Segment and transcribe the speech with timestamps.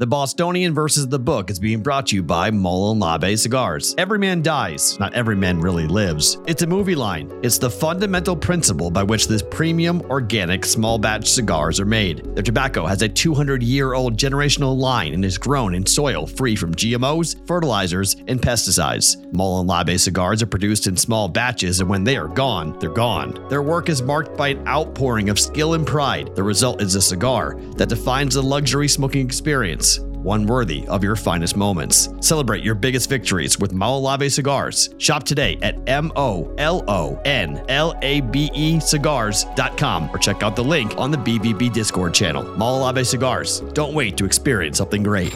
[0.00, 3.94] The Bostonian versus the Book is being brought to you by Molon Labe Cigars.
[3.96, 6.36] Every man dies, not every man really lives.
[6.48, 7.30] It's a movie line.
[7.44, 12.24] It's the fundamental principle by which this premium, organic, small batch cigars are made.
[12.34, 16.56] Their tobacco has a 200 year old generational line and is grown in soil free
[16.56, 19.32] from GMOs, fertilizers, and pesticides.
[19.32, 23.46] Molon Labe cigars are produced in small batches, and when they are gone, they're gone.
[23.48, 26.34] Their work is marked by an outpouring of skill and pride.
[26.34, 29.83] The result is a cigar that defines the luxury smoking experience
[30.24, 32.08] one worthy of your finest moments.
[32.20, 34.90] Celebrate your biggest victories with Molon Labe cigars.
[34.98, 40.42] Shop today at M O L O N L A B E cigars.com or check
[40.42, 42.42] out the link on the BVB Discord channel.
[42.42, 43.60] Molon Labe cigars.
[43.74, 45.32] Don't wait to experience something great.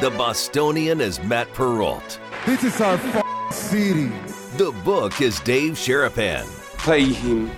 [0.00, 2.20] The Bostonian is Matt Perrault.
[2.44, 4.12] This is our f- city.
[4.56, 6.46] The book is Dave Sharapan.
[6.84, 7.50] Pay him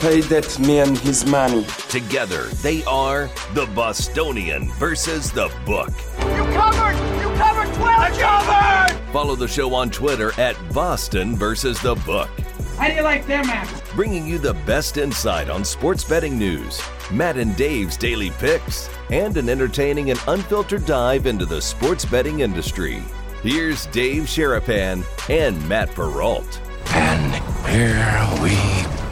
[0.00, 1.64] pay that man his money.
[1.88, 5.90] Together, they are the Bostonian versus the Book.
[6.18, 6.96] You covered!
[7.20, 7.80] You covered 12!
[7.82, 9.12] I covered!
[9.12, 12.30] Follow the show on Twitter at Boston versus the Book.
[12.78, 13.82] How do you like them apples?
[13.94, 16.80] Bringing you the best insight on sports betting news,
[17.12, 22.40] Matt and Dave's daily picks, and an entertaining and unfiltered dive into the sports betting
[22.40, 23.02] industry.
[23.42, 26.60] Here's Dave Sharapan and Matt Perrault.
[26.86, 27.34] And
[27.68, 29.09] here we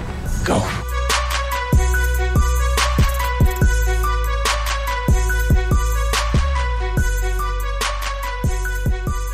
[0.48, 0.58] go.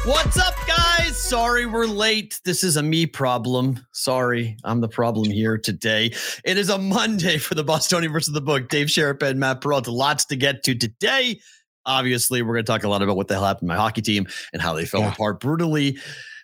[0.05, 1.17] What's up, guys?
[1.17, 2.41] Sorry we're late.
[2.45, 3.87] This is a me problem.
[3.93, 6.13] Sorry, I'm the problem here today.
[6.45, 8.69] It is a Monday for the Bostonian versus the book.
[8.69, 9.87] Dave Sharapan, Matt Perrault.
[9.87, 11.39] Lots to get to today.
[11.87, 14.03] Obviously, we're going to talk a lot about what the hell happened to my hockey
[14.03, 15.13] team and how they fell yeah.
[15.13, 15.97] apart brutally,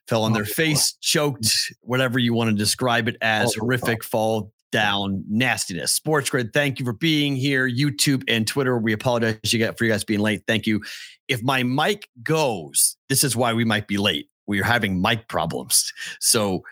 [0.07, 5.25] fell on their face, choked, whatever you want to describe it as, horrific fall down
[5.29, 5.93] nastiness.
[5.93, 7.69] Sports Grid, thank you for being here.
[7.69, 10.43] YouTube and Twitter, we apologize for you guys being late.
[10.47, 10.83] Thank you.
[11.29, 14.29] If my mic goes, this is why we might be late.
[14.47, 15.93] We are having mic problems.
[16.21, 16.63] So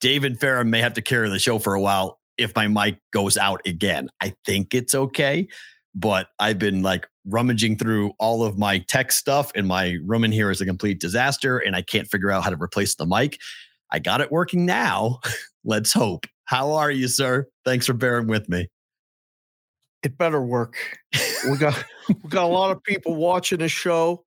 [0.00, 3.36] David Farah may have to carry the show for a while if my mic goes
[3.36, 4.08] out again.
[4.20, 5.48] I think it's okay,
[5.94, 10.32] but I've been like rummaging through all of my tech stuff, and my room in
[10.32, 13.38] here is a complete disaster, and I can't figure out how to replace the mic.
[13.90, 15.20] I got it working now.
[15.64, 16.26] Let's hope.
[16.48, 17.46] How are you, sir?
[17.66, 18.68] Thanks for bearing with me.
[20.02, 20.76] It better work.
[21.50, 24.24] we got we got a lot of people watching the show.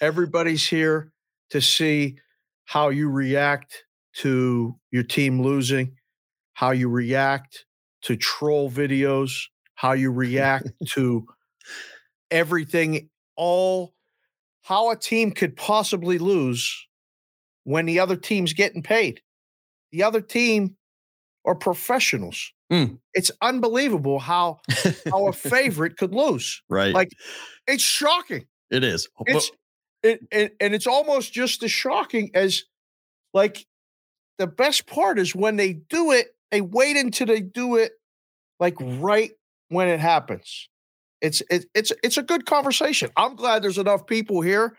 [0.00, 1.12] Everybody's here
[1.50, 2.16] to see
[2.64, 3.84] how you react
[4.20, 5.96] to your team losing,
[6.54, 7.66] how you react
[8.04, 9.42] to troll videos,
[9.74, 11.26] how you react to
[12.30, 13.92] everything, all
[14.62, 16.86] how a team could possibly lose
[17.64, 19.20] when the other team's getting paid.
[19.92, 20.78] The other team
[21.44, 22.52] are professionals.
[22.72, 22.98] Mm.
[23.14, 24.60] It's unbelievable how
[25.12, 26.62] a favorite could lose.
[26.68, 26.94] Right.
[26.94, 27.10] Like
[27.66, 28.46] it's shocking.
[28.70, 29.08] It is.
[29.26, 29.50] It's
[30.02, 32.64] it, it, and it's almost just as shocking as
[33.34, 33.66] like
[34.38, 37.92] the best part is when they do it, they wait until they do it
[38.58, 39.32] like right
[39.68, 40.68] when it happens.
[41.20, 43.10] It's it, it's it's a good conversation.
[43.16, 44.78] I'm glad there's enough people here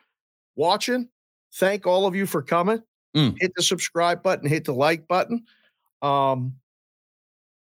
[0.56, 1.10] watching.
[1.54, 2.82] Thank all of you for coming.
[3.16, 3.36] Mm.
[3.40, 5.46] Hit the subscribe button, hit the like button.
[6.02, 6.56] Um,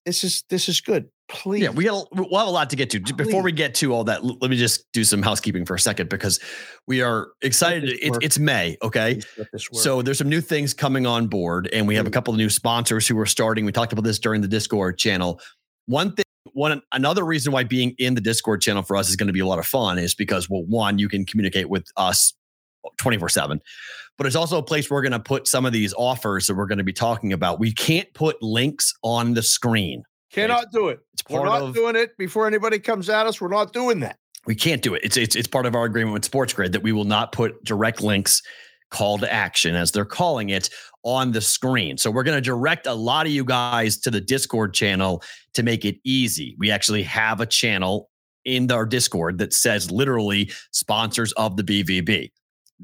[0.05, 1.09] this is this is good.
[1.29, 1.63] Please.
[1.63, 2.99] Yeah, we got we'll have a lot to get to.
[2.99, 3.13] Please.
[3.13, 6.09] Before we get to all that, let me just do some housekeeping for a second
[6.09, 6.39] because
[6.85, 7.85] we are excited.
[8.01, 9.21] It's, it's May, okay?
[9.71, 12.49] So there's some new things coming on board, and we have a couple of new
[12.49, 13.65] sponsors who are starting.
[13.65, 15.39] We talked about this during the Discord channel.
[15.85, 19.27] One thing, one another reason why being in the Discord channel for us is going
[19.27, 22.33] to be a lot of fun is because well, one, you can communicate with us
[22.97, 23.61] 24 7
[24.17, 26.67] but it's also a place we're going to put some of these offers that we're
[26.67, 27.59] going to be talking about.
[27.59, 30.03] We can't put links on the screen.
[30.31, 30.99] Cannot do it.
[31.13, 33.39] It's part we're not of, doing it before anybody comes at us.
[33.39, 34.17] We're not doing that.
[34.45, 35.01] We can't do it.
[35.03, 37.63] It's it's it's part of our agreement with Sports Grid that we will not put
[37.63, 38.41] direct links,
[38.89, 40.69] call to action as they're calling it,
[41.03, 41.97] on the screen.
[41.97, 45.23] So we're going to direct a lot of you guys to the Discord channel
[45.53, 46.55] to make it easy.
[46.59, 48.09] We actually have a channel
[48.43, 52.31] in our Discord that says literally sponsors of the BVB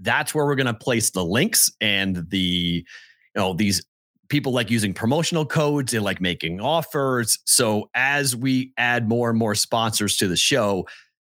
[0.01, 2.85] that's where we're going to place the links and the you
[3.35, 3.83] know these
[4.29, 7.39] people like using promotional codes and like making offers.
[7.45, 10.85] So as we add more and more sponsors to the show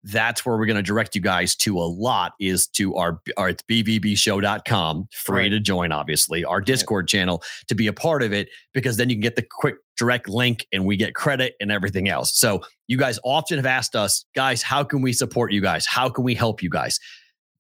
[0.04, 3.50] that's where we're going to direct you guys to a lot is to our, our
[3.50, 5.48] it's bvbshow.com free right.
[5.50, 9.16] to join obviously our discord channel to be a part of it because then you
[9.16, 12.36] can get the quick direct link and we get credit and everything else.
[12.36, 15.86] So you guys often have asked us guys how can we support you guys?
[15.86, 16.98] How can we help you guys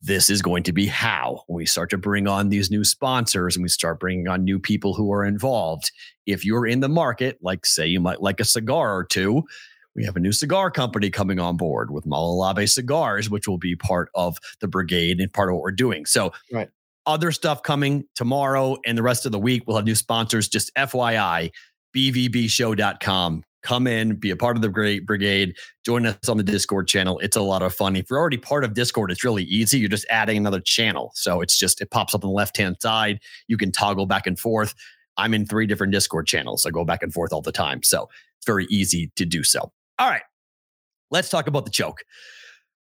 [0.02, 3.62] this is going to be how we start to bring on these new sponsors and
[3.62, 5.92] we start bringing on new people who are involved.
[6.26, 9.44] If you're in the market, like say you might like a cigar or two,
[9.94, 13.58] We have a new cigar company coming on board with Molon Labe Cigars, which will
[13.58, 16.06] be part of the brigade and part of what we're doing.
[16.06, 16.70] So, right.
[17.06, 19.64] other stuff coming tomorrow and the rest of the week.
[19.66, 20.48] We'll have new sponsors.
[20.48, 21.50] Just FYI,
[21.94, 23.44] bvbshow.com.
[23.62, 27.18] Come in, be a part of the great brigade, join us on the Discord channel.
[27.20, 27.94] It's a lot of fun.
[27.94, 29.78] If you're already part of Discord, it's really easy.
[29.78, 31.12] You're just adding another channel.
[31.14, 33.20] So it's just, it pops up on the left hand side.
[33.46, 34.74] You can toggle back and forth.
[35.16, 36.66] I'm in three different Discord channels.
[36.66, 37.82] I go back and forth all the time.
[37.82, 39.70] So it's very easy to do so.
[39.98, 40.22] All right.
[41.10, 42.04] Let's talk about the choke.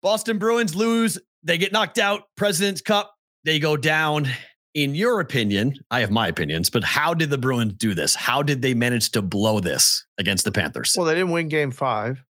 [0.01, 1.17] Boston Bruins lose.
[1.43, 2.23] They get knocked out.
[2.35, 3.13] President's Cup.
[3.43, 4.27] They go down
[4.75, 8.13] in your opinion, I have my opinions, but how did the Bruins do this?
[8.13, 10.93] How did they manage to blow this against the Panthers?
[10.95, 12.21] Well, they didn't win game five.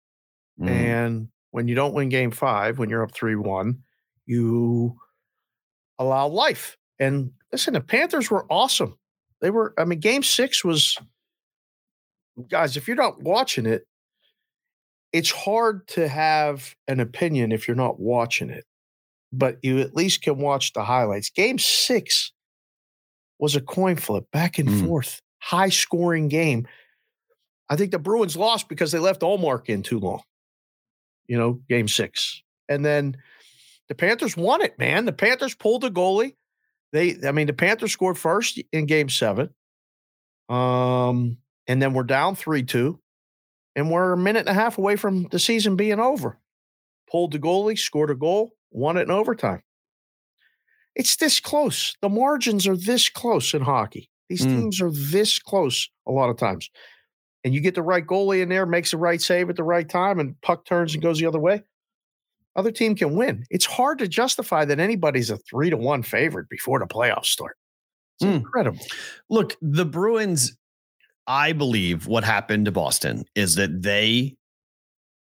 [0.62, 0.70] Mm.
[0.70, 3.80] And when you don't win game five, when you're up 3 1,
[4.28, 4.96] you
[5.98, 6.78] allow life.
[7.00, 8.98] And listen, the Panthers were awesome.
[9.42, 10.98] They were, I mean, game six was,
[12.50, 13.88] guys, if you're not watching it,
[15.14, 18.66] it's hard to have an opinion if you're not watching it,
[19.34, 21.30] but you at least can watch the highlights.
[21.30, 22.34] Game six
[23.40, 24.88] was a coin flip back and mm.
[24.88, 26.68] forth, high scoring game.
[27.70, 30.22] I think the Bruins lost because they left Ullmark in too long,
[31.28, 32.42] you know, game six.
[32.70, 33.18] And then
[33.88, 35.06] the Panthers won it, man.
[35.06, 36.36] The Panthers pulled the goalie.
[36.92, 39.50] They, I mean, the Panthers scored first in game seven.
[40.50, 41.38] Um,
[41.68, 43.00] and then we're down 3 2.
[43.76, 46.40] And we're a minute and a half away from the season being over.
[47.12, 49.62] Pulled the goalie, scored a goal, won it in overtime.
[50.96, 51.96] It's this close.
[52.02, 54.10] The margins are this close in hockey.
[54.30, 54.50] These mm.
[54.50, 56.70] teams are this close a lot of times.
[57.44, 59.88] And you get the right goalie in there, makes the right save at the right
[59.88, 61.64] time, and puck turns and goes the other way.
[62.56, 63.44] Other team can win.
[63.50, 67.58] It's hard to justify that anybody's a three to one favorite before the playoffs start.
[68.20, 68.36] It's mm.
[68.36, 68.80] incredible.
[69.30, 70.56] Look, the Bruins,
[71.28, 74.38] I believe what happened to Boston is that they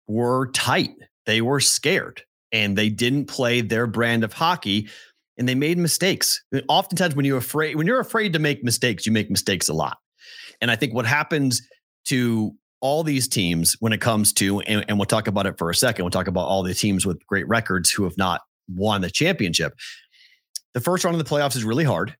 [0.07, 0.95] were tight.
[1.25, 2.23] They were scared
[2.53, 4.89] and they didn't play their brand of hockey
[5.39, 6.43] and they made mistakes.
[6.69, 9.99] Oftentimes, when you're afraid, when you're afraid to make mistakes, you make mistakes a lot.
[10.61, 11.63] And I think what happens
[12.07, 15.71] to all these teams when it comes to, and, and we'll talk about it for
[15.71, 16.05] a second.
[16.05, 19.75] We'll talk about all the teams with great records who have not won the championship.
[20.75, 22.15] The first round of the playoffs is really hard,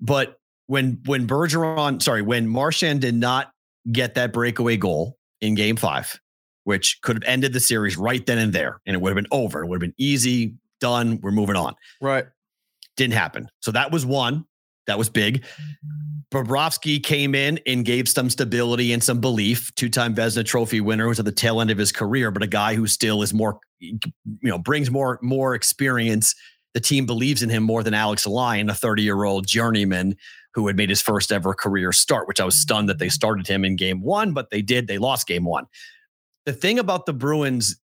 [0.00, 0.36] but
[0.66, 3.50] when when Bergeron, sorry, when Marchand did not
[3.92, 6.18] get that breakaway goal in Game Five,
[6.64, 9.26] which could have ended the series right then and there, and it would have been
[9.30, 9.62] over.
[9.62, 11.18] It would have been easy, done.
[11.22, 11.74] We're moving on.
[12.00, 12.26] Right.
[12.96, 13.48] Didn't happen.
[13.60, 14.44] So that was one.
[14.86, 15.42] That was big.
[15.42, 16.14] Mm-hmm.
[16.34, 19.72] Bobrovsky came in and gave some stability and some belief.
[19.76, 22.74] Two-time Vezina Trophy winner, who's at the tail end of his career, but a guy
[22.74, 24.00] who still is more, you
[24.42, 26.34] know, brings more more experience.
[26.74, 30.16] The team believes in him more than Alex Lyon, a 30-year-old journeyman
[30.54, 32.26] who had made his first ever career start.
[32.26, 33.12] Which I was stunned that they mm-hmm.
[33.12, 34.88] started him in Game One, but they did.
[34.88, 35.66] They lost Game One.
[36.46, 37.80] The thing about the Bruins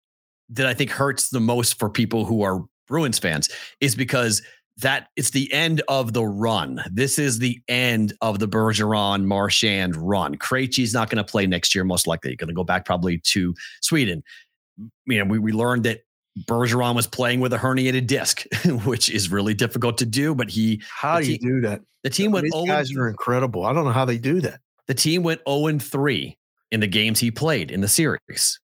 [0.50, 3.48] that I think hurts the most for people who are Bruins fans
[3.80, 4.40] is because
[4.78, 6.82] that it's the end of the run.
[6.90, 10.36] This is the end of the Bergeron Marchand run.
[10.36, 12.36] Krejci's not going to play next year, most likely.
[12.36, 14.22] Going to go back probably to Sweden.
[15.06, 16.02] You know, we, we learned that
[16.44, 18.44] Bergeron was playing with a herniated disc,
[18.84, 20.34] which is really difficult to do.
[20.34, 21.80] But he, how do you do that?
[22.02, 22.44] The team went.
[22.44, 23.64] These 0 guys are incredible.
[23.64, 24.60] I don't know how they do that.
[24.86, 26.36] The team went zero oh and three
[26.70, 28.60] in the games he played in the series.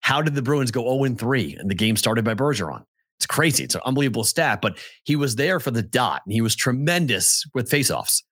[0.00, 2.84] How did the Bruins go zero and three and the game started by Bergeron?
[3.18, 3.64] It's crazy.
[3.64, 7.44] It's an unbelievable stat, but he was there for the dot and he was tremendous
[7.52, 8.22] with faceoffs.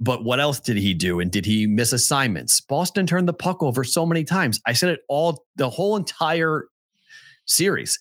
[0.00, 1.18] But what else did he do?
[1.18, 2.60] And did he miss assignments?
[2.60, 4.60] Boston turned the puck over so many times.
[4.66, 6.66] I said it all the whole entire
[7.46, 7.98] series.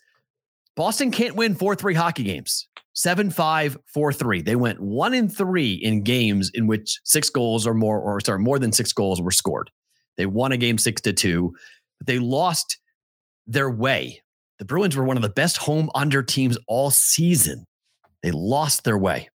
[0.76, 2.68] Boston can't win 4 3 hockey games.
[2.94, 4.42] 7 5, 4 3.
[4.42, 8.40] They went one in three in games in which six goals or more, or sorry,
[8.40, 9.72] more than six goals were scored.
[10.18, 11.54] They won a game six to two,
[12.00, 12.78] but they lost
[13.46, 14.22] their way
[14.60, 17.66] the Bruins were one of the best home under teams all season.
[18.24, 19.30] They lost their way.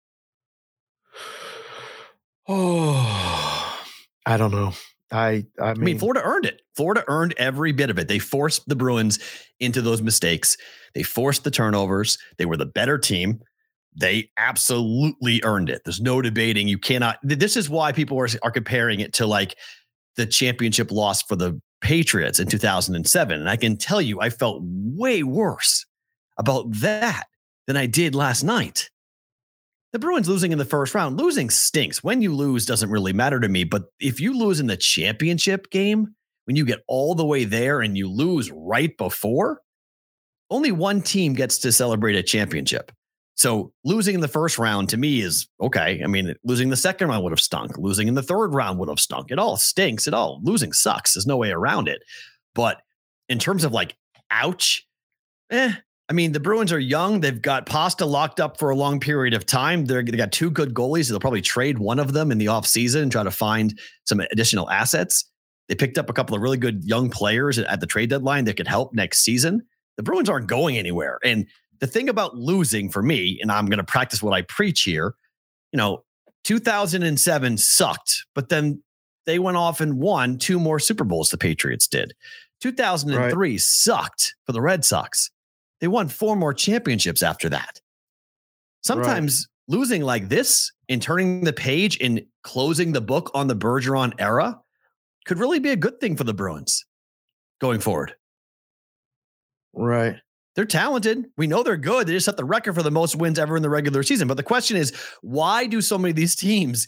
[2.47, 3.83] Oh,
[4.25, 4.73] I don't know.
[5.11, 6.61] I I mean, I mean, Florida earned it.
[6.75, 8.07] Florida earned every bit of it.
[8.07, 9.19] They forced the Bruins
[9.59, 10.55] into those mistakes.
[10.93, 12.17] They forced the turnovers.
[12.38, 13.41] They were the better team.
[13.95, 15.81] They absolutely earned it.
[15.83, 16.67] There's no debating.
[16.67, 17.17] You cannot.
[17.23, 19.55] This is why people are, are comparing it to like
[20.15, 23.39] the championship loss for the Patriots in 2007.
[23.39, 25.86] And I can tell you, I felt way worse
[26.38, 27.25] about that
[27.67, 28.89] than I did last night.
[29.91, 32.03] The Bruins losing in the first round, losing stinks.
[32.03, 33.63] When you lose doesn't really matter to me.
[33.63, 37.81] But if you lose in the championship game, when you get all the way there
[37.81, 39.62] and you lose right before,
[40.51, 42.91] only one team gets to celebrate a championship.
[43.39, 46.01] So losing in the first round to me is okay.
[46.03, 47.77] I mean, losing the second round would have stunk.
[47.77, 49.31] Losing in the third round would have stunk.
[49.31, 50.08] It all stinks.
[50.08, 51.13] It all losing sucks.
[51.13, 52.03] There's no way around it.
[52.53, 52.81] But
[53.29, 53.96] in terms of like,
[54.29, 54.86] ouch,
[55.51, 55.72] eh.
[56.10, 57.22] I mean, the Bruins are young.
[57.22, 59.86] They've got Pasta locked up for a long period of time.
[59.86, 61.08] They're, they got two good goalies.
[61.08, 64.69] They'll probably trade one of them in the offseason and try to find some additional
[64.69, 65.24] assets.
[65.69, 68.58] They picked up a couple of really good young players at the trade deadline that
[68.58, 69.65] could help next season.
[69.96, 71.19] The Bruins aren't going anywhere.
[71.24, 71.48] And
[71.79, 75.15] the thing about losing for me, and I'm going to practice what I preach here,
[75.71, 76.03] you know,
[76.43, 78.81] 2007 sucked, but then
[79.25, 82.13] they went off and won two more Super Bowls, the Patriots did.
[82.62, 83.59] 2003 right.
[83.59, 85.31] sucked for the Red Sox.
[85.79, 87.79] They won four more championships after that.
[88.81, 89.77] Sometimes right.
[89.77, 94.59] losing like this and turning the page and closing the book on the Bergeron era
[95.25, 96.86] could really be a good thing for the Bruins
[97.62, 98.15] going forward.
[99.74, 100.15] Right.
[100.59, 101.23] They're talented.
[101.37, 102.05] We know they're good.
[102.05, 104.27] They just set the record for the most wins ever in the regular season.
[104.27, 106.85] But the question is, why do so many of these teams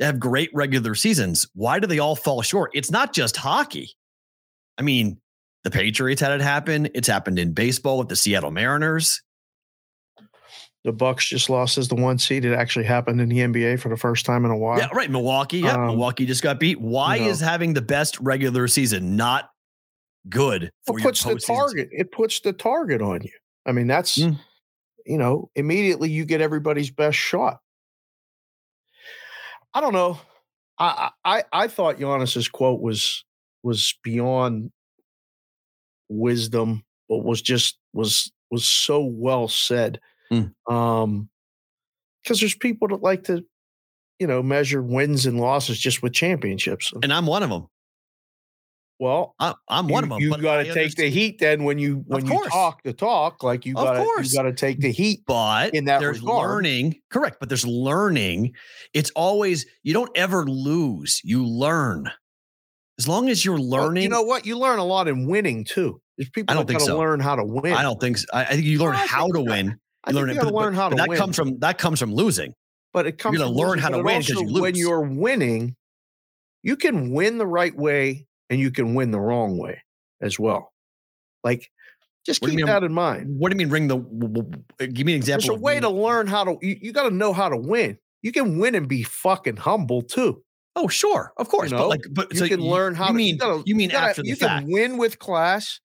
[0.00, 1.46] have great regular seasons.
[1.54, 2.72] Why do they all fall short?
[2.74, 3.92] It's not just hockey.
[4.76, 5.20] I mean,
[5.62, 6.88] the Patriots had it happen.
[6.96, 9.22] It's happened in baseball with the Seattle Mariners.
[10.82, 12.44] The Bucks just lost as the one seed.
[12.44, 14.80] It actually happened in the NBA for the first time in a while.
[14.80, 15.08] Yeah, right.
[15.08, 15.58] Milwaukee.
[15.58, 16.80] Yeah, um, Milwaukee just got beat.
[16.80, 19.51] Why is having the best regular season not
[20.28, 21.88] good for it puts the target?
[21.92, 23.32] It puts the target on you.
[23.66, 24.38] I mean, that's mm.
[25.06, 27.58] you know immediately you get everybody's best shot.
[29.74, 30.18] I don't know.
[30.78, 33.24] I I I thought Giannis's quote was
[33.62, 34.70] was beyond
[36.08, 40.00] wisdom, but was just was was so well said.
[40.32, 40.52] Mm.
[40.70, 41.28] Um,
[42.22, 43.44] because there's people that like to,
[44.20, 47.66] you know, measure wins and losses just with championships, and I'm one of them.
[49.02, 50.20] Well, I, am one of them.
[50.20, 53.42] You got to take the heat then when you when you talk the talk.
[53.42, 55.24] Like you got you got to take the heat.
[55.26, 56.48] But in that there's regard.
[56.48, 57.38] learning, correct?
[57.40, 58.52] But there's learning.
[58.94, 61.20] It's always you don't ever lose.
[61.24, 62.12] You learn.
[62.96, 64.46] As long as you're learning, well, you know what?
[64.46, 66.00] You learn a lot in winning too.
[66.16, 66.96] There's people I don't think so.
[66.96, 67.72] learn how to win.
[67.72, 68.26] I don't think so.
[68.32, 69.66] I, I think you learn how to win.
[69.66, 71.18] You I learn, but, learn how to that win.
[71.18, 72.54] comes from that comes from losing.
[72.92, 73.36] But it comes.
[73.36, 74.60] You're to learn how to win because you lose.
[74.60, 75.74] When you're winning,
[76.62, 79.82] you can win the right way and you can win the wrong way
[80.20, 80.74] as well.
[81.42, 81.70] Like,
[82.26, 83.38] just keep that in mind.
[83.38, 83.70] What do you mean?
[83.70, 83.96] Ring the?
[84.78, 85.48] Uh, give me an example.
[85.48, 86.58] There's a way to learn how to.
[86.60, 87.96] You, you got to know how to win.
[88.20, 90.44] You can win and be fucking humble too.
[90.76, 91.70] Oh, sure, of course.
[91.70, 93.06] You know, but like, but you so can you, learn how.
[93.06, 93.34] You to, mean?
[93.34, 94.64] You, gotta, you mean you gotta, after the you fact?
[94.64, 95.80] can win with class,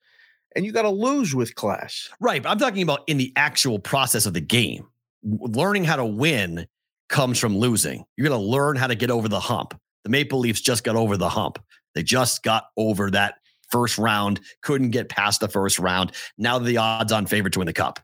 [0.58, 2.10] and you got to lose with class.
[2.20, 2.44] Right.
[2.44, 4.86] But I'm talking about in the actual process of the game.
[5.24, 6.68] Learning how to win
[7.08, 8.04] comes from losing.
[8.18, 9.74] You're going to learn how to get over the hump.
[10.04, 11.58] The Maple Leafs just got over the hump.
[11.98, 13.40] They just got over that
[13.72, 16.12] first round, couldn't get past the first round.
[16.38, 18.00] Now the odds on favorite to win the cup.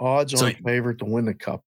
[0.00, 1.62] Odds so, on favorite to win the cup.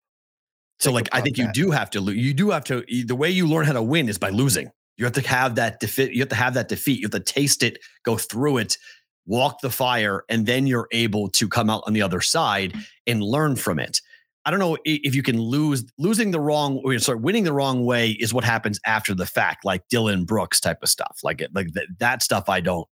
[0.79, 1.43] So, Think like, I think that.
[1.43, 2.17] you do have to lose.
[2.17, 2.83] You do have to.
[3.05, 4.71] The way you learn how to win is by losing.
[4.97, 6.11] You have to have that defeat.
[6.13, 6.99] You have to have that defeat.
[6.99, 8.79] You have to taste it, go through it,
[9.27, 12.73] walk the fire, and then you're able to come out on the other side
[13.05, 14.01] and learn from it.
[14.45, 17.85] I don't know if you can lose losing the wrong or sorry, winning the wrong
[17.85, 21.19] way is what happens after the fact, like Dillon Brooks type of stuff.
[21.23, 22.87] Like it, like that, that stuff I don't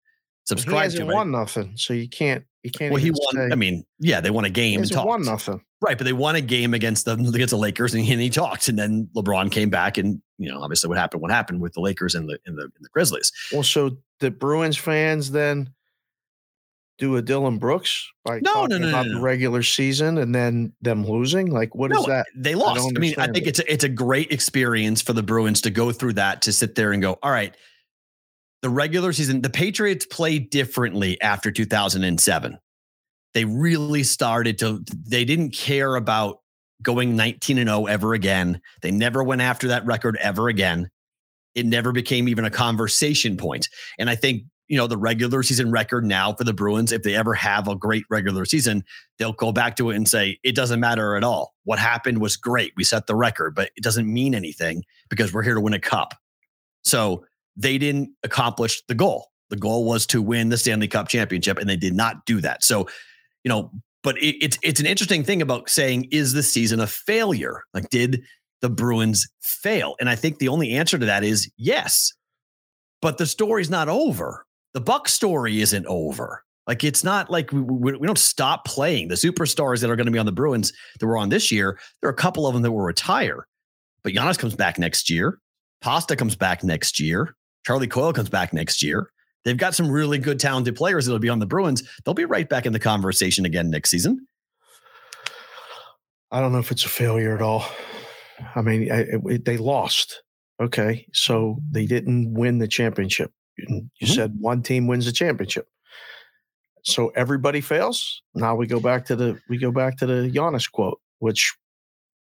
[0.44, 1.14] subscribe he hasn't to.
[1.14, 2.92] Won nothing, so you can't you can't.
[2.92, 3.34] Well, he won.
[3.34, 3.48] Say.
[3.52, 4.82] I mean, yeah, they won a game.
[4.82, 5.96] He won nothing, right?
[5.96, 8.68] But they won a game against the against the Lakers, and he, and he talked,
[8.68, 11.22] and then LeBron came back, and you know, obviously, what happened?
[11.22, 13.32] What happened with the Lakers and the and the, and the Grizzlies?
[13.52, 15.70] Well, so the Bruins fans then
[16.98, 20.72] do a Dillon Brooks by no, no, no, about no, the regular season and then
[20.82, 21.50] them losing?
[21.50, 22.26] Like, what no, is that?
[22.34, 22.80] They lost.
[22.80, 23.48] I, I mean, I think it.
[23.48, 26.74] it's a, it's a great experience for the Bruins to go through that to sit
[26.74, 27.56] there and go, all right,
[28.62, 32.58] the regular season, the Patriots played differently after 2007.
[33.34, 34.84] They really started to.
[35.06, 36.40] They didn't care about
[36.82, 38.60] going 19 and 0 ever again.
[38.82, 40.90] They never went after that record ever again.
[41.54, 43.68] It never became even a conversation point.
[43.98, 46.92] And I think you know, the regular season record now for the Bruins.
[46.92, 48.84] If they ever have a great regular season,
[49.18, 51.54] they'll go back to it and say, it doesn't matter at all.
[51.64, 52.72] What happened was great.
[52.76, 55.80] We set the record, but it doesn't mean anything because we're here to win a
[55.80, 56.14] cup.
[56.84, 57.24] So
[57.56, 59.28] they didn't accomplish the goal.
[59.50, 62.62] The goal was to win the Stanley Cup championship, and they did not do that.
[62.62, 62.86] So,
[63.44, 63.72] you know,
[64.02, 67.62] but it, it's it's an interesting thing about saying, is the season a failure?
[67.72, 68.22] Like, did
[68.60, 69.96] the Bruins fail?
[69.98, 72.12] And I think the only answer to that is yes.
[73.00, 74.44] But the story's not over
[74.74, 76.44] the Buck story isn't over.
[76.66, 80.06] Like it's not like we, we, we, don't stop playing the superstars that are going
[80.06, 81.78] to be on the Bruins that were on this year.
[82.00, 83.46] There are a couple of them that will retire,
[84.02, 85.38] but Giannis comes back next year.
[85.80, 87.34] Pasta comes back next year.
[87.66, 89.10] Charlie Coyle comes back next year.
[89.44, 91.82] They've got some really good, talented players that'll be on the Bruins.
[92.04, 94.26] They'll be right back in the conversation again next season.
[96.30, 97.64] I don't know if it's a failure at all.
[98.54, 100.22] I mean, I, it, they lost.
[100.60, 103.32] Okay, so they didn't win the championship.
[103.58, 104.06] You mm-hmm.
[104.06, 105.68] said one team wins the championship.
[106.84, 108.22] so everybody fails.
[108.34, 111.54] Now we go back to the we go back to the Giannis quote, which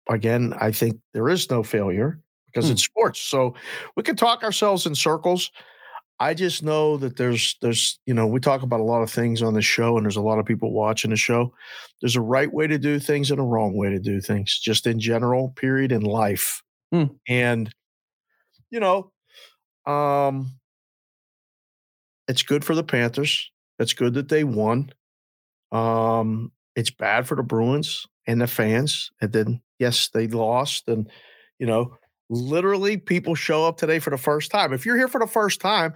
[0.09, 2.73] again I think there is no failure because Hmm.
[2.73, 3.21] it's sports.
[3.21, 3.55] So
[3.97, 5.51] we can talk ourselves in circles.
[6.19, 9.43] I just know that there's there's you know we talk about a lot of things
[9.43, 11.53] on the show and there's a lot of people watching the show.
[12.01, 14.87] There's a right way to do things and a wrong way to do things, just
[14.87, 16.63] in general, period, in life.
[16.91, 17.05] Hmm.
[17.29, 17.71] And
[18.71, 19.13] you know,
[19.87, 20.51] um,
[22.29, 23.51] it's good for the Panthers.
[23.79, 24.91] It's good that they won.
[25.73, 29.11] Um, it's bad for the Bruins and the fans.
[29.21, 30.89] And then, yes, they lost.
[30.89, 31.11] And,
[31.59, 31.97] you know,
[32.31, 34.73] literally people show up today for the first time.
[34.73, 35.95] If you're here for the first time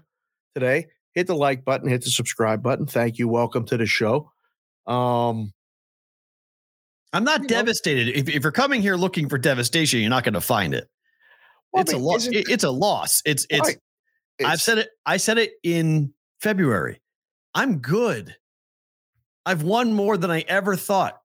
[0.55, 2.87] today, hit the like button, hit the subscribe button.
[2.87, 3.29] Thank you.
[3.29, 4.31] Welcome to the show.
[4.87, 5.53] Um,
[7.13, 8.17] I'm not devastated.
[8.17, 10.89] If, if you're coming here looking for devastation, you're not going to find it.
[11.73, 12.27] well, I it's a loss.
[12.27, 13.23] It- it's a loss.
[13.25, 13.61] It's it's.
[13.69, 13.79] Right.
[14.41, 14.89] I've it's- said it.
[15.05, 17.01] I said it in February.
[17.55, 18.35] I'm good.
[19.47, 21.21] I've won more than I ever thought.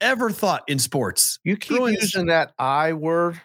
[0.00, 1.38] Ever thought in sports.
[1.44, 3.40] you keep Bruins- using that I word.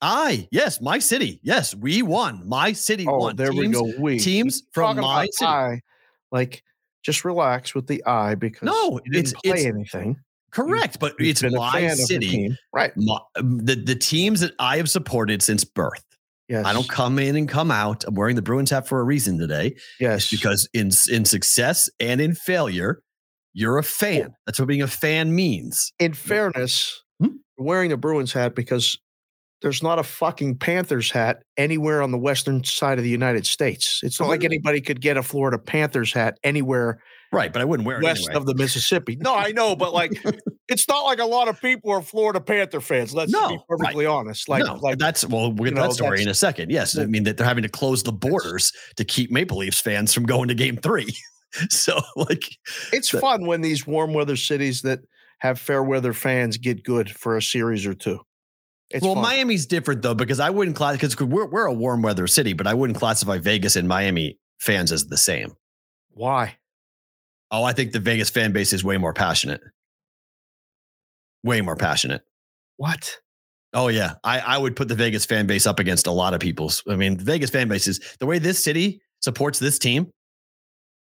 [0.00, 1.40] I yes, my city.
[1.42, 2.48] Yes, we won.
[2.48, 3.36] My city Oh, won.
[3.36, 4.00] there teams, we go.
[4.00, 5.44] We Teams from my city.
[5.46, 5.80] I,
[6.30, 6.62] like
[7.02, 10.16] just relax with the I because No, you didn't it's- play it's anything.
[10.50, 12.56] Correct, but You've it's my fan of the city.
[12.72, 12.92] right?
[12.96, 16.04] My, the the teams that I have supported since birth.
[16.48, 18.04] Yes, I don't come in and come out.
[18.06, 19.76] I'm wearing the Bruins hat for a reason today.
[20.00, 23.02] Yes, because in in success and in failure,
[23.52, 24.34] you're a fan.
[24.46, 25.92] That's what being a fan means.
[25.98, 27.36] in fairness, Hmm?
[27.58, 28.96] wearing a Bruins hat because
[29.60, 34.00] there's not a fucking Panthers hat anywhere on the western side of the United States.
[34.04, 37.86] It's not like anybody could get a Florida Panthers hat anywhere Right, but I wouldn't
[37.86, 38.34] wear it west anyway.
[38.36, 39.16] of the Mississippi.
[39.20, 40.12] No, I know, but like,
[40.68, 43.12] it's not like a lot of people are Florida Panther fans.
[43.12, 43.62] Let's No, be right.
[43.68, 44.48] perfectly honest.
[44.48, 46.70] Like, no, like that's well, we'll get you to know, that story in a second.
[46.70, 50.14] Yes, I mean that they're having to close the borders to keep Maple Leafs fans
[50.14, 51.14] from going to Game Three.
[51.68, 52.44] so, like,
[52.92, 55.00] it's fun when these warm weather cities that
[55.38, 58.20] have fair weather fans get good for a series or two.
[58.90, 59.22] It's well, fun.
[59.22, 62.66] Miami's different though because I wouldn't class because we're we're a warm weather city, but
[62.66, 65.52] I wouldn't classify Vegas and Miami fans as the same.
[66.10, 66.56] Why?
[67.50, 69.60] Oh, I think the Vegas fan base is way more passionate.
[71.42, 72.22] Way more passionate.
[72.76, 73.18] What?
[73.74, 76.40] Oh yeah, I, I would put the Vegas fan base up against a lot of
[76.40, 76.82] people's.
[76.88, 80.10] I mean, the Vegas fan base is the way this city supports this team.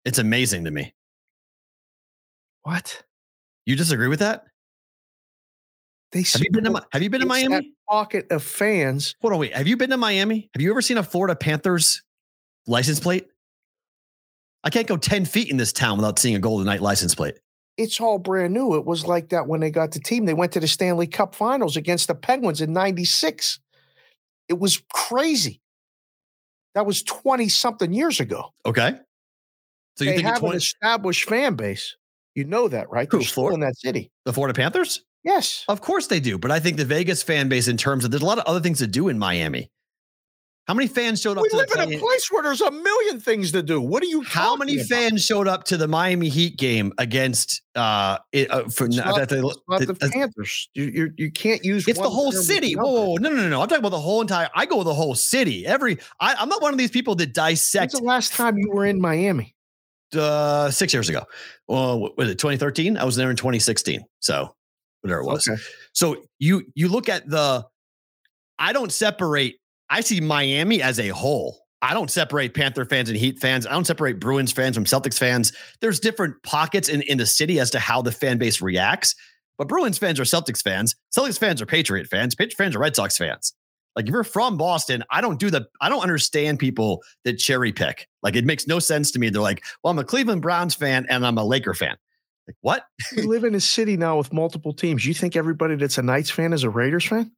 [0.06, 0.94] It's amazing to me.
[2.64, 3.04] What?
[3.66, 4.46] You disagree with that?
[6.12, 7.74] They Have you been to Have you been to Miami?
[7.90, 9.16] pocket of fans.
[9.22, 9.56] Hold on, wait.
[9.56, 10.50] Have you been to Miami?
[10.54, 12.04] Have you ever seen a Florida Panthers
[12.68, 13.28] license plate?
[14.64, 17.36] I can't go ten feet in this town without seeing a Golden Knight license plate.
[17.78, 18.76] It's all brand new.
[18.76, 20.26] It was like that when they got the team.
[20.26, 23.60] They went to the Stanley Cup Finals against the Penguins in '96.
[24.50, 25.62] It was crazy.
[26.76, 28.54] That was twenty something years ago.
[28.66, 28.94] Okay.
[29.98, 31.96] So you they think it's have an established fan base.
[32.36, 33.08] You know that, right?
[33.12, 33.56] Who, They're still Florida?
[33.56, 34.10] in that city.
[34.26, 35.04] the Florida Panthers?
[35.24, 35.66] Yes.
[35.68, 38.24] Of course they do, but I think the Vegas fan base, in terms of there's
[38.24, 39.70] a lot of other things to do in Miami.
[40.68, 42.72] How many fans showed up We to live the in a place where there's a
[42.72, 43.82] million things to do.
[43.82, 44.22] What are you?
[44.22, 44.88] How many about?
[44.88, 49.06] fans showed up to the Miami Heat game against uh, it, uh for It's no,
[49.06, 50.70] not, that they- it's not the uh, Panthers.
[50.76, 51.88] You, you, you can't use.
[51.88, 52.74] it's the whole city.
[52.74, 53.62] Whoa, no, no, no, no!
[53.62, 54.50] I'm talking about the whole entire.
[54.56, 55.66] I go with the whole city.
[55.66, 57.94] Every I, I'm not one of these people that When's dissect.
[57.94, 59.56] the last time you were in Miami?
[60.16, 61.24] Uh, six years ago.
[61.68, 62.98] Well, was it 2013?
[62.98, 64.04] I was there in 2016.
[64.20, 64.54] So
[65.02, 65.48] whatever it was.
[65.48, 65.60] Okay.
[65.94, 67.66] So you you look at the
[68.60, 69.61] I don't separate
[69.92, 71.60] I see Miami as a whole.
[71.82, 73.68] I don't separate Panther fans and Heat fans.
[73.68, 75.52] I don't separate Bruins fans from Celtics fans.
[75.82, 79.16] There's different pockets in, in the city as to how the fan base reacts.
[79.58, 80.96] But Bruins fans are Celtics fans.
[81.16, 82.36] Celtics fans are Patriot fans.
[82.36, 83.54] Patriot fans are Red Sox fans.
[83.96, 87.74] Like if you're from Boston, I don't do the I don't understand people that cherry
[87.74, 88.08] pick.
[88.24, 89.30] Like it makes no sense to me.
[89.30, 91.98] They're like, well, I'm a Cleveland Browns fan and I'm a Laker fan.
[92.48, 92.86] Like, what?
[93.18, 95.06] We live in a city now with multiple teams.
[95.06, 97.32] You think everybody that's a Knights fan is a Raiders fan?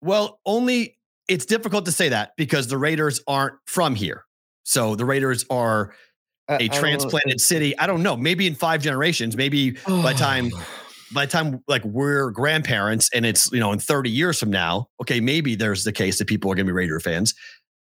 [0.00, 0.97] Well, only
[1.28, 4.24] it's difficult to say that because the Raiders aren't from here.
[4.64, 5.94] So the Raiders are
[6.48, 7.78] I a transplanted city.
[7.78, 8.16] I don't know.
[8.16, 10.50] Maybe in five generations, maybe by time
[11.12, 14.88] by the time like we're grandparents and it's you know in 30 years from now,
[15.00, 17.34] okay, maybe there's the case that people are gonna be Raider fans.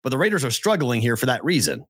[0.02, 1.84] But the Raiders are struggling here for that reason.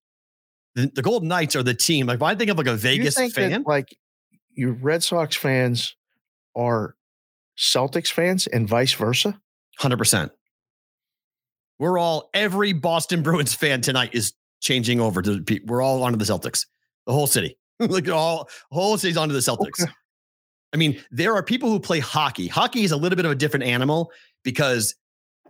[0.74, 2.06] The, the Golden Knights are the team.
[2.06, 3.96] Like if I think of like a You Vegas think that, fan, like
[4.54, 5.96] your Red Sox fans
[6.54, 6.94] are
[7.58, 9.38] Celtics fans and vice versa?
[9.78, 10.32] hundred percent.
[11.82, 15.44] We're all every Boston Bruins fan tonight is changing over to.
[15.66, 16.64] We're all onto the Celtics.
[17.08, 19.82] The whole city, like all whole city's onto the Celtics.
[19.82, 19.90] Okay.
[20.72, 22.46] I mean, there are people who play hockey.
[22.46, 24.12] Hockey is a little bit of a different animal
[24.44, 24.94] because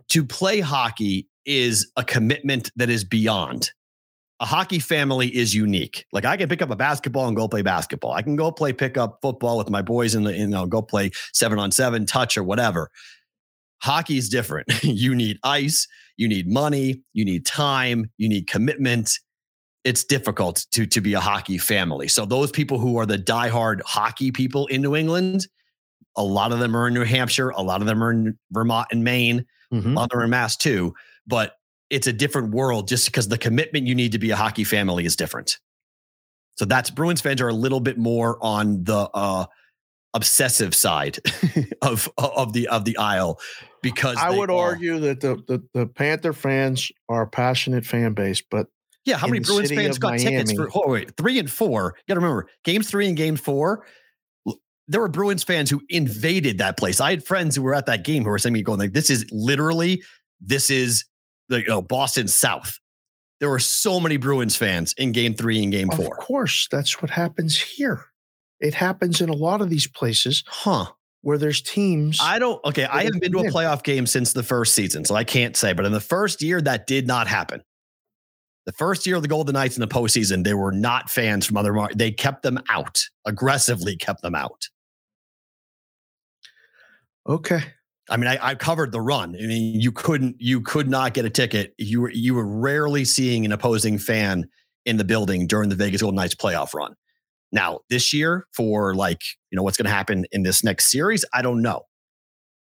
[0.09, 3.69] to play hockey is a commitment that is beyond.
[4.39, 6.03] a hockey family is unique.
[6.11, 8.13] Like I can pick up a basketball and go play basketball.
[8.13, 11.11] I can go play pick up football with my boys and you know go play
[11.31, 12.89] seven on seven touch or whatever.
[13.83, 14.67] Hockey is different.
[14.83, 19.19] you need ice, you need money, you need time, you need commitment.
[19.83, 22.07] It's difficult to to be a hockey family.
[22.07, 25.47] So those people who are the diehard hockey people in New England,
[26.15, 28.87] a lot of them are in New Hampshire, a lot of them are in Vermont
[28.91, 29.91] and Maine, Mhm.
[29.91, 30.93] a lot of them are in Mass too.
[31.27, 31.55] But
[31.89, 35.05] it's a different world just because the commitment you need to be a hockey family
[35.05, 35.59] is different.
[36.55, 39.45] So that's Bruins fans are a little bit more on the uh
[40.13, 41.17] obsessive side
[41.81, 43.39] of of the of the aisle
[43.83, 48.13] because I would are- argue that the, the the Panther fans are a passionate fan
[48.13, 48.67] base, but
[49.05, 51.93] Yeah, how many Bruins fans of got tickets for oh, wait, three and four?
[51.97, 53.85] You got to remember, games three and game four.
[54.87, 56.99] There were Bruins fans who invaded that place.
[56.99, 59.09] I had friends who were at that game who were saying me going like, "This
[59.09, 60.01] is literally,
[60.41, 61.05] this is
[61.49, 62.79] the you know, Boston South."
[63.39, 66.15] There were so many Bruins fans in game three and game of four.
[66.15, 68.05] course that's what happens here.
[68.61, 70.85] It happens in a lot of these places Huh?
[71.23, 72.19] Where there's teams.
[72.21, 72.63] I don't.
[72.63, 75.57] Okay, I haven't been to a playoff game since the first season, so I can't
[75.57, 75.73] say.
[75.73, 77.63] But in the first year, that did not happen.
[78.65, 81.57] The first year of the Golden Knights in the postseason, they were not fans from
[81.57, 81.73] other.
[81.73, 84.67] mar- They kept them out aggressively, kept them out.
[87.27, 87.61] okay.
[88.09, 89.33] I mean, I, I covered the run.
[89.41, 91.73] I mean, you couldn't, you could not get a ticket.
[91.77, 94.45] You were, you were rarely seeing an opposing fan
[94.85, 96.93] in the building during the Vegas Golden Knights playoff run.
[97.53, 101.23] Now, this year, for like, you know, what's going to happen in this next series,
[101.33, 101.83] I don't know.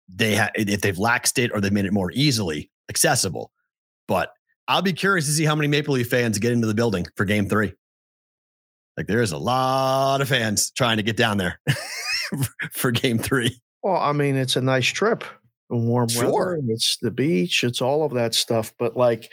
[0.08, 3.52] They ha- if they've laxed it or they made it more easily accessible,
[4.08, 4.32] but
[4.66, 7.24] I'll be curious to see how many Maple Leaf fans get into the building for
[7.24, 7.74] Game Three.
[8.96, 11.60] Like, there is a lot of fans trying to get down there
[12.72, 13.60] for Game Three.
[13.82, 15.24] Well, I mean, it's a nice trip.
[15.68, 16.24] Warm Sure.
[16.56, 16.60] weather.
[16.68, 17.62] It's the beach.
[17.64, 18.72] It's all of that stuff.
[18.78, 19.30] But like,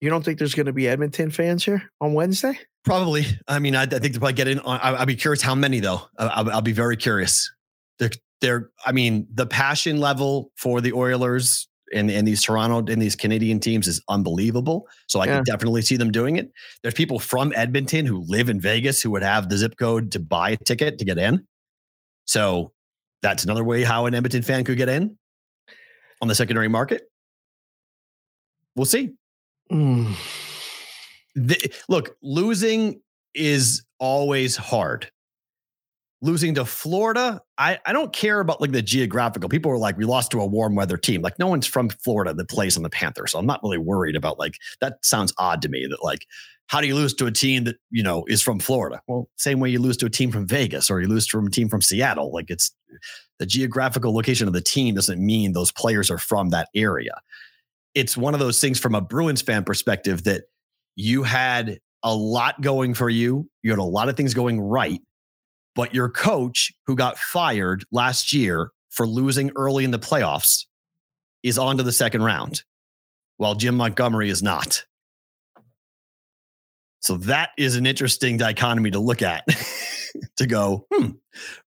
[0.00, 2.58] you don't think there's going to be Edmonton fans here on Wednesday?
[2.84, 3.26] Probably.
[3.46, 4.58] I mean, I, I think they'll probably get in.
[4.60, 6.02] On, I, I'll be curious how many though.
[6.18, 7.50] I- I'll, I'll be very curious.
[7.98, 8.70] They're, they're.
[8.86, 13.60] I mean, the passion level for the Oilers and and these Toronto and these Canadian
[13.60, 14.86] teams is unbelievable.
[15.08, 15.34] So I Yeah.
[15.36, 16.50] can definitely see them doing it.
[16.82, 20.20] There's people from Edmonton who live in Vegas who would have the zip code to
[20.20, 21.46] buy a ticket to get in.
[22.24, 22.72] So
[23.22, 25.18] that's another way how an Edmonton fan could get in
[26.22, 27.02] on the secondary market.
[28.76, 29.10] We'll see.
[29.70, 30.14] Mm.
[31.34, 33.00] The, look, losing
[33.34, 35.10] is always hard.
[36.22, 39.48] Losing to Florida, I, I don't care about like the geographical.
[39.48, 41.22] People are like, we lost to a warm weather team.
[41.22, 43.32] Like, no one's from Florida that plays on the Panthers.
[43.32, 46.26] So I'm not really worried about like that sounds odd to me that like,
[46.66, 49.00] how do you lose to a team that, you know, is from Florida?
[49.08, 51.50] Well, same way you lose to a team from Vegas or you lose from a
[51.50, 52.30] team from Seattle.
[52.32, 52.70] Like it's
[53.38, 57.14] the geographical location of the team doesn't mean those players are from that area.
[57.94, 60.44] It's one of those things from a Bruins fan perspective that
[61.00, 63.48] you had a lot going for you.
[63.62, 65.00] You had a lot of things going right,
[65.74, 70.66] but your coach, who got fired last year for losing early in the playoffs,
[71.42, 72.62] is on to the second round,
[73.38, 74.84] while Jim Montgomery is not.
[77.00, 79.44] So that is an interesting dichotomy to look at.
[80.36, 81.12] to go, hmm,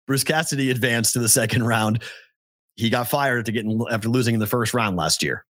[0.06, 2.04] Bruce Cassidy advanced to the second round.
[2.76, 5.46] He got fired after getting after losing in the first round last year.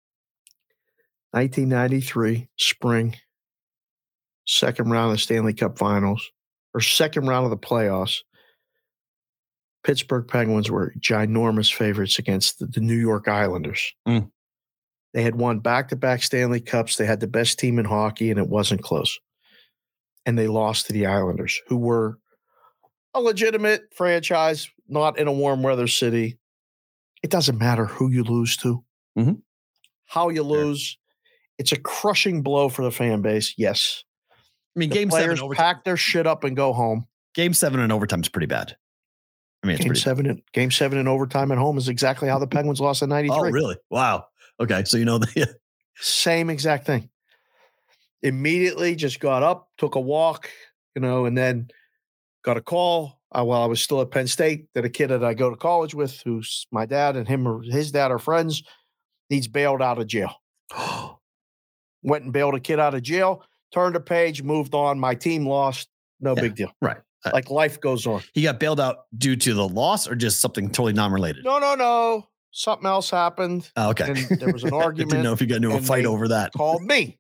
[1.33, 3.17] 1993 spring,
[4.47, 6.31] second round of the Stanley Cup Finals,
[6.75, 8.19] or second round of the playoffs.
[9.85, 13.93] Pittsburgh Penguins were ginormous favorites against the, the New York Islanders.
[14.07, 14.31] Mm.
[15.13, 16.97] They had won back to back Stanley Cups.
[16.97, 19.19] They had the best team in hockey, and it wasn't close.
[20.25, 22.19] And they lost to the Islanders, who were
[23.13, 26.39] a legitimate franchise, not in a warm weather city.
[27.23, 28.85] It doesn't matter who you lose to,
[29.19, 29.43] Mhm.
[30.07, 30.97] how you lose.
[31.59, 33.55] It's a crushing blow for the fan base.
[33.59, 34.05] Yes.
[34.75, 37.07] I mean, The game seven, players overtime, pack their shit up and go home.
[37.35, 38.77] game seven and overtime is pretty bad.
[39.63, 42.39] I mean, it's Game seven, in, game seven in overtime at home is exactly how
[42.39, 43.37] the Penguins lost in '93.
[43.39, 43.77] Oh, really?
[43.91, 44.27] Wow.
[44.59, 44.83] Okay.
[44.85, 45.57] So, you know, the,
[45.97, 47.11] Same exact thing.
[48.23, 50.49] Immediately just got up, took a walk,
[50.95, 51.69] you know, and then
[52.45, 55.25] got a call uh, while I was still at Penn State that a kid that
[55.25, 58.63] I go to college with, who's my dad and him or his dad are friends,
[59.31, 60.35] needs bailed out of jail.
[62.03, 64.99] Went and bailed a kid out of jail, turned a page, moved on.
[64.99, 65.89] My team lost.
[66.21, 66.73] No Yeah, big deal.
[66.81, 66.99] right.
[67.25, 68.21] Uh, Like life goes on.
[68.35, 71.45] he got bailed out due to the loss or just something totally non related?
[71.45, 72.27] No, no, no.
[72.51, 73.71] Something else happened.
[73.77, 74.11] Oh, okay.
[74.11, 76.53] And there was an I Didn't know if you got into a fight over that.
[76.53, 77.19] called me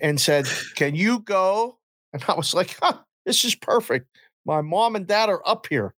[0.00, 1.78] and said, Can you go?
[2.12, 4.06] And I was like, huh, This is perfect.
[4.44, 5.94] My mom and dad are up here,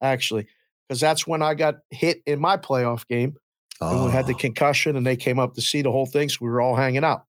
[0.00, 0.46] actually,
[0.88, 3.34] because that's when I got hit in my playoff game.
[3.80, 6.28] And we had the Oh, concussion and they came up to see the whole thing.
[6.28, 7.24] So we were all hanging out.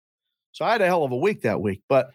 [0.55, 1.81] So I had a hell of a week that week.
[1.89, 2.11] But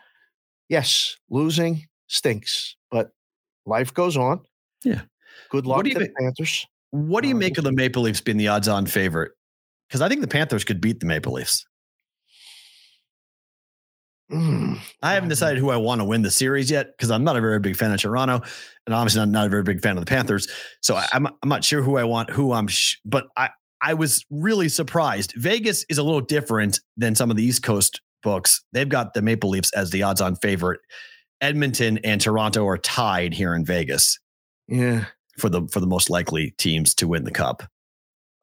[0.70, 3.11] yes, losing stinks, but
[3.66, 4.40] life goes on.
[4.83, 5.03] Yeah.
[5.50, 6.66] Good luck to you the Panthers.
[6.90, 9.33] What do you Uh, make of the Maple Leafs being the odds-on favorite?
[9.88, 11.66] Because I think the Panthers could beat the Maple Leafs.
[14.33, 17.37] Mm, I haven't decided who I want to win the series yet because I'm not
[17.37, 18.40] a very big fan of Toronto,
[18.87, 20.48] and obviously not, not a very big fan of the Panthers.
[20.81, 23.50] So I, I'm I'm not sure who I want, who I'm, sh- but I
[23.83, 25.35] I was really surprised.
[25.37, 28.62] Vegas is a little different than some of the East Coast books.
[28.72, 30.80] They've got the Maple Leafs as the odds-on favorite.
[31.40, 34.18] Edmonton and Toronto are tied here in Vegas
[34.68, 35.06] yeah.
[35.38, 37.62] for the for the most likely teams to win the cup.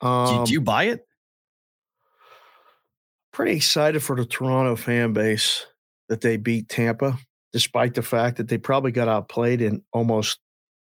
[0.01, 1.07] Do, Um, do you buy it?
[3.37, 5.67] pretty excited for the Toronto fan base
[6.09, 7.19] that they beat Tampa,
[7.53, 10.39] despite the fact that they probably got outplayed in almost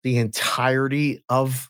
[0.01, 1.69] the entirety of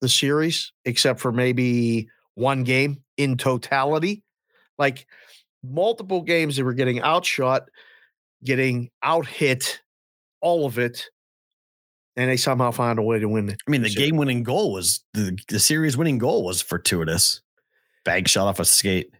[0.00, 4.24] the series, except for maybe one game in totality.
[4.78, 5.06] Like
[5.62, 7.62] multiple games, they were getting outshot,
[8.44, 9.80] getting out hit,
[10.40, 11.06] all of it.
[12.16, 13.60] And they somehow found a way to win it.
[13.66, 17.40] I mean, the game-winning goal was the the series-winning goal was fortuitous.
[18.04, 19.10] Bag shot off a skate.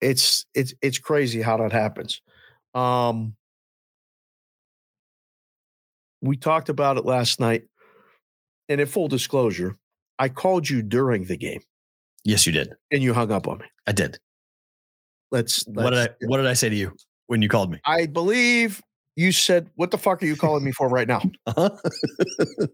[0.00, 2.20] it's it's it's crazy how that happens.
[2.74, 3.34] Um
[6.20, 7.64] we talked about it last night.
[8.68, 9.76] And in full disclosure,
[10.18, 11.60] I called you during the game
[12.24, 12.74] Yes, you did.
[12.90, 13.66] and you hung up on me.
[13.86, 14.18] I did.
[15.30, 16.92] Let's, What did I What did I say to you
[17.26, 17.80] when you called me?
[17.84, 18.80] I believe
[19.16, 21.22] you said, What the fuck are you calling me for right now?
[21.46, 21.70] Uh-huh.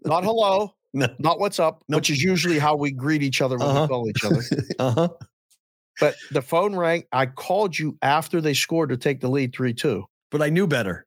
[0.05, 1.09] Not hello, no.
[1.19, 1.99] not what's up, Nope.
[1.99, 3.83] which is usually how we greet each other when Uh-huh.
[3.83, 4.43] we call each other.
[4.79, 5.09] Uh huh.
[6.01, 7.05] But the phone rang.
[7.13, 10.05] I called you after they scored to take the lead 3 2.
[10.31, 11.05] But I knew better.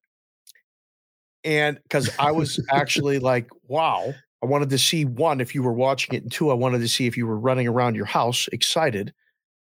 [1.43, 5.73] and because I was actually like, wow, I wanted to see one if you were
[5.73, 8.47] watching it, and two, I wanted to see if you were running around your house
[8.51, 9.13] excited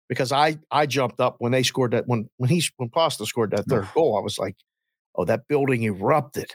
[0.10, 3.52] because I I jumped up when they scored that when when he when Pasta scored
[3.52, 4.56] that third goal, I was like,
[5.15, 6.52] oh, that building erupted.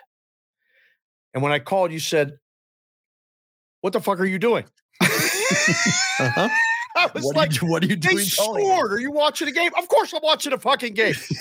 [1.35, 2.39] And when I called, you said,
[3.81, 4.65] "What the fuck are you doing?"
[6.21, 6.49] Uh-huh.
[6.97, 8.17] I was What, like, are you, what are you doing?
[8.17, 8.25] me?
[8.25, 8.93] scored.
[8.93, 9.71] Are you watching a game?
[9.79, 11.15] Of course, I'm watching a fucking game.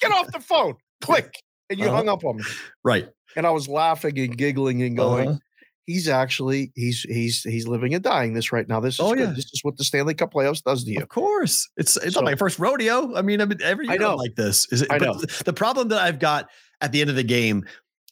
[0.00, 0.74] Get off the phone.
[1.00, 1.32] Click."
[1.70, 1.96] And you Uh-huh.
[1.96, 2.42] hung up on me.
[2.82, 3.08] right.
[3.36, 5.38] And I was laughing and giggling and going, Uh-huh.
[5.92, 8.80] He's actually he's he's he's living and dying this right now.
[8.80, 9.26] This is Oh, yeah.
[9.26, 11.00] This is what the Stanley Cup playoffs does to you.
[11.00, 13.14] Of course, it's it's So- not my first rodeo.
[13.16, 14.16] I mean, I mean every I year I'm know.
[14.16, 14.66] like this.
[14.72, 14.88] Is it?
[14.92, 15.14] I know.
[15.44, 16.48] The problem that I've got
[16.80, 17.64] at the end of the game,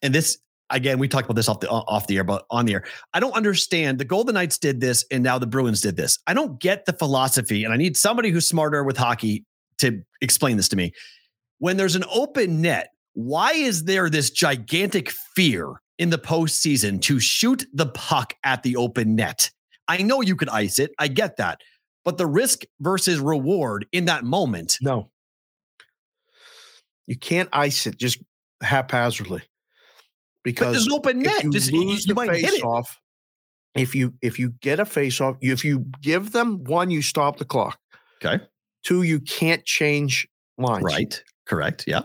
[0.03, 0.39] and this
[0.71, 3.21] again, we talked about this off the off the air, but on the air, I
[3.21, 3.99] don't understand.
[3.99, 6.19] The Golden Knights did this, and now the Bruins did this.
[6.27, 9.45] I don't get the philosophy, and I need somebody who's smarter with hockey
[9.79, 10.93] to explain this to me.
[11.59, 17.19] When there's an open net, why is there this gigantic fear in the postseason to
[17.21, 19.51] shoot the puck at the open net?
[19.89, 20.93] I know you could ice it.
[20.99, 21.61] I get that.
[22.05, 25.11] But the risk versus reward in that moment, No.
[27.07, 28.19] You can't ice it just
[28.63, 29.43] haphazardly.
[30.45, 31.43] Because there's an open net.
[31.45, 32.65] you Just lose you the might hit face it.
[32.65, 32.99] off,
[33.75, 37.39] if you if you get a face off, if you give them one, you stop
[37.39, 37.79] the clock.
[38.25, 38.43] Okay.
[38.85, 40.85] Two, you can't change lines.
[40.85, 41.23] Right.
[41.47, 41.85] Correct.
[41.87, 42.03] Yeah.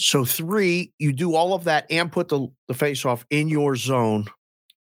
[0.00, 3.76] So three, you do all of that and put the, the face off in your
[3.76, 4.24] zone,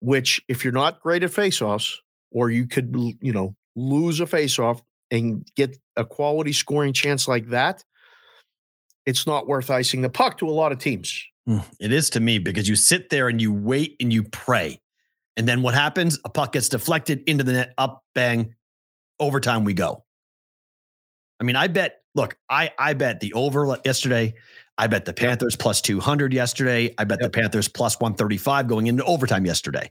[0.00, 2.00] which if you're not great at face offs,
[2.31, 7.26] or you could, you know, lose a face off and get a quality scoring chance
[7.26, 7.83] like that,
[9.07, 11.24] it's not worth icing the puck to a lot of teams.
[11.48, 14.81] Mm, It is to me because you sit there and you wait and you pray.
[15.37, 16.18] And then what happens?
[16.24, 18.54] A puck gets deflected into the net, up, bang,
[19.18, 20.04] overtime we go.
[21.40, 24.35] I mean, I bet, look, I I bet the over yesterday.
[24.77, 26.94] I bet the Panthers plus 200 yesterday.
[26.98, 29.90] I bet the Panthers plus 135 going into overtime yesterday.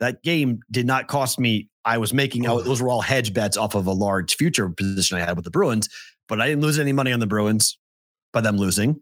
[0.00, 1.70] That game did not cost me.
[1.86, 5.16] I was making, was- those were all hedge bets off of a large future position
[5.16, 5.88] I had with the Bruins,
[6.28, 7.78] but I didn't lose any money on the Bruins
[8.34, 9.00] by them losing.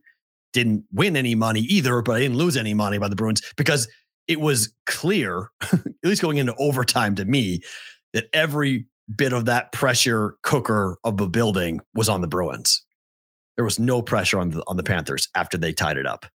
[0.52, 3.88] Didn't win any money either, but I didn't lose any money by the Bruins because
[4.28, 7.62] it was clear, at least going into overtime to me,
[8.12, 12.84] that every bit of that pressure cooker of a building was on the Bruins.
[13.56, 16.26] There was no pressure on the on the Panthers after they tied it up.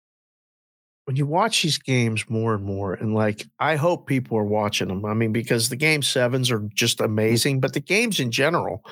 [1.04, 4.88] When you watch these games more and more, and like, I hope people are watching
[4.88, 5.06] them.
[5.06, 8.84] I mean, because the game sevens are just amazing, but the games in general,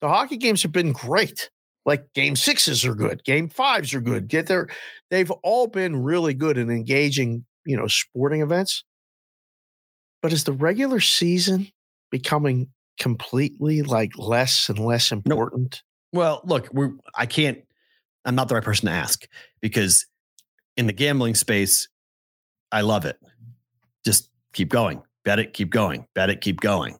[0.00, 1.48] the hockey games have been great.
[1.86, 4.28] Like game sixes are good, game fives are good.
[4.28, 4.68] Get there,
[5.10, 8.84] they've all been really good and engaging, you know, sporting events.
[10.20, 11.68] But is the regular season
[12.10, 15.82] becoming completely like less and less important?
[16.12, 17.58] Well, look, we're I can't.
[18.24, 19.26] I'm not the right person to ask
[19.60, 20.06] because
[20.76, 21.88] in the gambling space,
[22.72, 23.18] I love it.
[24.04, 26.98] Just keep going, bet it, keep going, bet it, keep going.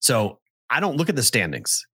[0.00, 0.38] So
[0.70, 1.86] I don't look at the standings.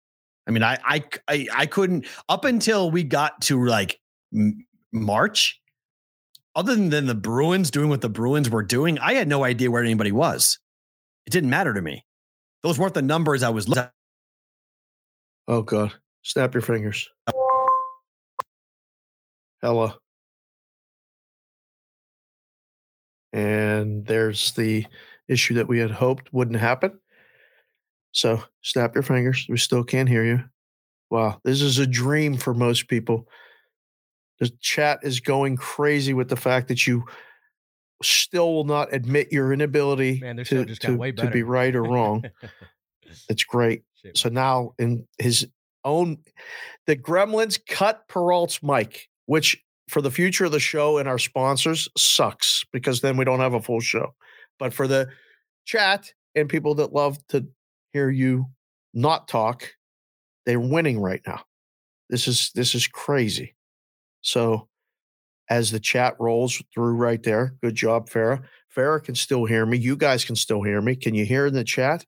[0.47, 4.01] I mean, I I I, I couldn't up until we got to like
[4.35, 5.59] M- March.
[6.55, 9.83] Other than the Bruins doing what the Bruins were doing, I had no idea where
[9.83, 10.59] anybody was.
[11.27, 12.05] It didn't matter to me.
[12.63, 13.93] Those weren't the numbers I was looking at.
[15.49, 15.93] Oh God.
[16.23, 17.09] Snap your fingers.
[19.61, 19.99] Hella.
[23.33, 24.87] And there's the
[25.27, 26.99] issue that we had hoped wouldn't happen.
[28.13, 29.47] So snap your fingers.
[29.49, 30.45] We still can't hear you.
[31.11, 31.41] Wow.
[31.45, 33.27] This is a dream for most people.
[34.39, 37.05] The chat is going crazy with the fact that you
[38.03, 42.25] still will not admit your inability Man, to, to, to be right or wrong.
[43.29, 43.83] it's great.
[44.03, 44.19] Shit.
[44.19, 45.47] So now in his
[45.85, 46.19] own,
[46.87, 51.89] the Gremlins cut Perrault's mic, which for the future of the show and our sponsors
[51.97, 54.15] sucks because then we don't have a full show.
[54.59, 55.09] But for the
[55.65, 57.47] chat and people that love to
[57.93, 58.47] hear you
[58.95, 59.71] not talk,
[60.47, 61.43] they're winning right now.
[62.09, 63.55] This is this is crazy.
[64.23, 64.69] So
[65.53, 68.43] as the chat rolls through right there, good job, Farah.
[68.75, 69.77] Farah can still hear me.
[69.77, 70.97] You guys can still hear me.
[70.97, 72.07] Can you hear in the chat?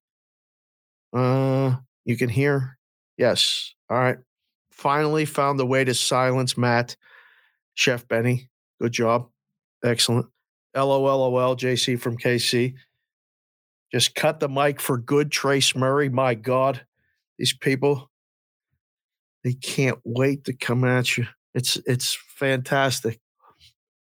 [1.12, 1.76] Uh,
[2.06, 2.78] you can hear.
[3.18, 3.74] Yes.
[3.90, 4.16] All right.
[4.70, 6.96] Finally found the way to silence Matt,
[7.74, 8.48] Chef Benny.
[8.80, 9.28] Good job.
[9.84, 10.26] Excellent.
[10.74, 12.74] LOLOL, JC from KC.
[13.92, 16.08] Just cut the mic for good, Trace Murray.
[16.08, 16.80] My God,
[17.38, 18.10] these people,
[19.44, 21.26] they can't wait to come at you.
[21.54, 23.20] It's it's fantastic.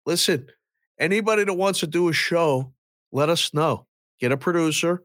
[0.06, 0.48] Listen,
[0.98, 2.72] anybody that wants to do a show,
[3.12, 3.86] let us know.
[4.20, 5.02] Get a producer.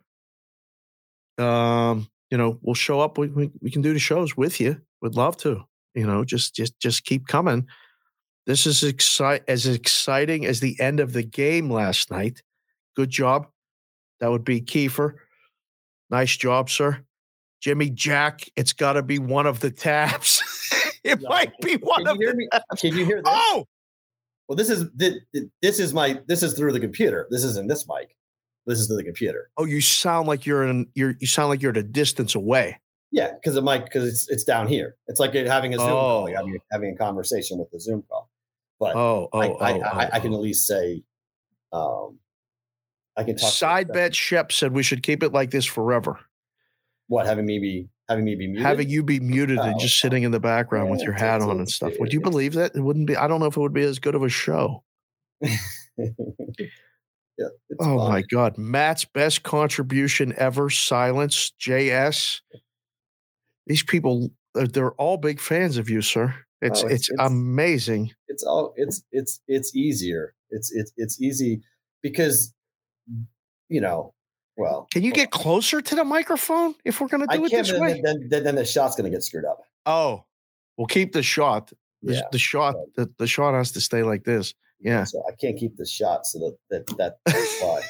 [1.37, 3.17] Um, you know, we'll show up.
[3.17, 4.81] We, we we can do the shows with you.
[5.01, 5.63] We'd love to.
[5.95, 7.67] You know, just just just keep coming.
[8.45, 12.41] This is excite as exciting as the end of the game last night.
[12.95, 13.47] Good job.
[14.19, 15.13] That would be Kiefer.
[16.09, 17.01] Nice job, sir.
[17.61, 20.41] Jimmy Jack, it's got to be one of the taps.
[21.03, 21.29] it Yeah.
[21.29, 22.47] might be one Can you of hear the me?
[22.51, 22.81] tabs.
[22.81, 23.25] Can you hear this?
[23.33, 23.65] Oh,
[24.49, 27.27] Well, this is thi- thi- this is my this is through the computer.
[27.29, 28.15] This isn't this mic.
[28.65, 29.49] This is through the computer.
[29.57, 30.87] oh, you sound like you're in.
[30.95, 32.79] You're you sound like you're at a distance away.
[33.11, 34.95] Yeah, because the mic because it's it's down here.
[35.07, 36.37] It's like having a Zoom call, like Oh.
[36.37, 38.29] having, having a conversation with the Zoom call.
[38.79, 40.37] But Oh, oh, I, oh, I, oh, I, I can oh.
[40.37, 41.03] at least say,
[41.71, 42.17] um,
[43.15, 43.51] I can talk.
[43.51, 46.19] Side bet Shep said we should keep it like this forever.
[47.09, 48.65] What having me be having me be muted?
[48.65, 51.57] Having you be muted and Oh, just sitting in the background with your hat on
[51.57, 51.93] and stuff.
[51.99, 52.73] Would you believe that?
[52.75, 53.15] It wouldn't be.
[53.17, 54.83] I don't know if it would be as good of a show.
[55.41, 56.07] yeah,
[57.79, 58.09] Oh fine.
[58.11, 58.57] my God.
[58.57, 60.69] Matt's best contribution ever.
[60.69, 61.51] Silence.
[61.61, 62.41] JS.
[63.67, 66.35] These people, they're, they're all big fans of you, sir.
[66.61, 68.11] It's Oh, it's, it's- it's- amazing.
[68.27, 70.33] it's all it's it's it's easier.
[70.49, 71.61] It's it's it's easy
[72.03, 72.53] because
[73.69, 74.13] you know.
[74.59, 77.51] Well, Can you get closer to the microphone if we're going to I do it
[77.51, 77.65] can't.
[77.65, 78.01] this Then, way?
[78.03, 79.61] then, then, then the shot's going to get screwed up.
[79.85, 80.25] Oh,
[80.77, 81.71] we'll keep the shot.
[82.03, 84.53] The, Yeah, the shot, the, the shot has to stay like this.
[84.81, 85.03] Yeah.
[85.03, 86.25] So I can't keep the shot.
[86.25, 87.17] So that that that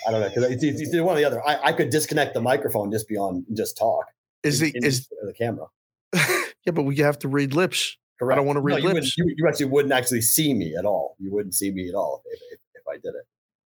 [0.08, 1.48] I don't know because it's, it's either one or the other.
[1.48, 4.06] I, I could disconnect the microphone, just be on, just talk.
[4.44, 5.68] Is the in- is the camera?
[6.16, 7.96] yeah, but we have to read lips.
[8.18, 8.34] Correct.
[8.34, 9.16] I don't wanna No, read you, lips.
[9.18, 11.16] you, you actually wouldn't actually see me at all.
[11.20, 13.26] You wouldn't see me at all if, if, if I did it.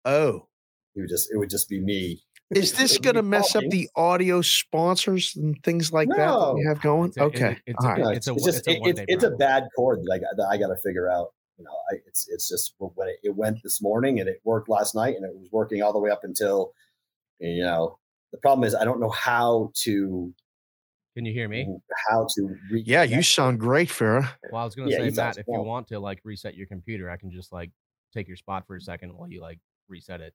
[0.06, 0.48] Oh,
[0.96, 2.22] It would just it would just be me.
[2.52, 6.54] Is this going to be mess up the audio sponsors and things like that that
[6.56, 7.10] we have going?
[7.10, 9.02] It's a- it- okay, it's all a- It's it's, a it's just it's a it's
[9.08, 11.34] it's a bad chord that I got that I got to figure out.
[11.58, 14.70] You know, I, it's it's just when it, it went this morning and it worked
[14.70, 16.72] last night and it was working all the way up until
[17.40, 17.98] you know.
[18.32, 20.34] The problem is I don't know how to
[21.16, 21.68] Can you hear me?
[22.10, 24.30] how to re- Yeah, you sound great, Farah.
[24.52, 26.56] Well, I was gonna Yeah, say, he Matt, sounds if you want to like reset
[26.56, 27.72] your computer, I can just like
[28.14, 30.34] take your spot for a second while you like reset it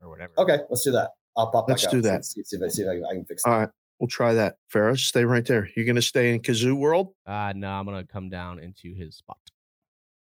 [0.00, 0.32] or whatever.
[0.38, 1.10] Okay, let's do that.
[1.36, 1.66] I'll pop.
[1.68, 2.02] Let's back do out.
[2.04, 2.24] that.
[2.24, 3.48] See, see if I see if I, I can fix it.
[3.50, 3.68] right,
[3.98, 4.56] we'll try that.
[4.68, 5.68] Ferris, stay right there.
[5.76, 7.14] You're going to stay in Kazoo World?
[7.26, 9.38] Uh no, I'm gonna come down into his spot.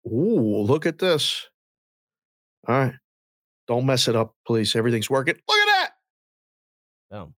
[0.07, 1.49] Ooh, look at this.
[2.69, 2.95] All right.
[3.67, 4.77] Don't mess it up, please.
[4.77, 5.37] Everything's working.
[5.49, 5.91] Look at that.
[7.11, 7.35] Boom.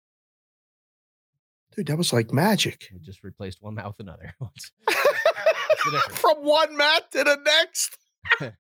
[1.77, 2.89] Dude, that was like magic.
[2.93, 4.35] We just replaced one mouth with another.
[4.39, 4.93] What's- the
[5.93, 6.19] difference?
[6.21, 7.99] From one mat to the next.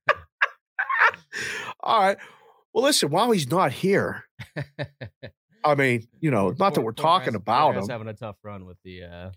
[1.80, 2.18] All right.
[2.76, 4.24] Well, listen, while he's not here,
[5.64, 7.88] I mean, you know, not that we're talking about him.
[7.88, 9.30] having a tough run with the uh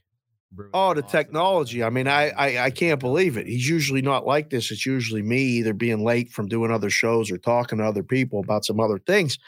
[0.73, 1.09] Oh, the loss and all that.
[1.09, 1.83] technology.
[1.83, 3.47] I mean, I, I I can't believe it.
[3.47, 4.71] He's usually not like this.
[4.71, 8.41] It's usually me either being late from doing other shows or talking to other people
[8.41, 9.39] about some other things.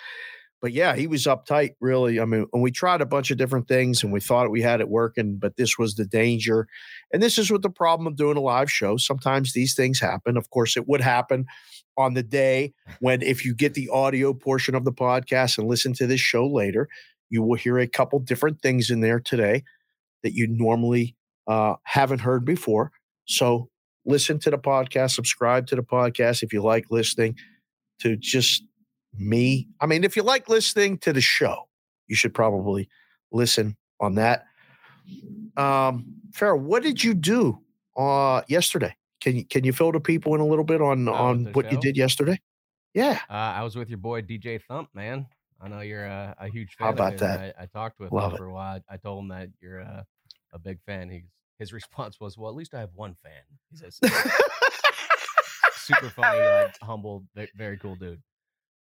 [0.62, 2.20] But yeah, he was uptight, really.
[2.22, 4.80] I mean, and we tried a bunch of different things and we thought we had
[4.80, 6.68] it working, but this was the danger.
[7.12, 8.96] And this is what the problem of doing a live show.
[8.98, 10.38] Sometimes these things happen.
[10.38, 11.46] Of course, it would happen
[11.98, 15.94] on the day when if you get the audio portion of the podcast and listen
[15.94, 16.88] to this show later,
[17.30, 19.64] you will hear a couple different things in there today
[20.24, 21.16] that you normally
[21.48, 22.92] uh, haven't heard before.
[23.26, 23.70] So
[24.06, 27.36] listen to the podcast, subscribe to the podcast if you like listening
[28.00, 28.64] to just
[29.18, 29.68] me.
[29.80, 31.68] I mean, if you like listening to the show,
[32.08, 32.90] you should probably
[33.32, 34.46] listen on that.
[35.58, 37.60] Um, Farrell, what did you do
[37.98, 38.96] uh yesterday?
[39.22, 41.80] Can you can you fill the people in a little bit on on what you
[41.80, 42.40] did yesterday?
[42.94, 43.20] Yeah.
[43.30, 45.28] Uh, I was with your boy DJ Thump, man.
[45.62, 46.88] I know you're a, a huge fan.
[46.88, 47.56] How about that?
[47.58, 48.80] I, I talked with Love him for a while.
[48.90, 50.06] I told him that you're a,
[50.54, 51.10] a big fan.
[51.10, 51.24] He's,
[51.60, 54.00] his response was, "Well, at least I have one fan." He says,
[55.76, 57.24] "Super funny, like humble,
[57.56, 58.22] very cool dude."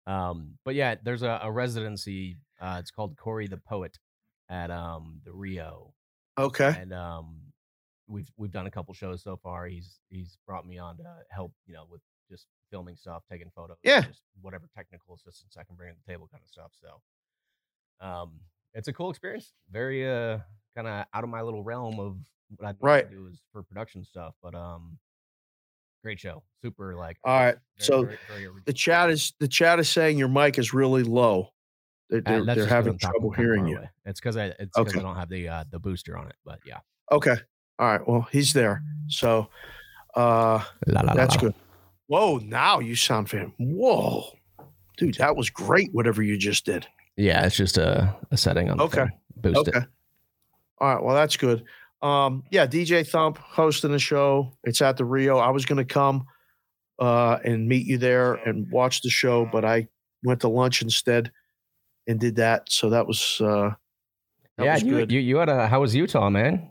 [0.07, 2.37] Um, but yeah, there's a, a residency.
[2.59, 3.99] Uh, it's called Corey the Poet
[4.49, 5.93] at um the Rio,
[6.39, 6.75] okay.
[6.79, 7.50] and um
[8.12, 9.68] we've we've done a couple shows so far.
[9.68, 13.78] He's he's brought me on to help, you know, with just filming stuff, taking photos,
[13.84, 14.07] Yeah.
[14.07, 16.72] just whatever technical assistance I can bring to the table, kind of stuff.
[16.74, 17.01] So,
[17.99, 18.41] um,
[18.74, 19.53] it's a cool experience.
[19.70, 20.39] Very uh
[20.76, 22.20] kind of out of my little realm of
[22.57, 23.09] what I Right.
[23.09, 24.99] do is for production stuff, but um,
[26.03, 27.18] great show, super like.
[27.24, 27.57] All right.
[27.78, 31.03] very, So very, very the chat is the chat is saying your mic is really
[31.03, 31.49] low.
[32.09, 33.80] They're, Uh, they're, they're having trouble hearing you.
[33.80, 33.89] away.
[34.05, 34.99] It's because I it's because Okay.
[34.99, 36.82] I don't have the uh the booster on it, but yeah.
[37.12, 37.36] Okay.
[37.82, 38.07] All right.
[38.07, 38.84] Well, he's there.
[39.07, 39.47] So
[40.15, 41.55] uh La, la, that's good.
[42.07, 43.51] Whoa, now you sound fan.
[43.57, 44.38] Whoa.
[44.97, 46.86] Dude, that was great, whatever you just did.
[47.17, 49.05] Yeah, it's just a, a setting on the Okay.
[49.38, 49.79] Boost okay.
[49.79, 49.84] it.
[50.77, 51.03] All right.
[51.03, 51.63] Well, that's good.
[52.03, 54.53] Um, yeah, DJ Thump hosting the show.
[54.63, 55.38] It's at the Rio.
[55.38, 56.25] I was gonna come
[56.99, 59.88] uh and meet you there and watch the show, but I
[60.23, 61.32] went to lunch instead
[62.07, 62.71] and did that.
[62.71, 63.71] So that was uh
[64.57, 65.11] that yeah, was you, good.
[65.11, 66.69] you you had a how was Utah, man?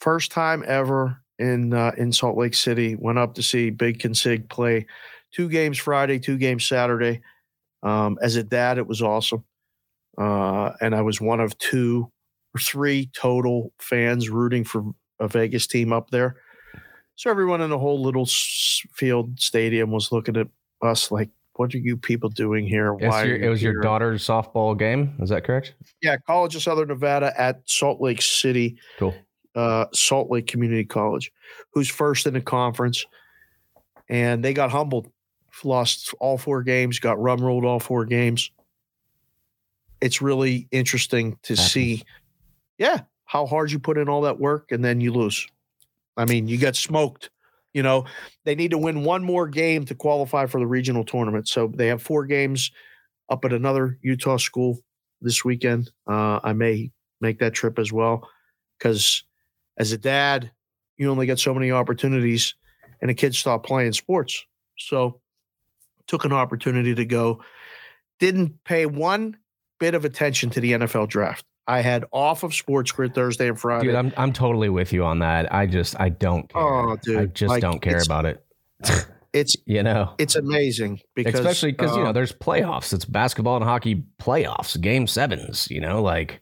[0.00, 2.96] First time ever in uh, in Salt Lake City.
[2.96, 4.86] Went up to see Big Consig play
[5.32, 7.20] two games Friday, two games Saturday.
[7.82, 9.44] Um, as a dad, it was awesome,
[10.18, 12.10] uh, and I was one of two
[12.54, 14.84] or three total fans rooting for
[15.18, 16.36] a Vegas team up there.
[17.16, 20.48] So everyone in the whole little s- field stadium was looking at
[20.82, 22.92] us like, "What are you people doing here?
[22.92, 25.14] Why?" your, it was your daughter's softball game.
[25.20, 25.74] Is that correct?
[26.02, 29.14] Yeah, College of Southern Nevada at Salt Lake City Cool.
[29.54, 31.32] Uh, Salt Lake Community College,
[31.72, 33.04] who's first in the conference,
[34.08, 35.08] and they got humbled.
[35.64, 38.50] Lost all four games, got rum rolled all four games.
[40.00, 41.72] It's really interesting to Happens.
[41.72, 42.02] see,
[42.78, 45.46] yeah, how hard you put in all that work and then you lose.
[46.16, 47.30] I mean, you get smoked.
[47.74, 48.06] You know,
[48.44, 51.46] they need to win one more game to qualify for the regional tournament.
[51.48, 52.70] So they have four games
[53.28, 54.78] up at another Utah school
[55.20, 55.90] this weekend.
[56.08, 56.90] Uh, I may
[57.20, 58.28] make that trip as well
[58.78, 59.24] because
[59.76, 60.50] as a dad,
[60.96, 62.54] you only get so many opportunities,
[63.00, 64.44] and the kids stop playing sports.
[64.78, 65.20] So,
[66.06, 67.42] took an opportunity to go.
[68.18, 69.36] Didn't pay one
[69.78, 71.44] bit of attention to the NFL draft.
[71.66, 73.86] I had off of Sports Grid Thursday and Friday.
[73.86, 75.52] Dude, I'm I'm totally with you on that.
[75.54, 76.62] I just I don't care.
[76.62, 78.44] Oh, I just like, don't care about it.
[79.32, 82.92] it's You know, it's amazing because especially because you uh, know there's playoffs.
[82.92, 85.70] It's basketball and hockey playoffs, game sevens.
[85.70, 86.40] You know, like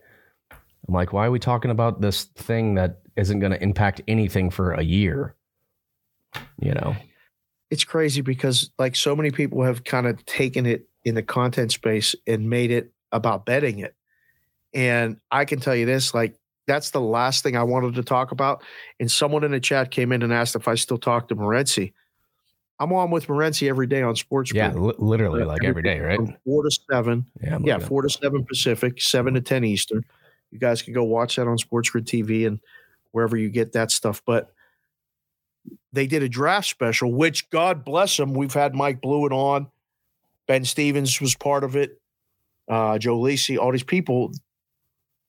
[0.50, 4.50] I'm like, why are we talking about this thing that isn't going to impact anything
[4.50, 5.34] for a year?
[6.60, 6.96] You know,
[7.70, 11.72] it's crazy because like so many people have kind of taken it in the content
[11.72, 13.94] space and made it about betting it.
[14.74, 18.30] And I can tell you this, like that's the last thing I wanted to talk
[18.30, 18.62] about.
[19.00, 21.92] And someone in the chat came in and asked if I still talk to Morency.
[22.78, 24.52] I'm on with Morency every day on Sports.
[24.52, 24.82] yeah, Grid.
[24.82, 26.16] li- literally like every day, right?
[26.16, 27.26] From four to seven.
[27.42, 30.04] Yeah, I'm Yeah, four to seven Pacific, seven to ten Eastern.
[30.52, 32.60] You guys can go watch that on Sports Grid TV and
[33.18, 34.22] wherever you get that stuff.
[34.24, 34.52] But
[35.92, 38.32] they did a draft special, which God bless them.
[38.32, 39.66] We've had Mike Blewett on.
[40.46, 42.00] Ben Stevens was part of it.
[42.68, 44.30] Uh, Joe Lisi, all these people.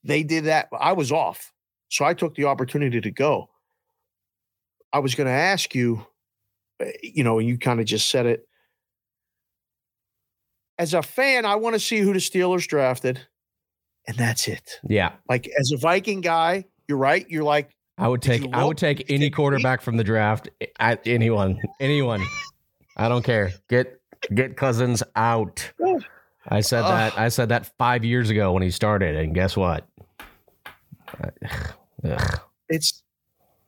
[0.04, 0.68] They did that.
[0.78, 1.52] I was off.
[1.88, 3.50] So I took the opportunity to go.
[4.92, 6.06] I was going to ask you,
[6.80, 8.46] uh, you know, and you kind of just said it.
[10.78, 13.20] As a fan, I want to see who the Steelers drafted,
[14.06, 14.78] and that's it.
[14.88, 15.14] yeah.
[15.28, 17.26] Like as a Viking guy, you're right.
[17.28, 20.48] You're like, I would take I would take any take quarterback from the draft
[20.78, 21.60] at anyone.
[21.78, 22.24] Anyone.
[22.96, 23.52] I don't care.
[23.68, 24.00] Get
[24.34, 25.70] get Cousins out.
[26.48, 29.86] I said that I said that 5 years ago when he started and guess what?
[32.04, 32.40] Ugh.
[32.70, 33.02] it's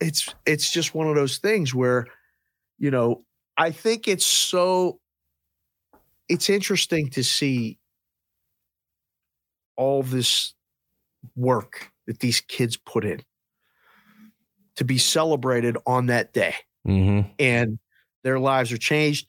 [0.01, 2.07] it's it's just one of those things where
[2.79, 3.25] you know
[3.57, 5.01] i think it's so
[6.29, 7.79] it's interesting to see
[9.77, 10.55] all this
[11.37, 13.21] work that these kids put in
[14.77, 16.55] to be celebrated on that day
[16.87, 17.31] Mhm.
[17.39, 17.79] and
[18.25, 19.27] their lives are changed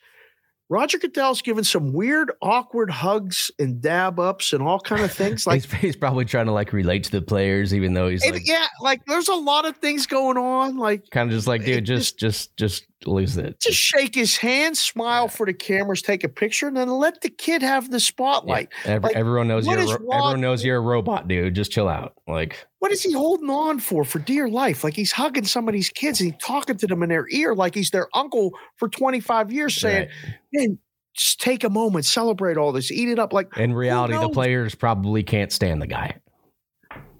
[0.70, 5.46] Roger Goodell's given some weird, awkward hugs and dab ups and all kind of things.
[5.46, 8.41] Like, he's, he's probably trying to like relate to the players, even though he's like,
[8.48, 10.78] yeah, like there's a lot of things going on.
[10.78, 13.60] Like, kind of just like, dude, it just, just, just lose it.
[13.60, 17.30] just shake his hand, smile for the cameras, take a picture, and then let the
[17.30, 18.00] kid have the Yeah.
[18.00, 18.70] spotlight.
[18.86, 19.76] Every, like, everyone knows you're.
[19.78, 21.54] Ro- everyone knows you're a robot, dude.
[21.54, 22.14] Just chill out.
[22.28, 24.84] Like, What is he holding on for for dear life?
[24.84, 27.56] Like he's hugging some of these kids and he's talking to them in their ear
[27.56, 30.36] like he's their uncle for 25 years, saying, right.
[30.52, 30.78] man,
[31.16, 33.32] just take a moment, celebrate all this, eat it up.
[33.32, 36.18] Like, in reality, the players probably can't stand the guy.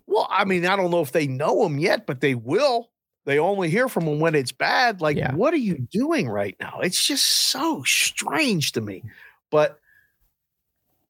[0.06, 2.90] well, I mean, I don't know if they know him yet, but they will.
[3.24, 5.00] They only hear from him when it's bad.
[5.00, 5.34] Like, Yeah.
[5.34, 6.82] what are you doing right now?
[6.84, 9.02] It's just so strange to me.
[9.50, 9.80] But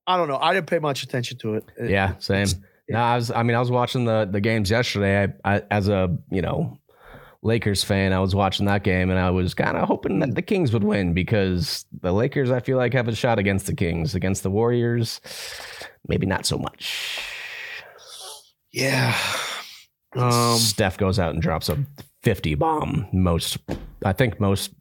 [0.05, 0.37] I don't know.
[0.37, 1.63] I didn't pay much attention to it.
[1.75, 2.43] It- Yeah, same.
[2.43, 3.31] it's- No, I was.
[3.31, 5.33] I mean, I was watching the the games yesterday.
[5.43, 6.77] I, I as a you know
[7.41, 10.41] Lakers fan, I was watching that game, and I was kind of hoping that the
[10.41, 14.15] Kings would win because the Lakers, I feel like, have a shot against the Kings.
[14.15, 15.21] Against the Warriors,
[16.07, 17.19] maybe not so much.
[18.71, 19.15] Yeah.
[20.15, 21.77] Um, Steph goes out and drops a
[22.21, 23.07] fifty bomb.
[23.13, 23.57] Most,
[24.05, 24.71] I think, most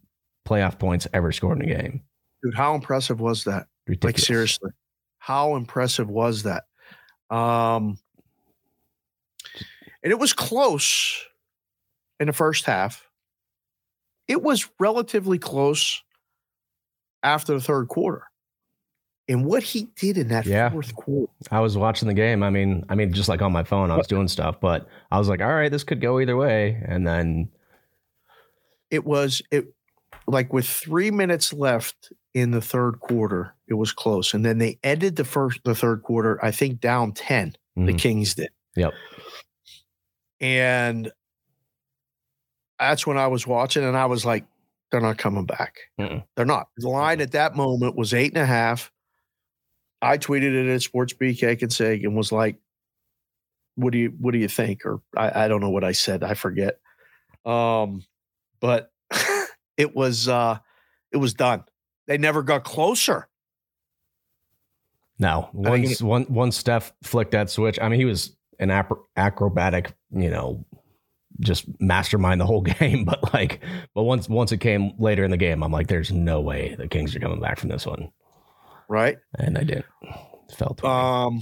[0.47, 2.01] playoff points ever scored in a game.
[2.43, 3.67] dude, how impressive was that?
[3.87, 4.19] Ridiculous.
[4.19, 4.71] Like seriously,
[5.19, 6.63] how impressive was that?
[7.33, 7.97] Um,
[10.03, 11.25] and it was close
[12.19, 13.09] in the first half.
[14.27, 16.01] It was relatively close
[17.23, 18.23] after the third quarter.
[19.27, 20.69] And what he did in that Yeah.
[20.69, 22.43] fourth quarter, I was watching the game.
[22.43, 25.17] I mean, I mean, just like on my phone, I was doing stuff, but I
[25.17, 26.83] was like, all right, this could go either way.
[26.85, 27.49] And then
[28.91, 29.72] it was it
[30.27, 34.33] like with three minutes left in the third quarter, it was close.
[34.33, 37.55] And then they ended the first the third quarter, I think down 10.
[37.75, 37.99] The Mhm.
[37.99, 38.49] Kings did.
[38.75, 38.93] Yep.
[40.39, 41.11] And
[42.79, 44.45] that's when I was watching, and I was like,
[44.91, 45.75] they're not coming back.
[45.99, 46.23] Mm-mm.
[46.35, 46.67] They're not.
[46.77, 48.91] The line at that moment was eight and a half.
[50.01, 52.57] I tweeted it at Sports BK Consig and was like,
[53.75, 54.85] what do you what do you think?
[54.85, 56.23] Or I, I don't know what I said.
[56.23, 56.79] I forget.
[57.43, 58.03] Um,
[58.59, 58.91] but
[59.77, 60.57] it was uh
[61.11, 61.63] it was done.
[62.07, 63.27] They never got closer.
[65.19, 68.71] No, once one once Steph flicked that switch, I mean, he was an
[69.15, 70.65] acrobatic, you know,
[71.39, 73.05] just mastermind the whole game.
[73.05, 73.61] But like,
[73.93, 76.87] but once once it came later in the game, I'm like, there's no way the
[76.87, 78.11] Kings are coming back from this one,
[78.87, 79.17] Right.
[79.37, 79.85] and I didn't.
[80.57, 80.83] Felt.
[80.83, 81.41] Um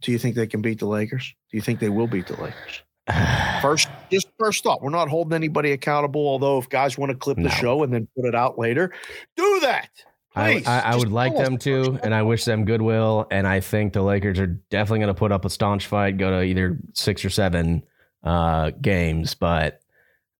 [0.00, 1.34] do you think they can beat the Lakers?
[1.50, 2.82] Do you think they will beat the Lakers?
[3.62, 4.82] First, just first thought.
[4.82, 6.26] We're not holding anybody accountable.
[6.26, 7.48] Although, if guys want to clip No.
[7.48, 8.92] the show and then put it out later,
[9.36, 9.90] do that.
[10.34, 10.66] I, Please.
[10.66, 13.26] I, I Just would like them to, and I wish them goodwill.
[13.30, 16.30] And I think the Lakers are definitely going to put up a staunch fight, go
[16.30, 17.84] to either six or seven
[18.22, 19.34] uh, games.
[19.34, 19.80] But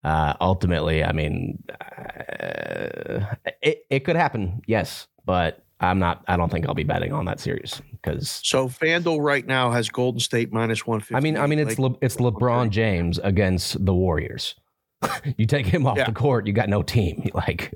[0.05, 5.09] uh, ultimately, I mean, uh, it it could happen, yes.
[5.25, 6.25] But I'm not.
[6.27, 9.89] I don't think I'll be betting on that series because So FanDuel right now has
[9.89, 11.15] Golden State minus one fifty.
[11.15, 14.57] I mean, I mean, it's Le, it's LeBron James against the Warriors.
[15.37, 16.07] you take him off Yeah.
[16.07, 17.31] the court, you got no team.
[17.35, 17.73] Like,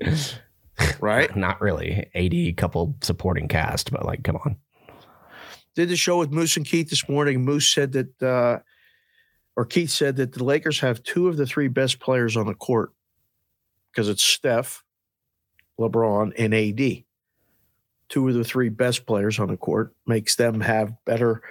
[0.99, 1.33] right.
[1.37, 2.09] not really.
[2.13, 4.57] Eighty couple supporting cast, but like, come on.
[5.75, 7.43] Did the show with Moose and Keith this morning.
[7.45, 8.59] Moose said that, uh,
[9.55, 12.53] or Keith said that the Lakers have two of the three best players on the
[12.53, 12.91] court
[13.91, 14.83] because it's Steph,
[15.79, 17.03] LeBron, and AD.
[18.13, 21.41] Two of the three best players on the court makes them have better.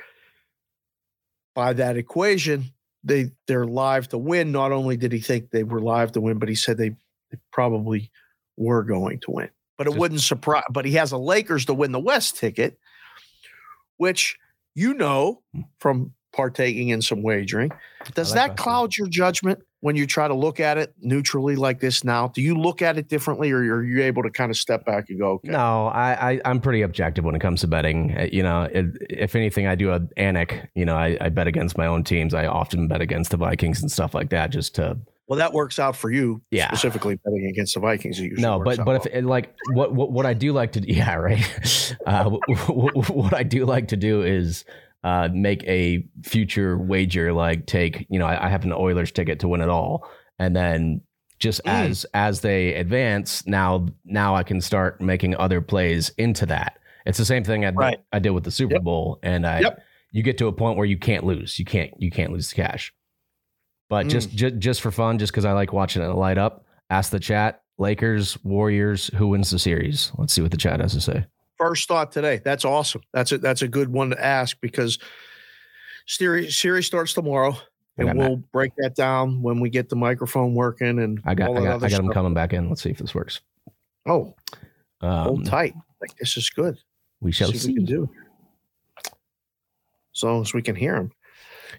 [1.56, 2.66] By that equation,
[3.02, 4.52] they they're live to win.
[4.52, 7.38] Not only did he think they were live to win, but he said they, they
[7.52, 8.12] probably
[8.56, 9.50] were going to win.
[9.76, 10.62] But it Just- wouldn't surprise.
[10.70, 12.78] But he has a Lakers to win the West ticket,
[13.96, 14.38] which
[14.76, 15.62] you know hmm.
[15.80, 17.72] from partaking in some wagering.
[18.14, 21.80] Does like that cloud your judgment when you try to look at it neutrally like
[21.80, 22.28] this now?
[22.28, 25.10] Do you look at it differently, or are you able to kind of step back
[25.10, 28.16] and go, okay, No, I, I I'm pretty objective when it comes to betting.
[28.16, 30.68] Uh, You know, it, if anything, I do a Anik.
[30.76, 32.32] You know, I, I bet against my own teams.
[32.32, 35.78] I often bet against the Vikings and stuff like that, just to well, that works
[35.78, 36.68] out for you, Yeah.
[36.68, 38.20] specifically betting against the Vikings.
[38.20, 38.60] It no.
[38.62, 39.24] But but if well.
[39.24, 41.96] like what, what what I do like to yeah right.
[42.06, 42.30] Uh,
[42.68, 44.64] what, what I do like to do is
[45.04, 49.40] uh, make a future wager, like take you know I, I have an Oilers ticket
[49.40, 51.00] to win it all, and then
[51.38, 51.70] just Mm.
[51.88, 56.78] as as they advance now now I can start making other plays into that.
[57.04, 57.98] It's the same thing I, Right.
[58.12, 58.82] I did with the Super Yep.
[58.82, 59.82] Bowl, and I Yep.
[60.12, 61.58] you get to a point where you can't lose.
[61.58, 62.92] You can't you can't lose the cash.
[63.88, 64.34] But just Mm.
[64.34, 67.62] just just for fun, just because I like watching it light up, ask the chat:
[67.76, 70.12] Lakers, Warriors, who wins the series?
[70.18, 71.26] Let's see what the chat has to say.
[71.62, 72.40] First thought today.
[72.44, 73.02] That's awesome.
[73.12, 74.98] That's a that's a good one to ask because
[76.06, 77.56] series series starts tomorrow,
[77.98, 81.58] and we'll break that down when we get the microphone working and I got all
[81.58, 82.68] I got I got them coming back in.
[82.68, 83.40] Let's see if this works.
[84.06, 84.34] Oh,
[85.00, 85.74] Um, hold tight.
[86.00, 86.76] Like this is good.
[87.20, 87.68] We shall See what see.
[87.68, 88.10] we can do.
[90.14, 91.12] As long as we can hear them.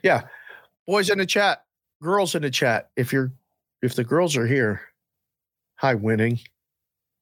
[0.01, 0.23] Yeah.
[0.87, 1.63] Boys in the chat,
[2.01, 2.89] girls in the chat.
[2.95, 3.33] If you're
[3.81, 4.81] if the girls are here,
[5.75, 6.39] hi winning.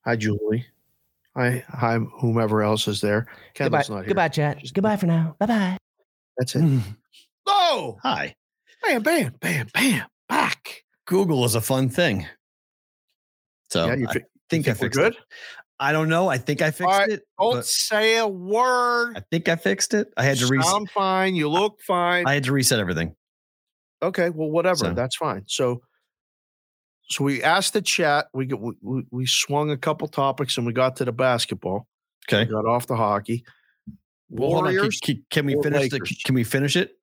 [0.05, 0.65] Hi Julie.
[1.35, 3.27] Hi hi whomever else is there.
[3.55, 4.07] Goodbye, Kendall's not here.
[4.07, 4.59] goodbye, chat.
[4.59, 5.35] Just- Goodbye for now.
[5.39, 5.77] Bye bye.
[6.37, 6.61] That's it.
[6.63, 6.81] Mm.
[7.47, 8.35] Oh, Hi.
[8.83, 10.05] bam, bam, bam, bam.
[10.29, 10.83] Back.
[11.05, 12.25] Google is a fun thing.
[13.69, 14.13] So yeah, you I
[14.49, 15.13] think, you I fixed good.
[15.13, 15.19] it.
[15.79, 16.27] I don't know.
[16.29, 17.09] I think I fixed right.
[17.09, 17.23] it.
[17.39, 19.13] Don't say a word.
[19.17, 20.07] I think I fixed it.
[20.17, 20.69] I had to You reset.
[20.71, 21.35] sound fine.
[21.35, 22.27] You look fine.
[22.27, 23.15] I had to reset everything.
[24.03, 24.75] Okay, well, whatever.
[24.77, 25.43] So- That's fine.
[25.47, 25.81] So,
[27.11, 28.27] so we asked the chat.
[28.33, 31.87] We we, we, swung a couple topics and we got to the basketball.
[32.29, 32.45] Okay.
[32.45, 33.43] We got off the hockey.
[34.29, 34.71] Well, hold on.
[34.71, 34.99] Can, Warriors.
[35.01, 36.97] can- can we finish the, Can we finish it?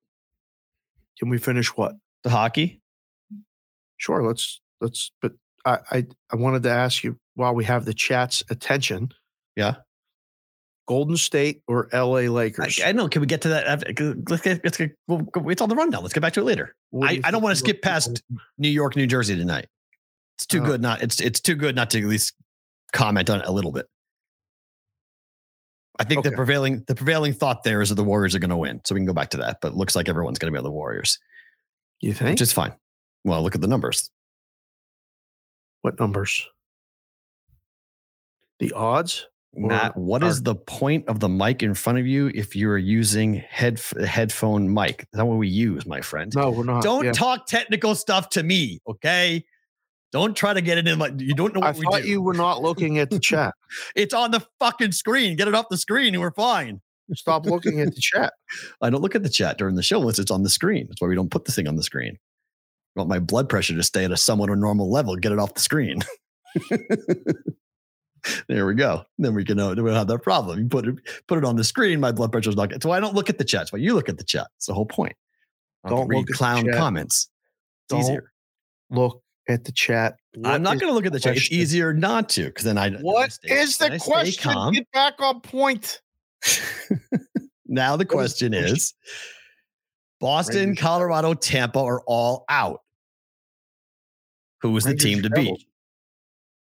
[1.19, 1.93] Can we finish what?
[2.25, 2.81] The hockey.
[3.99, 4.27] Sure.
[4.27, 5.11] Let's let's.
[5.21, 5.33] But
[5.67, 9.11] I I I wanted to ask you while we have the chat's attention.
[9.57, 9.75] Yeah.
[10.87, 12.25] Golden State or L.A.
[12.25, 12.81] I, Lakers?
[12.83, 13.09] I know.
[13.09, 13.85] Can we get to that?
[14.31, 14.65] Let's get.
[14.65, 14.97] Let's get.
[15.07, 16.01] We'll, it's on the rundown.
[16.01, 16.75] Let's get back to it later.
[16.93, 18.23] Do I, I don't want to skip past
[18.57, 19.67] New York, New Jersey tonight.
[20.39, 20.67] It's too Oh.
[20.67, 20.81] good.
[20.81, 21.03] Not.
[21.03, 22.33] It's it's too good not to at least
[22.93, 23.87] comment on it a little bit.
[25.99, 28.57] I think the prevailing the prevailing thought there is that the Warriors are going to
[28.57, 29.59] win, so we can go back to that.
[29.61, 31.19] But it looks like everyone's going to be on the Warriors,
[32.01, 32.31] You think?
[32.31, 32.73] which is fine.
[33.25, 34.11] Well, look at the numbers.
[35.83, 36.47] what numbers?
[38.59, 39.27] The odds?
[39.55, 42.69] Matt, what are- is the point of the mic in front of you if you
[42.71, 44.99] are using head headphone mic?
[44.99, 46.33] That's not what we use, my friend.
[46.35, 46.83] No, we're not.
[46.83, 47.13] Don't Yeah.
[47.13, 49.45] talk technical stuff to me, okay?
[50.11, 51.09] Don't try to get it in my.
[51.17, 52.09] You don't know I we thought do.
[52.09, 53.55] you were not looking at the chat.
[53.95, 55.37] It's on the fucking screen.
[55.37, 56.81] Get it off the screen, and we're fine.
[57.15, 58.33] Stop looking at the chat.
[58.81, 60.87] I don't look at the chat during the show unless it's on the screen.
[60.89, 62.19] That's why we don't put the thing on the screen.
[62.97, 65.17] I want my blood pressure to stay at a somewhat normal level.
[65.17, 65.99] Get it off the screen.
[68.49, 69.05] there we go.
[69.19, 70.59] Then we can know we don't have that problem.
[70.59, 70.97] You put it
[71.27, 72.01] put it on the screen.
[72.01, 72.71] My blood pressure's not.
[72.71, 73.61] That's why I don't look at the chat.
[73.61, 74.49] That's why you look at the chat.
[74.57, 75.15] It's the whole point.
[75.85, 77.29] I Don't read at the clown comments.
[77.85, 78.33] It's Don't easier.
[78.91, 80.17] Look at the chat.
[80.45, 81.37] I'm not going to look at the chat.
[81.37, 82.91] It's easier not to because then I.
[82.91, 84.73] What stay- is the I question?
[84.73, 86.01] Get back on point.
[87.67, 88.95] now the What is question is
[90.21, 90.83] Boston, Rangers.
[90.83, 92.81] Colorado, Tampa are all out.
[94.63, 95.65] Who was the team to beat?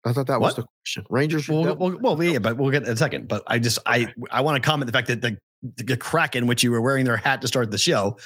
[0.05, 0.47] I thought that What?
[0.47, 1.05] was the question.
[1.09, 1.49] Rangers.
[1.49, 3.27] Well, well, well, yeah, but we'll get in a second.
[3.27, 5.37] But I just I I want to comment the fact that the
[5.83, 8.17] the Kraken, which you were wearing their hat to start the show,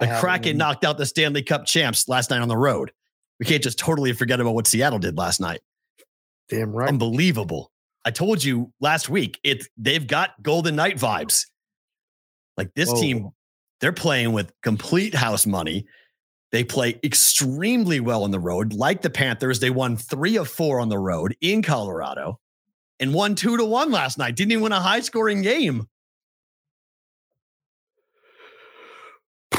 [0.00, 2.90] the Uh, Kraken knocked out the Stanley Cup champs last night on the road.
[3.40, 5.62] We can't just totally forget about what Seattle did last night.
[6.50, 6.90] Damn right.
[6.90, 7.72] Unbelievable.
[8.04, 11.46] I told you last week, it they've got Golden Knight vibes.
[12.56, 13.00] Like this Whoa.
[13.00, 13.30] team,
[13.80, 15.86] they're playing with complete house money.
[16.52, 18.74] They play extremely well on the road.
[18.74, 22.38] Like the Panthers, they won three of four on the road in Colorado
[22.98, 24.36] and won two to one last night.
[24.36, 25.86] Didn't even win a high scoring game.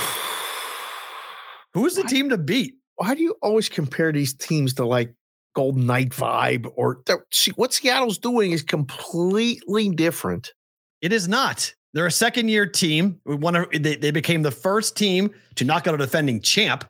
[1.74, 2.76] Who's the team to beat?
[3.02, 5.12] Why do you always compare these teams to like
[5.56, 10.54] Golden Knight vibe or see what Seattle's doing is completely different.
[11.02, 11.74] It is not.
[11.96, 13.20] They're a second year team.
[13.26, 16.88] We want to, they, they became the first team to knock out a defending champ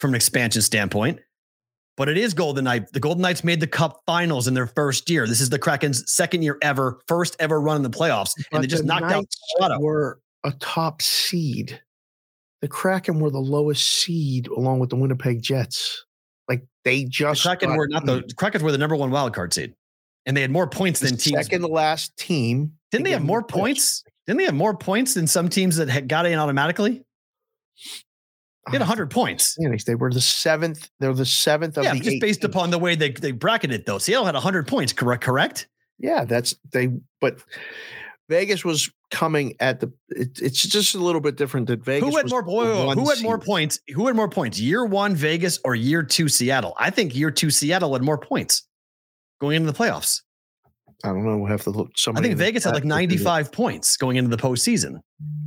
[0.00, 1.20] from an expansion standpoint.
[1.96, 2.92] But it is Golden Knight.
[2.92, 5.28] The Golden Knights made the cup finals in their first year.
[5.28, 8.32] This is the Kraken's second year ever, first ever run in the playoffs.
[8.36, 9.80] And But they just the knocked out Knights Colorado.
[9.80, 11.80] Were a top seed.
[12.66, 16.04] The Kraken were the lowest seed along with the Winnipeg Jets.
[16.48, 19.12] Like they The just Kraken got were not the the Krakens were the number one
[19.12, 19.72] wild card seed.
[20.26, 21.36] And they had more points The than teams.
[21.36, 22.72] second to last team.
[22.90, 24.02] Didn't they have more in the points?
[24.26, 27.04] Didn't they have more points than some teams that had got in automatically?
[28.66, 29.54] They had ah, 100 points.
[29.54, 30.90] Phoenix, They were the seventh.
[30.98, 32.52] They're the seventh of Yeah, the just based teams.
[32.52, 33.98] upon the way they, they bracketed it, though.
[33.98, 35.22] Seattle had 100 points, correct?
[35.22, 35.68] Correct?
[36.00, 36.88] Yeah, that's they.
[37.20, 37.38] But
[38.28, 39.92] Vegas was coming at the.
[40.08, 41.68] It, it's just a little bit different.
[41.68, 42.08] That Vegas.
[42.08, 42.42] Who had more?
[42.42, 43.80] the wait, wait, wait, one who had more points?
[43.94, 44.58] Who had more points?
[44.58, 46.74] Year one Vegas or year two Seattle?
[46.78, 48.66] I think year two Seattle had more points
[49.40, 50.22] going into the playoffs.
[51.04, 51.36] I don't know.
[51.36, 51.90] We'll have to look.
[51.96, 53.00] Somebody I think Vegas had like could do that.
[53.00, 55.00] 95 points going into the postseason.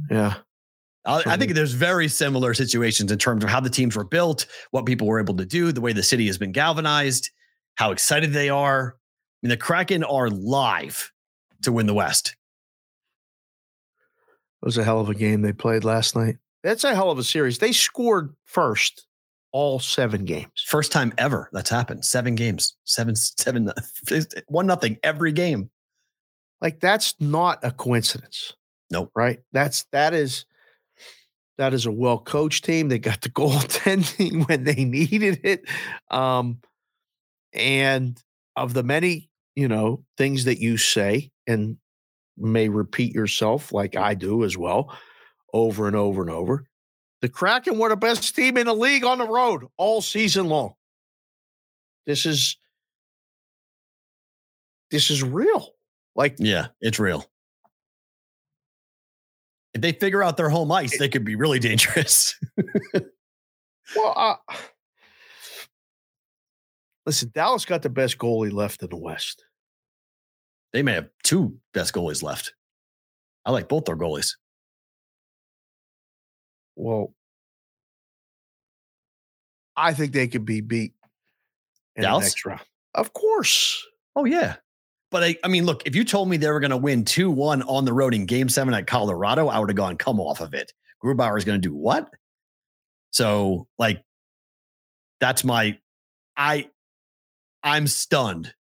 [0.09, 0.36] Yeah,
[1.05, 4.45] I, I think there's very similar situations in terms of how the teams were built,
[4.71, 7.30] what people were able to do, the way the city has been galvanized,
[7.75, 8.95] how excited they are.
[8.95, 11.11] I mean, the Kraken are live
[11.63, 12.36] to win the West.
[14.62, 16.38] It was a hell of a game they played last night.
[16.64, 17.60] That's a hell of a series.
[17.60, 19.05] They scored first
[19.51, 20.64] all seven games.
[20.66, 22.05] First time ever that's happened.
[22.05, 23.72] Seven games, seven, seven,
[24.47, 25.70] one nothing every game.
[26.62, 28.53] Like that's not a coincidence.
[28.91, 29.12] Nope.
[29.16, 29.39] Right.
[29.53, 30.45] That's that is
[31.57, 32.89] that is a well coached team.
[32.89, 35.64] They got the goaltending when they needed it.
[36.12, 36.60] Um,
[37.53, 38.22] and
[38.55, 41.78] of the many, you know, things that you say and
[42.40, 44.96] may repeat yourself like I do as well
[45.54, 46.66] over and over and over.
[47.22, 50.74] The Kraken were the best team in the league on the road all season long.
[52.06, 52.58] This is
[54.92, 55.70] this is real.
[56.16, 57.26] Like Yeah, it's real.
[59.74, 62.40] If they figure out their home ice, they could be really dangerous.
[63.96, 64.36] well, uh,
[67.06, 69.46] listen, Dallas got the best goalie left in the West.
[70.74, 72.53] They may have two best goalies left.
[73.45, 74.36] I like both their goalies.
[76.76, 77.13] Well,
[79.76, 80.93] I think they could be beat
[81.95, 82.26] in Dallas?
[82.26, 82.61] the next round.
[82.95, 83.86] Of course.
[84.15, 84.55] Oh yeah.
[85.11, 87.32] But I, I mean, look, if you told me they were going to win 2
[87.32, 90.39] 1 on the road in game seven at Colorado, I would have gone, come off
[90.39, 90.72] of it.
[91.03, 92.09] Grubauer is going to do what?
[93.11, 94.03] So, like,
[95.20, 95.80] that's my,
[96.38, 96.70] I,
[97.63, 98.53] I'm stunned.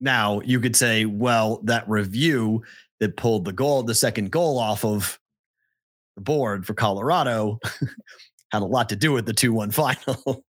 [0.00, 2.62] Now, you could say, well, that review
[3.00, 5.18] that pulled the goal, the second goal off of
[6.16, 7.58] the board for Colorado
[8.52, 10.44] had a lot to do with the 2 1 final,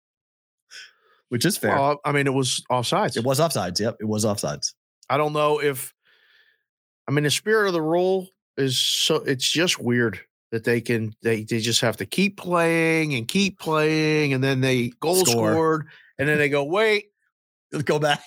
[1.29, 1.97] which is fair.
[2.05, 3.17] I mean, it was offsides.
[3.17, 3.81] it was offsides.
[3.81, 3.97] Yep.
[4.01, 4.75] It was offsides.
[5.11, 5.95] I don't know if
[7.07, 8.29] I mean the spirit of the rule
[8.59, 10.21] is so it's just weird
[10.53, 14.61] that they can they they just have to keep playing and keep playing and then
[14.61, 15.53] they goal Score.
[15.53, 15.87] scored
[16.19, 17.07] and then they go wait
[17.73, 18.23] Let's go back.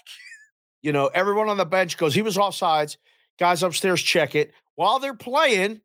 [0.82, 2.98] You know everyone on the bench goes he was offsides
[3.40, 5.82] guys upstairs check it while they're playing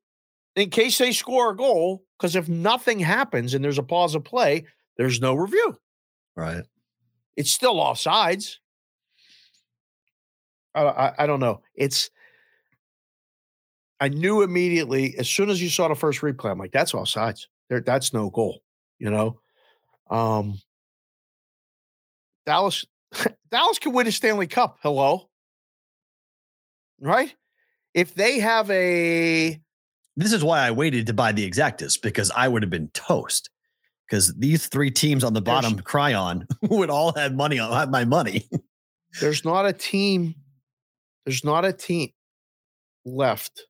[0.55, 4.25] in case they score a goal because if nothing happens and there's a pause of
[4.25, 4.65] play
[4.97, 5.77] there's no review
[6.37, 6.65] Right.
[7.37, 8.57] it's still offsides.
[10.75, 11.63] I, I, I don't know.
[11.75, 12.11] It's
[14.01, 17.47] I knew immediately as soon as you saw the first replay, I'm like, that's offsides.
[17.71, 18.61] There, that's no goal.
[18.99, 19.41] You know,
[20.11, 20.61] um,
[22.45, 22.85] Dallas,
[23.51, 24.79] Dallas can win a Stanley Cup.
[24.83, 25.29] Hello,
[27.01, 27.35] right?
[27.95, 29.61] If they have a
[30.17, 33.51] This is why I waited to buy the exactas because I would have been toast.
[34.09, 37.91] Because these three teams on the There's- bottom, Cryon, would all have money on have
[37.91, 38.49] my money.
[39.21, 40.35] there's not a team,
[41.25, 42.11] there's not a team
[43.05, 43.63] left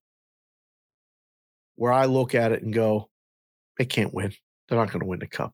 [1.77, 3.09] where I look at it and go,
[3.79, 4.33] they can't win.
[4.69, 5.53] They're not going to win the cup.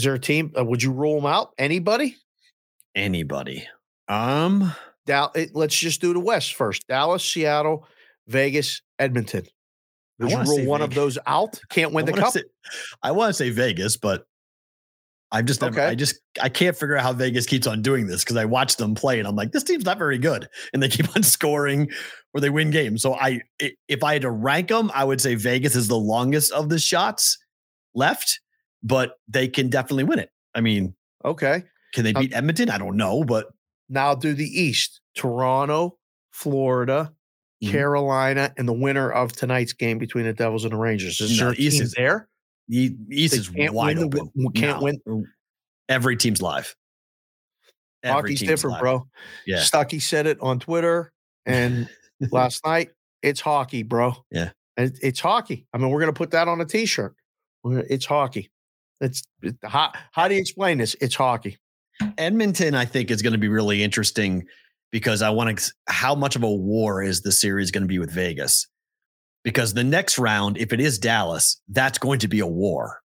[0.00, 0.50] Is there a team?
[0.58, 1.50] Uh, would you rule them out?
[1.58, 2.16] Anybody?
[2.94, 3.68] Anybody?
[4.08, 4.72] Um,
[5.04, 6.86] Dal- it, let's just do the West first.
[6.88, 7.86] Dallas, Seattle,
[8.26, 9.44] Vegas, Edmonton.
[10.18, 11.60] Would you rule one of those out?
[11.68, 12.32] Can't win the cup.
[12.32, 12.44] say-
[13.02, 14.24] I want to say Vegas, but
[15.30, 15.86] I've just never, Okay.
[15.88, 18.76] I just I can't figure out how Vegas keeps on doing this because I watch
[18.76, 21.90] them play and I'm like, this team's not very good, and they keep on scoring
[22.32, 23.02] or they win games.
[23.02, 23.42] So i-
[23.86, 26.78] if I had to rank them, I would say Vegas is the longest of the
[26.78, 27.36] shots
[27.94, 28.40] left,
[28.82, 30.30] but they can definitely win it.
[30.54, 31.64] I mean, okay.
[31.94, 32.70] can they Um, beat Edmonton?
[32.70, 33.46] I don't know, but
[33.88, 35.00] Now do the East.
[35.16, 35.98] Toronto,
[36.32, 37.12] Florida,
[37.62, 37.70] Mhm.
[37.72, 41.20] Carolina, and the winner of tonight's game between the Devils and the Rangers.
[41.20, 42.28] Is No, there East team is- there?
[42.68, 44.30] the East They is wide the open.
[44.36, 45.26] wi- can't win-
[45.88, 46.76] Every team's live.
[48.04, 48.80] Every Hockey's team's different, live.
[48.80, 49.08] bro.
[49.44, 49.60] Yeah.
[49.60, 51.12] Stucky said it on Twitter
[51.44, 51.88] and
[52.30, 52.90] last night.
[53.22, 54.14] It's hockey, bro.
[54.30, 54.52] Yeah.
[54.76, 55.66] It- it's hockey.
[55.74, 57.14] I mean, we're gonna put that on a t-shirt.
[57.64, 58.50] It's hockey.
[59.00, 60.94] It's it, how how do you explain this?
[61.00, 61.58] It's hockey.
[62.18, 64.46] Edmonton, I think, is going to be really interesting
[64.90, 65.72] because I want to.
[65.88, 68.66] How much of a war is the series going to be with Vegas?
[69.42, 73.00] Because the next round, if it is Dallas, that's going to be a war.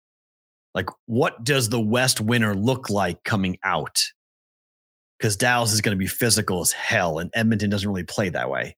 [0.74, 4.03] Like, what does the West winner look like coming out?
[5.18, 8.51] Because Dallas is going to be physical as hell, and Edmonton doesn't really play that
[8.51, 8.76] way.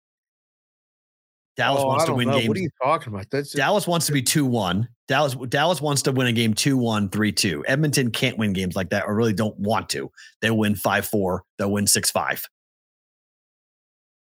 [1.57, 2.37] Dallas Oh, wants to win know.
[2.39, 2.49] games.
[2.49, 3.27] What are you talking about?
[3.31, 4.87] That's Dallas wants to be 2 1.
[5.09, 7.65] Dallas Dallas wants to win a game 2 1, 3 2.
[7.67, 10.11] Edmonton can't win games like that or really don't want to.
[10.43, 11.43] They'll win 5 4.
[11.59, 12.45] They'll win 6 5.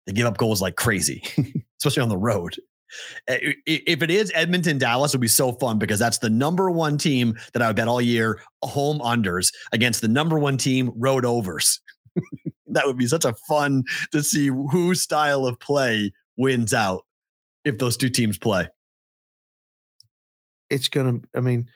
[0.06, 1.24] They give up goals like crazy,
[1.80, 2.56] especially on the road.
[3.28, 6.30] Eh, I- If it is Edmonton Dallas, it would be so fun because that's the
[6.30, 10.58] number one team that I would bet all year home unders against the number one
[10.58, 11.82] team road overs.
[12.68, 17.05] that would be such a fun to see whose style of play wins out
[17.66, 18.70] if those two teams play.
[20.70, 21.20] it's gonna.
[21.36, 21.70] I mean,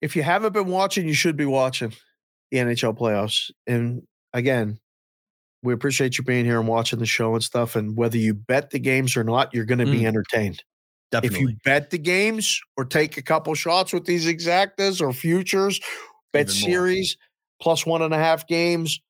[0.00, 1.92] if you haven't been watching, you should be watching
[2.50, 3.50] the NHL playoffs.
[3.66, 4.78] And again,
[5.62, 7.76] we appreciate you being here and watching the show and stuff.
[7.76, 10.62] And whether you bet the games or not, you're going to be entertained.
[11.10, 11.38] Definitely.
[11.38, 15.80] If you bet the games or take a couple shots with these exactas or futures,
[16.32, 17.16] bet series
[17.60, 19.00] plus one and a half games.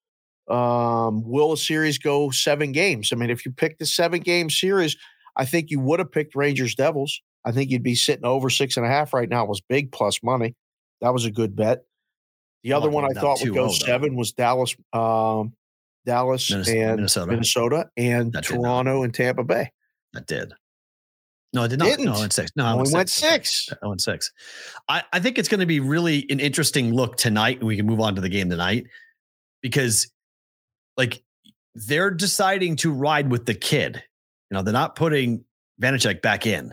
[0.49, 3.11] Um, will a series go seven games?
[3.13, 4.97] I mean, if you pick the seven game series,
[5.37, 7.21] I think you would have picked Rangers Devils.
[7.45, 9.45] I think you'd be sitting over six and a half right now.
[9.45, 10.55] It was big plus money.
[11.01, 11.85] That was a good bet.
[12.63, 13.87] The other like one I thought would go 2-0 though.
[13.87, 15.53] seven was Dallas, um,
[16.05, 17.31] Dallas Minnesota- and Minnesota.
[17.31, 18.35] Minnesota, and.
[18.43, 19.71] Toronto and Tampa Bay.
[20.15, 20.53] That did.
[21.53, 21.87] No, I did not.
[21.87, 22.07] Didn't.
[22.07, 22.51] No, I went six.
[22.57, 23.67] No, I Only went six.
[23.67, 23.79] six.
[23.83, 24.33] I went six.
[24.89, 27.59] I, I think it's going to be really an interesting look tonight.
[27.59, 28.87] and We can move on to the game tonight
[29.63, 30.11] because,
[30.97, 31.23] like,
[31.75, 34.03] they're deciding to ride with the kid.
[34.51, 35.45] You know, they're not putting
[35.83, 36.73] Vanecek back in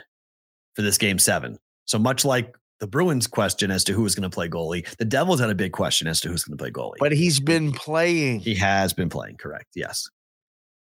[0.76, 1.58] for this game seven.
[1.86, 5.06] So much like the Bruins question as to who is going to play goalie, the
[5.06, 6.98] Devils had a big question as to who's going to play goalie.
[7.00, 8.40] But he's been playing.
[8.42, 9.68] he has been playing, correct?
[9.76, 10.08] Yes.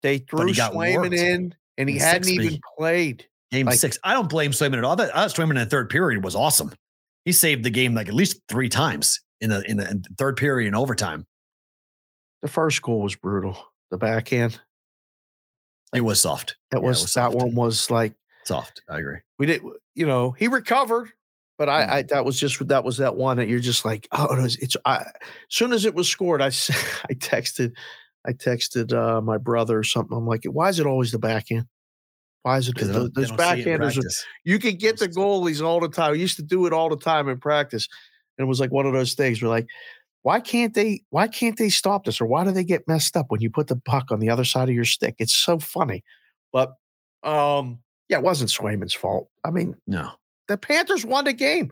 [0.03, 3.25] They threw Swayman in, and he In hadn't even played.
[3.51, 3.97] Game Like- six.
[4.03, 4.95] I don't blame Swayman at all.
[4.95, 6.71] That uh, Swayman in the third period was awesome.
[7.25, 10.09] He saved the game like at least three times in the in the in the
[10.17, 11.25] third period and overtime.
[12.43, 13.57] The first goal was brutal.
[13.89, 14.59] The backhand.
[15.93, 16.57] It was soft.
[16.71, 17.35] That Yeah, it was, was that soft.
[17.35, 18.13] one was like
[18.43, 18.81] Soft.
[18.89, 19.17] I agree.
[19.39, 19.61] we did.
[19.95, 21.09] You know, he recovered,
[21.57, 21.89] but I, Mm.
[21.89, 24.55] I that was just that was that one that you're just like, oh, it was,
[24.57, 24.75] it's.
[24.85, 25.05] I, as
[25.49, 26.47] soon as it was scored, I
[27.09, 27.71] I texted,
[28.25, 30.15] I texted uh, my brother or something.
[30.17, 31.65] I'm like, why is it always the backhand?
[32.43, 33.97] Why is it Because those don't- they don't see it in backhanders?
[33.97, 36.11] are- You could get the goalies all the time.
[36.11, 37.87] We used to do it all the time in practice.
[38.37, 39.65] And it was like one of those things where like,
[40.25, 42.19] why can't they why can't they stop this?
[42.19, 44.43] Or why do they get messed up when you put the puck on the other
[44.43, 45.13] side of your stick?
[45.19, 46.03] It's so funny.
[46.51, 46.73] But
[47.21, 47.77] um,
[48.09, 49.29] yeah, it wasn't Swayman's fault.
[49.43, 50.13] I mean, No.
[50.47, 51.71] the Panthers won the game.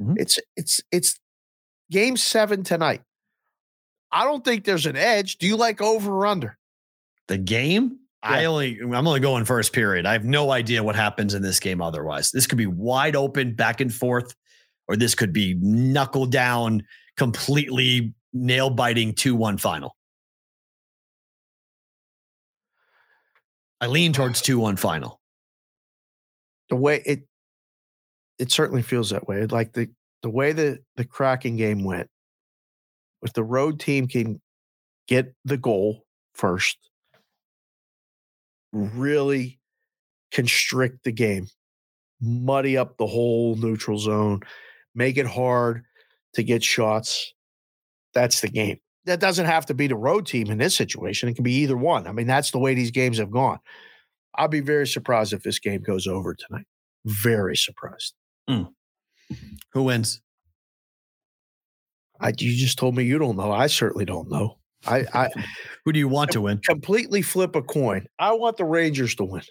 [0.00, 0.14] Mhm.
[0.16, 1.18] It's it's it's
[1.90, 3.02] game seven tonight.
[4.12, 5.38] I don't think there's an edge.
[5.38, 6.56] Do you like over or under?
[7.26, 7.98] The game.
[8.22, 10.06] I only I'm only going first period.
[10.06, 12.30] I have no idea what happens in this game otherwise.
[12.30, 14.36] This could be wide open, back and forth,
[14.86, 16.84] or this could be knuckle down,
[17.18, 19.94] completely nail biting 2-1 final.
[23.80, 25.20] I lean towards 2-1 final.
[26.68, 27.24] the way it
[28.38, 29.46] it certainly feels that way.
[29.46, 29.88] Like the
[30.22, 32.08] the way the the Kraken game went,
[33.22, 34.40] if the road team can
[35.06, 36.04] get the goal
[36.34, 36.78] first,
[38.72, 39.58] really
[40.32, 41.48] constrict the game,
[42.20, 44.40] muddy up the whole neutral zone,
[44.94, 45.84] make it hard
[46.34, 47.32] to get shots.
[48.14, 48.78] That's the game.
[49.04, 51.28] That doesn't have to be the road team in this situation.
[51.28, 52.06] It can be either one.
[52.06, 53.58] I mean, that's the way these games have gone.
[54.34, 56.66] I'll be very surprised if this game goes over tonight.
[57.04, 58.14] Very surprised.
[58.48, 58.64] Hmm.
[59.72, 60.20] Who wins?
[62.20, 63.52] I you just told me you don't know.
[63.52, 64.58] I certainly don't know.
[64.86, 65.28] I, I
[65.84, 66.58] Who do you want to win?
[66.58, 68.06] completely flip a coin.
[68.18, 69.42] I want the Rangers to win.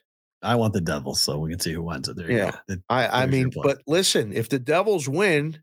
[0.44, 2.08] I want the Devils, so we can see who wins.
[2.08, 2.56] So there you Yeah.
[2.90, 5.60] I, I mean, but listen, if the Devils win,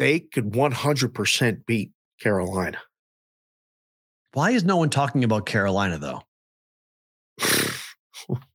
[0.00, 2.78] they could 100% beat Carolina.
[4.32, 6.22] Why is no one talking about Carolina though?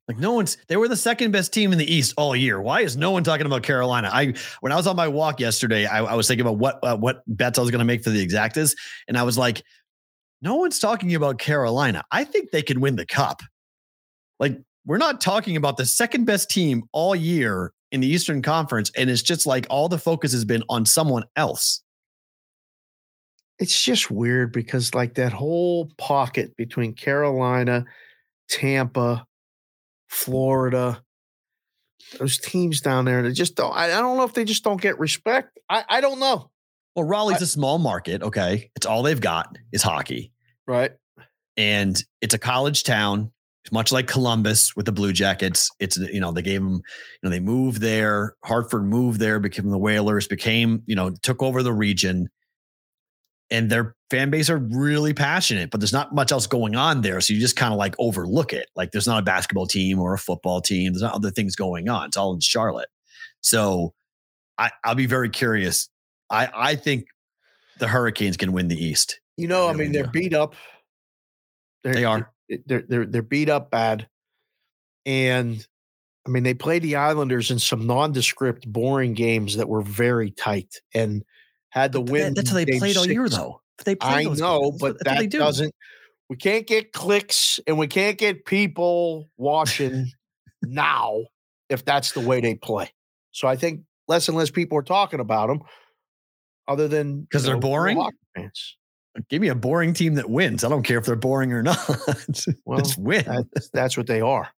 [0.08, 2.62] Like no one's they were the second best team in the East all year.
[2.62, 4.08] Why is no one talking about Carolina?
[4.14, 6.96] I when I was on my walk yesterday, I, I was thinking about what uh,
[6.96, 8.76] what bets I was going to make for the exactas,
[9.08, 9.64] and I was like,
[10.44, 12.04] no one's talking about Carolina.
[12.12, 13.42] I think they can win the cup.
[14.40, 18.92] Like we're not talking about the second best team all year in the Eastern Conference,
[18.96, 21.82] and it's just like all the focus has been on someone else.
[23.58, 27.86] It's just weird because, like, that whole pocket between Carolina,
[28.50, 29.26] Tampa,
[30.10, 31.02] Florida,
[32.20, 33.72] those teams down there, they just don't.
[33.74, 35.58] I, I don't know if they just don't get respect.
[35.70, 36.52] I, I don't know.
[36.96, 38.22] Well, Raleigh's a small market.
[38.22, 40.32] Okay, it's all they've got is hockey.
[40.68, 40.92] Right.
[41.58, 43.32] and it's a college town
[43.72, 46.82] much like columbus with the blue jackets it's you know they gave them you
[47.24, 51.64] know they moved there hartford moved there became the whalers became you know took over
[51.64, 52.30] the region
[53.52, 57.20] and their fan base are really passionate but there's not much else going on there
[57.22, 60.14] so you just kind of like overlook it like there's not a basketball team or
[60.14, 62.90] a football team there's not other things going on it's all in charlotte
[63.42, 63.94] so
[64.58, 65.90] i i'll be very curious
[66.30, 67.06] i i think
[67.80, 70.10] the hurricanes can win the east You know, I really mean, they're do.
[70.12, 70.56] beat up.
[71.84, 72.32] They're, They are.
[72.66, 74.08] They're they're they're beat up bad,
[75.06, 75.66] and
[76.26, 80.82] I mean, they played the Islanders in some nondescript, boring games that were very tight
[80.94, 81.24] and
[81.70, 82.22] had the But win.
[82.34, 84.80] that- that's how they played all year though they I know, games.
[84.82, 85.38] but That's what they that do.
[85.40, 85.76] doesn't.
[86.30, 90.12] We can't get clicks and we can't get people watching
[90.64, 91.26] now
[91.70, 92.92] if that's the way they play.
[93.32, 95.60] So I think less and less people are talking about them,
[96.68, 98.02] other than because they're know, boring?
[98.36, 98.78] fans.
[99.30, 100.64] Give me a boring team that wins.
[100.64, 101.78] I don't care if they're boring or not.
[102.66, 103.24] Well, just win.
[103.54, 104.50] That's, that's what they are.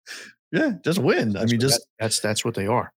[0.52, 1.38] yeah, just win.
[1.38, 2.92] I mean, just that- that's that's what they are.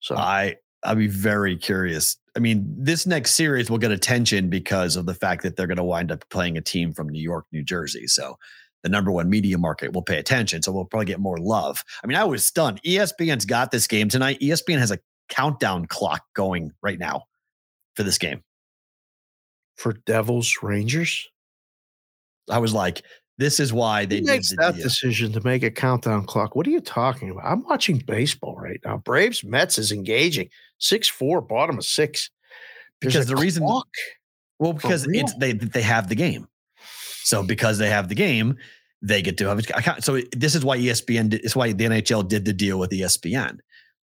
[0.00, 2.16] So I I'll be very curious.
[2.36, 5.76] I mean, this next series will get attention because of the fact that they're going
[5.78, 8.06] to wind up playing a team from New York, New Jersey.
[8.06, 8.36] So
[8.82, 10.62] the number one media market will pay attention.
[10.62, 11.82] So we'll probably get more love.
[12.02, 12.82] I mean, I was stunned.
[12.82, 14.40] ESPN's got this game tonight.
[14.40, 14.98] ESPN has a
[15.30, 17.22] countdown clock going right now
[17.96, 18.42] for this game.
[19.76, 21.28] For Devils Rangers.
[22.50, 23.02] I was like,
[23.38, 24.84] this is why they Who makes the that deal.
[24.84, 26.54] decision to make a countdown clock?
[26.54, 27.44] What are you talking about?
[27.44, 28.98] I'm watching baseball right now.
[28.98, 30.48] Braves Mets is engaging.
[30.78, 32.30] Six four, bottom of six.
[33.00, 33.64] There's Because the reason-.
[34.58, 36.46] Well, because it's they they have the game.
[37.24, 38.56] So because they have the game,
[39.02, 40.04] they get to have it.
[40.04, 41.30] So this is why ESPN.
[41.30, 43.58] Did, it's why the NHL did the deal with ESPN.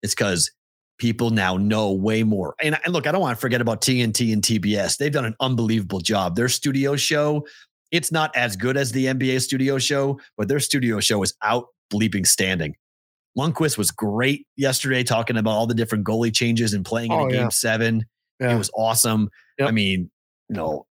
[0.03, 0.51] It's because
[0.99, 2.55] people now know way more.
[2.61, 4.97] And, and look, I don't want to forget about TNT and TBS.
[4.97, 6.37] They've done an unbelievable job.
[6.37, 7.47] Their studio show,
[7.91, 11.67] it's not as good as the NBA studio show, but their studio show is out
[11.93, 12.75] bleeping standing.
[13.39, 17.27] Lundqvist was great yesterday talking about all the different goalie changes and playing in Oh,
[17.27, 18.05] a game seven.
[18.41, 18.55] Yeah.
[18.55, 19.31] It was awesome.
[19.59, 19.69] Yep.
[19.69, 20.11] I mean,
[20.49, 20.87] you know,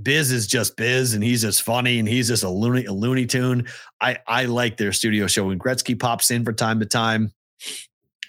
[0.00, 3.26] Biz is just Biz, and he's just funny, and he's just a loony, a looney
[3.26, 3.66] tune.
[4.00, 7.32] I I like their studio show when Gretzky pops in from time to time.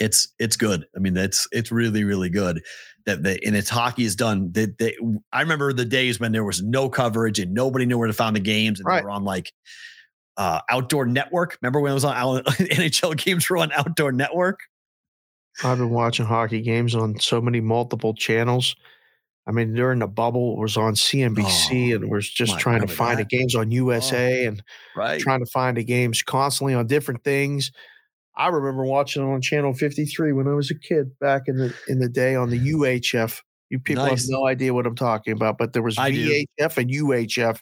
[0.03, 0.85] It's it's good.
[0.95, 2.61] I mean, that's it's really really good.
[3.05, 4.51] That they and it's hockey is done.
[4.51, 4.95] They, they,
[5.31, 8.35] I remember the days when there was no coverage and nobody knew where to find
[8.35, 8.99] the games, and Right.
[9.01, 9.51] they were on like
[10.37, 11.57] uh outdoor network.
[11.61, 14.59] Remember when it was on NHL games were on outdoor network?
[15.63, 18.75] I've been watching hockey games on so many multiple channels.
[19.45, 22.87] I mean, during the bubble, it was on CNBC Oh, and was just trying to
[22.87, 23.33] find the that?
[23.33, 23.37] Oh.
[23.37, 24.63] games on USA and
[24.95, 25.19] Right.
[25.19, 27.71] trying to find the games constantly on different things.
[28.35, 31.73] I remember watching it on Channel 53 when I was a kid back in the
[31.87, 33.39] in the day on the UHF.
[33.69, 34.23] You people Nice.
[34.23, 36.43] have no idea what I'm talking about, but there was I do.
[36.59, 37.59] VHF and UHF.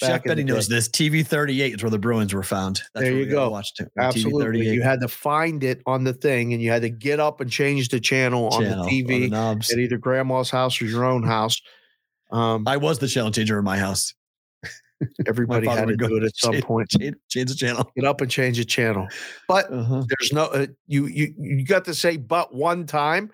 [0.00, 0.88] Chef Betty knows this.
[0.88, 2.82] TV 38 is where the Bruins were found.
[2.94, 3.50] That's There where you go.
[3.50, 3.90] Watched it.
[3.98, 4.68] on TV Absolutely.
[4.68, 7.50] You had to find it on the thing and you had to get up and
[7.50, 9.72] change the channel, channel, on on the the TV knobs.
[9.72, 11.60] at either grandma's house or your own house.
[12.30, 14.14] Um, I was the channel changer in my house.
[15.26, 16.88] Everybody had to do it at some change- point.
[16.90, 17.90] Change, change the channel.
[17.96, 19.06] Get up and change the channel.
[19.48, 20.02] But Uh-huh.
[20.08, 23.30] there's no uh, you you you got to say but one time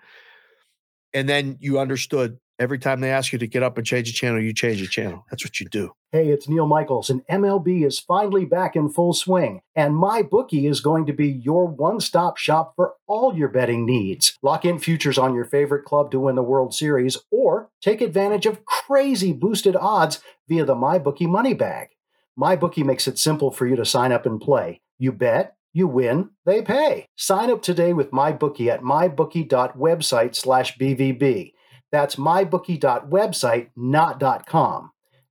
[1.13, 4.13] and then you understood every time they ask you to get up and change the
[4.13, 7.85] channel you change the channel that's what you do Hey, it's Neil Michaels, and MLB
[7.85, 9.63] is finally back in full swing.
[9.75, 14.39] And MyBookie is going to be your one stop shop for all your betting needs.
[14.41, 18.47] Lock in futures on your favorite club to win the World Series, or take advantage
[18.47, 21.89] of crazy boosted odds via the MyBookie Money Bag.
[22.39, 24.83] MyBookie makes it simple for you to sign up and play.
[24.97, 27.09] You bet, you win, they pay.
[27.17, 31.54] Sign up today with MyBookie at mybookie.website slash BVB.
[31.95, 34.91] That's mybookie.website, not .com.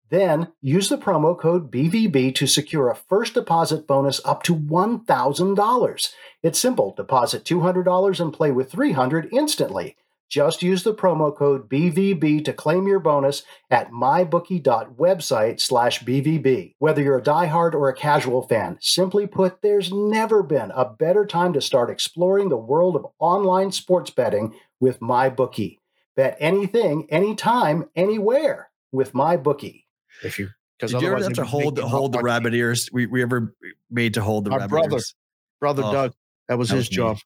[0.09, 6.13] Then use the promo code BVB to secure a first deposit bonus up to $1,000.
[6.41, 6.93] It's simple.
[6.95, 9.97] Deposit $200 and play with 300 instantly.
[10.29, 16.75] Just use the promo code BVB to claim your bonus at mybookie.website slash BVB.
[16.79, 21.25] Whether you're a diehard or a casual fan, simply put, there's never been a better
[21.25, 25.79] time to start exploring the world of online sports betting with MyBookie.
[26.15, 29.87] Bet anything, anytime, anywhere with my bookie.
[30.23, 32.89] if you because Did you ever otherwise have to hold the hold the rabbit ears?
[32.91, 33.53] We, we ever
[33.89, 34.95] made to hold the My rabbit brother.
[34.97, 35.15] ears?
[35.59, 36.13] brother Oh, doug
[36.49, 37.17] that was that his was job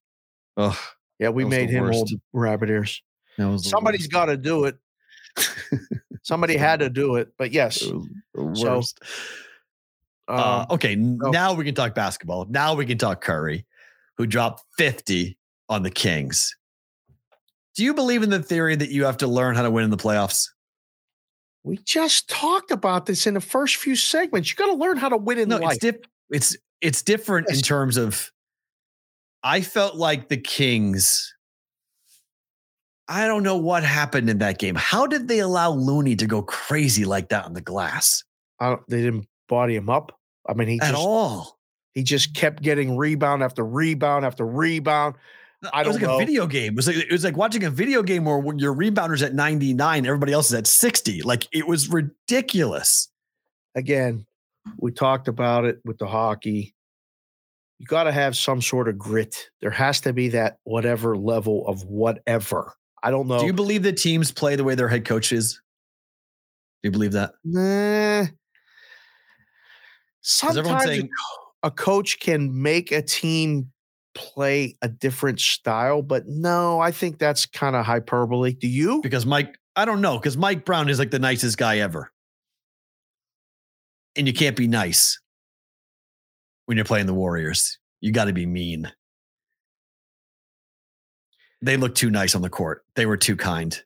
[0.57, 0.79] Oh,
[1.19, 2.13] yeah we made the him hold worst.
[2.13, 3.01] the rabbit ears
[3.37, 4.11] that was the somebody's worst.
[4.11, 4.77] got to do it
[6.21, 7.93] somebody had to do it but yes It
[8.35, 8.83] was the So,
[10.27, 11.31] uh, um, okay, no.
[11.31, 12.45] now we can talk basketball.
[12.49, 13.65] Now we can talk Curry,
[14.17, 15.37] who dropped 50
[15.69, 16.55] on the Kings.
[17.77, 19.91] Do you believe in the theory that you have to learn how to win in
[19.91, 20.49] the playoffs?
[21.67, 25.09] we just talked about this in the first few segments you got to learn how
[25.09, 28.31] to win in no, life it's diff- it's it's different in terms of
[29.43, 31.33] I felt like the Kings
[33.09, 34.75] I don't know what happened in that game.
[34.75, 38.21] How did they allow Looney to go crazy like that on the glass?
[38.59, 40.17] I don't, they didn't body him up
[40.47, 41.57] i mean he At just all.
[41.93, 45.15] he just kept getting rebound after rebound after rebound
[45.73, 46.15] I it was like know.
[46.15, 46.73] a video game.
[46.73, 50.05] It was like it was like watching a video game where your rebounders at 99,
[50.05, 51.23] everybody else is at 60.
[51.23, 53.09] Like it was ridiculous.
[53.75, 54.25] again,
[54.77, 56.75] we talked about it with the hockey.
[57.79, 59.49] You got to have some sort of grit.
[59.61, 62.73] There has to be that whatever level of whatever.
[63.03, 63.39] I don't know.
[63.39, 65.53] Do you believe that teams play the way their head coach is?
[65.53, 67.33] Do you believe that?
[67.43, 68.25] nah.
[70.21, 71.09] Sometimes saying-
[71.63, 73.71] a coach can make a team
[74.17, 78.53] play a different style, but no, I think that's kind of hyperbole.
[78.53, 78.99] Do you?
[79.01, 82.11] Because Mike, I don't know, because Mike Brown is like the nicest guy ever.
[84.15, 85.19] And you can't be nice
[86.65, 87.77] when you're playing the Warriors.
[88.01, 88.91] You got to be mean.
[91.61, 92.83] They looked too nice on the court.
[92.95, 93.79] They were too kind.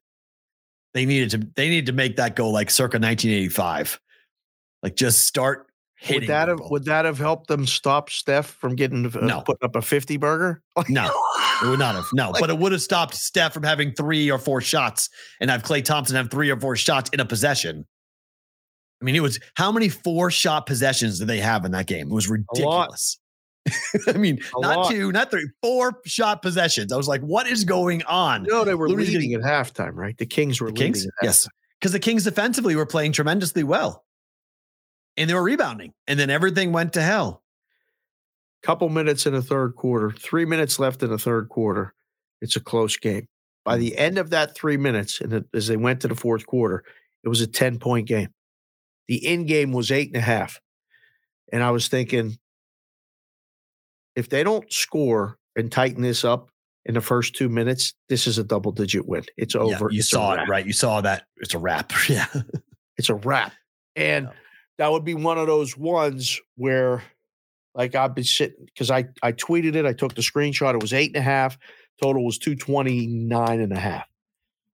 [0.94, 4.00] They needed to they needed to make that go like circa 1985.
[4.82, 5.68] Like just start.
[6.10, 9.42] Would that have would that have helped them stop Steph from getting uh, No.
[9.42, 10.62] putting up a fifty burger?
[10.90, 11.06] No.
[11.64, 12.06] It would not have.
[12.12, 15.62] No, but it would have stopped Steph from having three or four shots and have
[15.64, 17.86] Klay Thompson have three or four shots in a possession.
[19.00, 22.08] I mean, it was how many four shot possessions did they have in that game?
[22.08, 23.20] It was ridiculous.
[24.08, 24.92] I mean, A not lot.
[24.92, 26.92] two, not three, four shot possessions.
[26.92, 28.44] I was like, what is going on?
[28.44, 30.18] Know they were Looney's leading getting- at halftime, right?
[30.18, 31.06] The Kings were The Kings?
[31.22, 31.48] Yes.
[31.80, 34.04] Because the Kings defensively were playing tremendously well.
[35.22, 35.94] And they were rebounding.
[36.08, 37.44] And then everything went to hell.
[38.64, 41.94] Couple minutes in the third quarter, three minutes left in the third quarter.
[42.42, 43.28] It's a close game.
[43.64, 46.84] By the end of that three minutes, and as they went to the fourth quarter,
[47.24, 48.30] it was a 10 point game.
[49.08, 50.60] The end game was eight and a half.
[51.54, 52.38] And I was thinking,
[54.16, 56.50] if they don't score and tighten this up
[56.86, 59.24] in the first two minutes, this is a double digit win.
[59.38, 59.90] It's Yeah, over.
[59.92, 60.66] you It's saw it, right?
[60.66, 61.26] You saw that.
[61.38, 61.92] It's a wrap.
[62.10, 62.26] Yeah.
[62.98, 63.54] It's a wrap.
[63.96, 64.34] And Yeah.
[64.82, 67.04] That would be one of those ones where
[67.76, 70.74] like I've been sitting because I I tweeted it, I took the screenshot.
[70.74, 71.56] It was eight and a half.
[72.02, 74.08] Total was 229 and a half.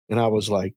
[0.08, 0.76] And I was like,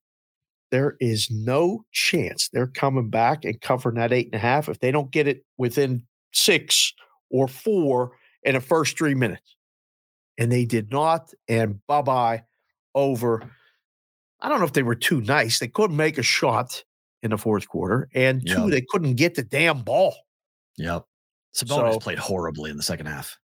[0.71, 4.79] there is no chance they're coming back and covering that eight and a half if
[4.79, 6.91] they don't get it within six
[7.29, 9.55] or four in the first three minutes.
[10.39, 11.31] And they did not.
[11.47, 12.45] And bye bye
[12.95, 13.47] over.
[14.41, 15.59] I don't know if they were too nice.
[15.59, 16.83] They couldn't make a shot
[17.23, 18.09] in the fourth quarter.
[18.13, 18.67] And two, Yeah.
[18.69, 20.15] they couldn't get the damn ball.
[20.77, 21.05] Yep.
[21.55, 23.37] Sabonis So- played horribly in the second half.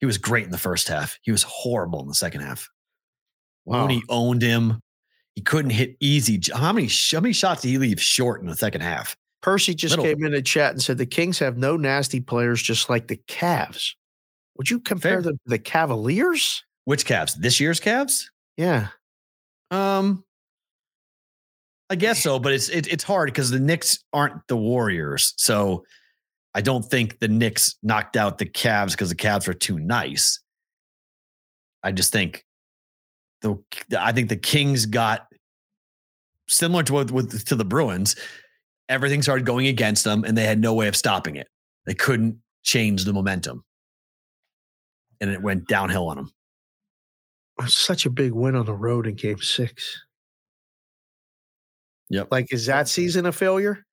[0.00, 1.18] He was great in the first half.
[1.22, 2.68] He was horrible in the second half.
[3.64, 4.80] Looney owned him.
[5.34, 6.40] He couldn't hit easy.
[6.54, 9.16] How many how many shots did he leave short in the second half?
[9.42, 12.62] Percy just Little- came in the chat and said the Kings have no nasty players,
[12.62, 13.94] just like the Cavs.
[14.56, 15.22] Would you compare Fair.
[15.22, 16.64] them to the Cavaliers?
[16.84, 17.34] Which Cavs?
[17.34, 18.24] This year's Cavs?
[18.56, 18.88] Yeah.
[19.70, 20.24] Um,
[21.88, 25.84] I guess so, but it's it, it's hard because the Knicks aren't the Warriors, so
[26.54, 30.40] I don't think the Knicks knocked out the Cavs because the Cavs are too nice.
[31.82, 32.44] I just think
[33.42, 33.56] the
[33.96, 35.26] I think the Kings got
[36.48, 38.16] similar to what with to the Bruins.
[38.88, 41.48] Everything started going against them, and they had no way of stopping it.
[41.86, 43.64] They couldn't change the momentum,
[45.20, 46.30] and it went downhill on them.
[47.68, 50.05] Such a big win on the road in game six.
[52.10, 52.28] Yep.
[52.30, 53.84] Like, is that season a failure?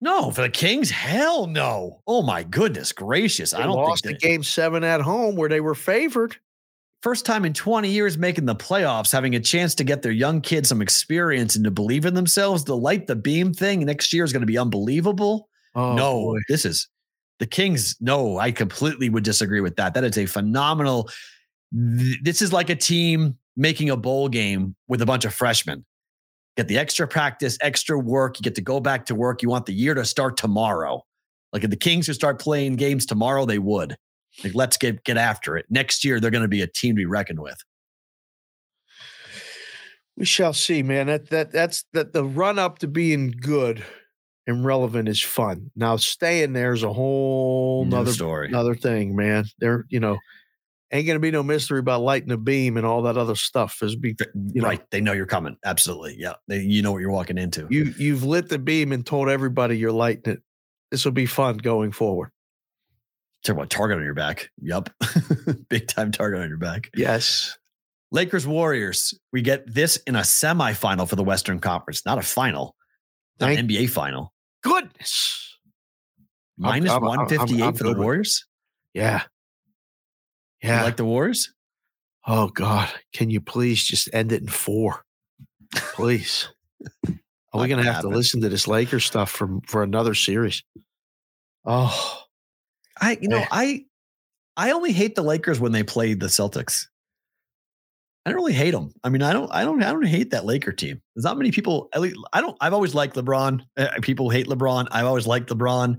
[0.00, 2.02] No, for the Kings, hell no.
[2.06, 3.50] Oh my goodness gracious!
[3.50, 6.36] They I don't lost think the that, game seven at home where they were favored.
[7.02, 10.40] first time in 20 years making the playoffs, having a chance to get their young
[10.40, 12.62] kids some experience and to believe in themselves.
[12.64, 15.48] The light the beam thing next year is going to be unbelievable.
[15.74, 16.38] Oh, no, boy.
[16.48, 16.88] this is
[17.40, 17.96] the Kings.
[18.00, 19.94] No, I completely would disagree with that.
[19.94, 21.08] That is a phenomenal.
[21.74, 25.84] th- This is like a team making a bowl game with a bunch of freshmen.
[26.58, 28.36] Get the extra practice, extra work.
[28.36, 29.42] You get to go back to work.
[29.42, 31.04] You want the year to start tomorrow.
[31.52, 33.96] Like if the Kings would start playing games tomorrow, they would.
[34.42, 35.66] Like let's get get after it.
[35.70, 37.58] Next year, they're going to be a team to be reckoned with.
[40.16, 41.06] We shall see, man.
[41.06, 43.84] That that that's that the run up to being good
[44.48, 45.70] and relevant is fun.
[45.76, 48.48] Now staying there is a whole New nother story.
[48.48, 49.44] another thing, man.
[49.60, 50.18] There, you know,
[50.90, 53.82] ain't gonna be no mystery about lighting a beam and all that other stuff.
[53.82, 54.16] Is be
[54.52, 54.90] you know- right.
[54.90, 55.56] They know you're coming.
[55.64, 56.16] Absolutely.
[56.18, 56.34] Yeah.
[56.48, 57.66] They, you know what you're walking into.
[57.70, 60.42] you you've lit the beam and told everybody you're lighting it.
[60.90, 62.30] This will be fun going forward.
[63.44, 64.50] Talk about target on your back.
[64.62, 64.90] Yep.
[65.68, 66.90] Big time target on your back.
[66.96, 67.56] Yes.
[68.10, 69.12] Lakers Warriors.
[69.32, 72.74] We get this in a semifinal for the Western Conference, not a final,
[73.38, 74.32] not Thank an NBA final.
[74.62, 75.58] goodness.
[76.56, 78.04] Minus I'm- I'm- I'm- 158 I'm for the good with it.
[78.04, 78.46] Warriors.
[78.94, 79.22] Yeah.
[80.62, 80.82] You Yeah.
[80.84, 81.52] like the wars?
[82.26, 82.88] oh God.
[83.14, 85.04] Can you please just end it in four?
[85.94, 86.48] Please.
[87.54, 90.62] Are we gonna gonna have to listen to this Lakers stuff from for another series?
[91.64, 92.22] Oh,
[93.00, 93.42] I, you know.
[93.50, 93.84] I,
[94.56, 96.86] I only hate the Lakers when they play the Celtics.
[98.26, 98.92] I don't really hate them.
[99.02, 101.00] I mean, I don't, I don't, I don't hate that Laker team.
[101.14, 101.88] There's not many people.
[101.94, 102.56] At least I don't.
[102.60, 103.62] I've always liked LeBron.
[103.76, 104.88] Uh, people hate LeBron.
[104.90, 105.96] I've always liked LeBron.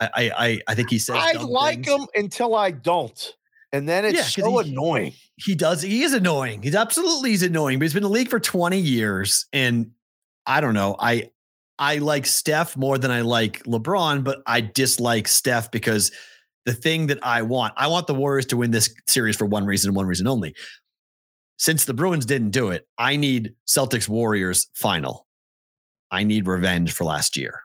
[0.00, 1.16] I, I, I, I think he says.
[1.18, 1.88] I like things.
[2.02, 3.34] him until I don't.
[3.72, 5.12] And then it's Yeah, so he- annoying.
[5.36, 5.82] He does.
[5.82, 6.62] He is annoying.
[6.62, 7.78] He's absolutely he's annoying.
[7.78, 9.90] But he's been in the league for 20 years, and
[10.46, 10.96] I don't know.
[10.98, 11.30] I
[11.78, 16.10] I like Steph more than I like LeBron, but I dislike Steph because
[16.66, 19.64] the thing that I want, I want the Warriors to win this series for one
[19.64, 20.54] reason and one reason only.
[21.58, 25.26] Since the Bruins didn't do it, I need Celtics Warriors final.
[26.10, 27.60] I need revenge for last year.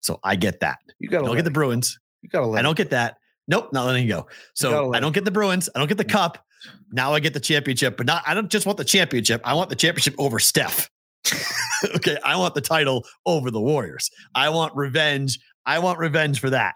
[0.00, 0.78] So I get that.
[0.98, 1.98] You gotta don't get the Bruins.
[2.22, 3.16] You gotta let I don't get that.
[3.48, 4.26] Nope, not letting you go.
[4.54, 5.68] So I don't get the Bruins.
[5.74, 6.44] I don't get the cup.
[6.92, 8.22] Now I get the championship, but not.
[8.26, 9.40] I don't just want the championship.
[9.44, 10.90] I want the championship over Steph.
[11.96, 14.10] okay, I want the title over the Warriors.
[14.34, 15.40] I want revenge.
[15.66, 16.74] I want revenge for that.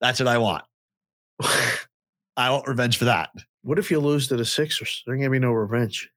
[0.00, 0.64] That's what I want.
[2.36, 3.30] I want revenge for that.
[3.62, 5.02] What if you lose to the Sixers?
[5.04, 6.10] There ain't gonna be no revenge.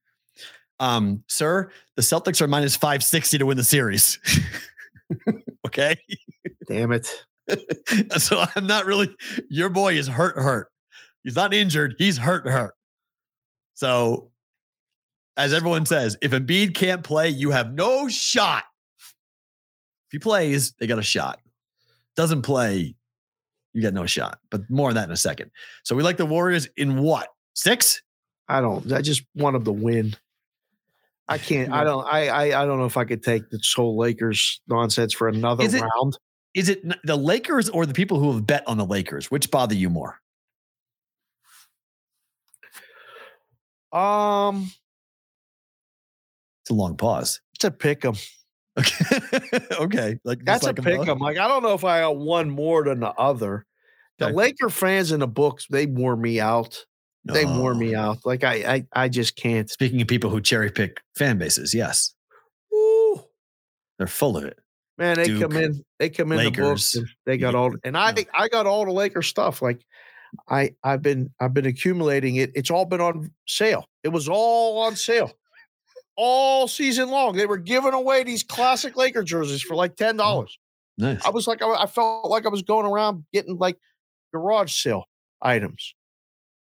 [0.79, 4.19] Um, sir, the Celtics are minus 560 to win the series.
[5.65, 5.95] okay.
[6.67, 7.25] Damn it.
[8.17, 9.13] so I'm not really
[9.49, 10.69] your boy is hurt, hurt.
[11.23, 12.73] He's not injured, he's hurt, hurt.
[13.73, 14.31] So
[15.35, 18.63] as everyone says, if Embiid can't play, you have no shot.
[18.99, 21.39] If he plays, they got a shot.
[22.15, 22.95] Doesn't play,
[23.73, 24.37] you got no shot.
[24.51, 25.49] But more on that in a second.
[25.83, 27.29] So we like the Warriors in what?
[27.55, 28.01] Six?
[28.47, 28.91] I don't.
[28.91, 30.15] I just want them to win.
[31.27, 31.71] I can't.
[31.71, 32.05] I don't.
[32.05, 32.61] I, I.
[32.61, 36.17] I don't know if I could take this whole Lakers nonsense for another it- round.
[36.55, 39.31] Is it the Lakers or the people who have bet on the Lakers?
[39.31, 40.19] Which bother you more?
[43.91, 44.71] Um,
[46.63, 47.41] It's a long pause.
[47.55, 48.15] it's a pick 'em.
[48.79, 49.19] Okay.
[49.73, 50.19] okay.
[50.23, 51.07] Like That's like a pick?
[51.07, 51.19] 'em.
[51.19, 53.65] Like I don't know if I got one more than the other.
[54.19, 54.33] The Okay.
[54.35, 56.85] Laker fans in the books, they wore me out.
[57.25, 58.17] They wore me out.
[58.25, 59.69] Like I, I, I just can't.
[59.69, 62.13] Speaking of people who cherry pick fan bases, yes,
[62.73, 63.23] Ooh,
[63.97, 64.59] they're full of it.
[64.97, 65.83] Man, they come in.
[65.99, 66.95] They come in the books.
[67.25, 68.23] They got all, and I, yeah.
[68.37, 69.61] I got all the Laker stuff.
[69.61, 69.85] Like
[70.49, 72.51] I, I've been, I've been accumulating it.
[72.55, 73.87] It's all been on sale.
[74.03, 75.31] It was all on sale.
[76.15, 80.23] All season long, they were giving away these classic Laker jerseys for like ten oh,
[80.23, 80.59] dollars.
[80.97, 81.25] Nice.
[81.25, 83.77] I was like, I, I felt like I was going around getting like
[84.31, 85.05] garage sale
[85.41, 85.95] items.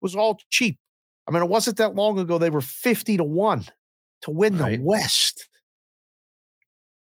[0.00, 0.78] It was all cheap.
[1.26, 2.38] I mean, it wasn't that long ago.
[2.38, 3.66] They were 50 to 1
[4.22, 4.78] to win Right.
[4.78, 5.48] the West.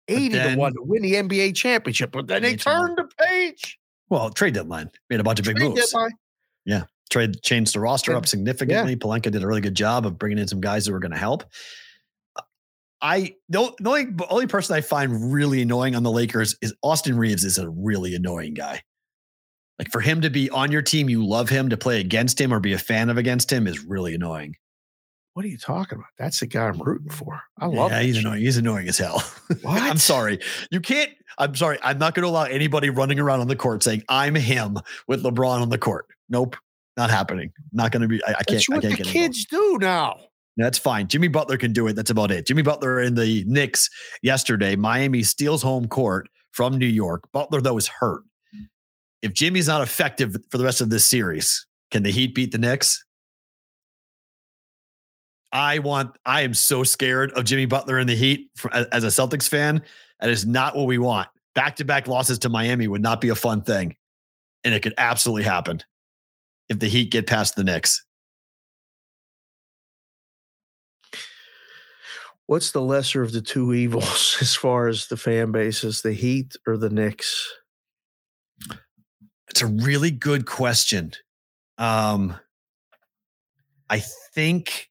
[0.08, 2.12] 80 then- to 1 to win the NBA championship.
[2.12, 3.80] But then they turned the page.
[4.10, 5.92] Well, trade deadline made a bunch of big Trade moves.
[5.92, 6.12] deadline.
[7.12, 8.96] Trade changed the roster up significantly.
[8.96, 11.18] Pelinka did a really good job of bringing in some guys that were going to
[11.18, 11.44] help.
[13.00, 16.74] I the the only, the only person I find really annoying on the Lakers is
[16.82, 18.82] Austin Reaves is a really annoying guy.
[19.78, 22.52] Like for him to be on your team, you love him to play against him
[22.52, 24.56] or be a fan of against him is really annoying.
[25.36, 26.12] What are you talking about?
[26.18, 27.18] That's the guy I'm rooting mm-hmm.
[27.18, 27.42] for.
[27.60, 27.98] I love him.
[27.98, 28.24] yeah, he's shit.
[28.24, 28.42] annoying.
[28.42, 29.22] He's annoying as hell.
[29.62, 29.82] What?
[29.82, 30.40] I'm sorry.
[30.72, 31.12] You can't.
[31.38, 31.78] I'm sorry.
[31.84, 35.24] I'm not going to allow anybody running around on the court saying I'm him with
[35.24, 36.06] LeBron on the court.
[36.30, 36.56] Nope,
[36.96, 37.52] not happening.
[37.74, 38.24] Not going to be.
[38.24, 38.48] I, I can't.
[38.48, 39.10] That's I can't the involved.
[39.12, 40.18] kids do now.
[40.56, 41.10] That's fine.
[41.10, 41.94] Jimmy Butler can do it.
[41.98, 42.48] That's about it.
[42.48, 43.90] Jimmy Butler in the Knicks
[44.22, 44.78] yesterday.
[44.78, 47.30] Miami steals home court from New York.
[47.34, 48.24] Butler though is hurt.
[48.56, 48.68] Mm.
[49.22, 52.58] If Jimmy's not effective for the rest of this series, can the Heat beat the
[52.58, 53.04] Knicks?
[55.56, 56.18] I want.
[56.26, 59.82] I am so scared of Jimmy Butler in the Heat for, as a Celtics fan.
[60.20, 61.30] That is not what we want.
[61.54, 63.96] Back to back losses to Miami would not be a fun thing,
[64.66, 65.82] and it could absolutely happen
[66.68, 68.04] if the Heat get past the Knicks.
[72.48, 76.58] What's the lesser of the two evils as far as the fan bases, the Heat
[76.68, 77.50] or the Knicks?
[79.50, 81.14] It's a really good question.
[81.78, 82.36] Um,
[83.90, 84.00] I
[84.34, 84.90] think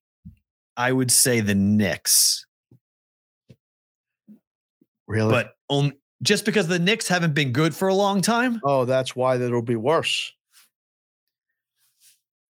[0.77, 2.47] I would say the Knicks,
[5.07, 5.31] Really?
[5.31, 5.93] but on,
[6.23, 8.61] just because the Knicks haven't been good for a long time.
[8.65, 10.33] oh, that's why that'll be worse.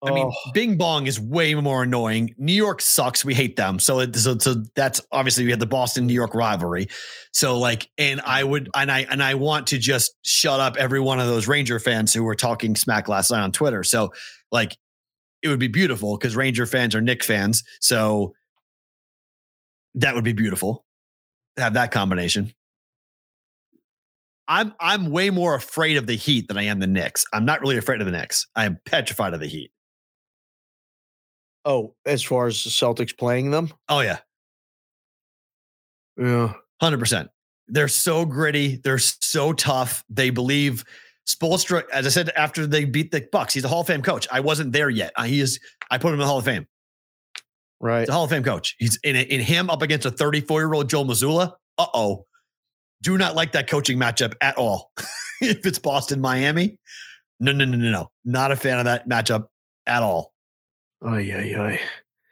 [0.07, 0.51] I mean, Oh.
[0.53, 2.35] Bing Bong is way more annoying.
[2.37, 3.25] New York sucks.
[3.25, 3.79] We hate them.
[3.79, 6.89] So, it, so, so that's obviously we had the Boston New York rivalry.
[7.33, 11.01] So, like, and I would, and I, and I want to just shut up every
[11.01, 13.83] one of those Ranger fans who were talking smack last night on Twitter.
[13.83, 14.13] So,
[14.53, 14.77] like,
[15.45, 17.63] it would be beautiful because Ranger fans are Knick fans.
[17.81, 18.35] So,
[19.95, 20.85] that would be beautiful.
[21.57, 22.53] to Have that combination.
[24.49, 27.25] I'm I'm way more afraid of the Heat than I am the Knicks.
[27.33, 28.47] I'm not really afraid of the Knicks.
[28.57, 29.71] I am petrified of the Heat.
[31.65, 33.71] oh, as far as the Celtics playing them?
[33.89, 34.19] Oh yeah,
[36.19, 36.53] Yeah.
[36.81, 37.31] hundred percent.
[37.69, 38.77] They're so gritty.
[38.77, 40.05] They're so tough.
[40.11, 40.85] They believe
[41.27, 41.85] Spoelstra.
[41.91, 44.27] As I said, after they beat the Bucks, he's a Hall of Fame coach.
[44.31, 45.13] I wasn't there yet.
[45.17, 45.59] Uh, he is.
[45.91, 46.67] I put him in the Hall of Fame.
[47.81, 48.01] Right.
[48.01, 48.77] He's a Hall of Fame coach.
[48.79, 51.53] He's in in him up against a 34 year old Joe Mazzulla.
[51.79, 52.27] Uh oh.
[53.03, 54.93] Do not like that coaching matchup at all.
[55.41, 56.79] if it's Boston Miami,
[57.41, 58.11] no no no no no.
[58.25, 59.49] Not a fan of that matchup
[59.87, 60.33] at all.
[61.05, 61.77] Ay, yeah, yeah.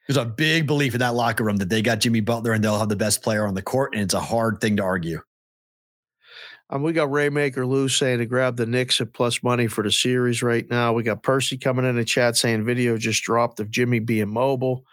[0.08, 2.78] There's a big belief in that locker room that they got Jimmy Butler and they'll
[2.78, 5.20] have the best player on the court, and it's a hard thing to argue.
[6.72, 9.92] Um, we got Raymaker Lou saying to grab the Knicks at plus money for the
[9.92, 10.94] series right now.
[10.94, 14.86] We got Percy coming in the chat saying video just dropped of Jimmy being mobile.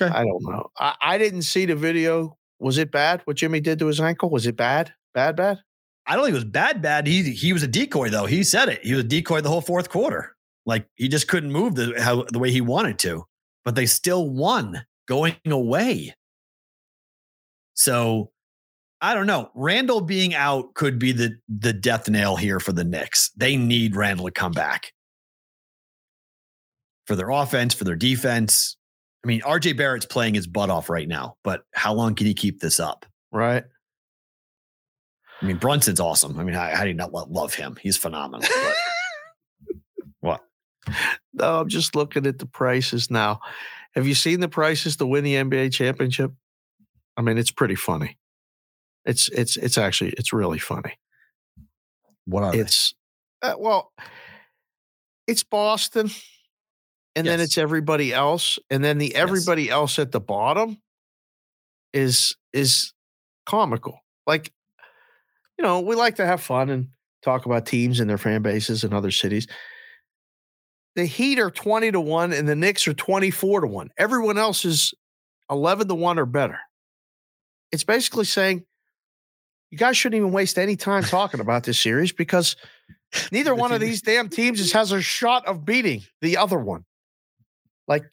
[0.00, 0.12] Okay.
[0.12, 0.70] I don't know.
[0.78, 2.38] I, I didn't see the video.
[2.60, 4.30] Was it bad what Jimmy did to his ankle?
[4.30, 4.94] Was it bad?
[5.12, 5.58] Bad, bad?
[6.06, 7.06] I don't think it was bad, bad.
[7.06, 8.26] He he was a decoy though.
[8.26, 8.82] He said it.
[8.82, 10.34] He was a decoy the whole fourth quarter.
[10.64, 13.24] Like he just couldn't move the how the way he wanted to.
[13.66, 16.14] But they still won going away.
[17.74, 18.30] So
[19.04, 19.50] I don't know.
[19.54, 23.30] Randle being out could be the the death nail here for the Knicks.
[23.36, 24.92] They need Randle to come back.
[27.06, 28.78] for their offense, for their defense.
[29.22, 32.32] I mean, RJ Barrett's playing his butt off right now, but how long can he
[32.32, 33.04] keep this up?
[33.30, 33.64] Right.
[35.42, 36.38] I mean, Brunson's awesome.
[36.38, 37.76] I mean, how, how do you not love him?
[37.82, 38.48] He's phenomenal.
[40.20, 40.40] What?
[41.34, 43.40] No, I'm just looking at the prices now.
[43.94, 46.32] Have you seen the prices to win the NBA championship?
[47.18, 48.16] I mean, it's pretty funny.
[49.04, 50.98] It's it's it's actually it's really funny.
[52.26, 52.94] What are It's
[53.42, 53.92] uh, well,
[55.26, 56.10] it's Boston,
[57.14, 60.78] and then it's everybody else, and then the everybody else at the bottom
[61.92, 62.92] is is
[63.46, 64.00] comical.
[64.26, 64.52] Like,
[65.58, 66.88] you know, we like to have fun and
[67.22, 69.46] talk about teams and their fan bases and other cities.
[70.96, 73.90] The Heat are 20 to 1 and the Knicks are 24 to 1.
[73.98, 74.94] Everyone else is
[75.50, 76.58] 11 to 1 or better.
[77.72, 78.64] It's basically saying
[79.74, 82.54] you guys shouldn't even waste any time talking about this series because
[83.32, 86.84] neither one of these damn teams has a shot of beating the other one.
[87.88, 88.04] Like,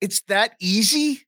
[0.00, 1.22] it's that easy.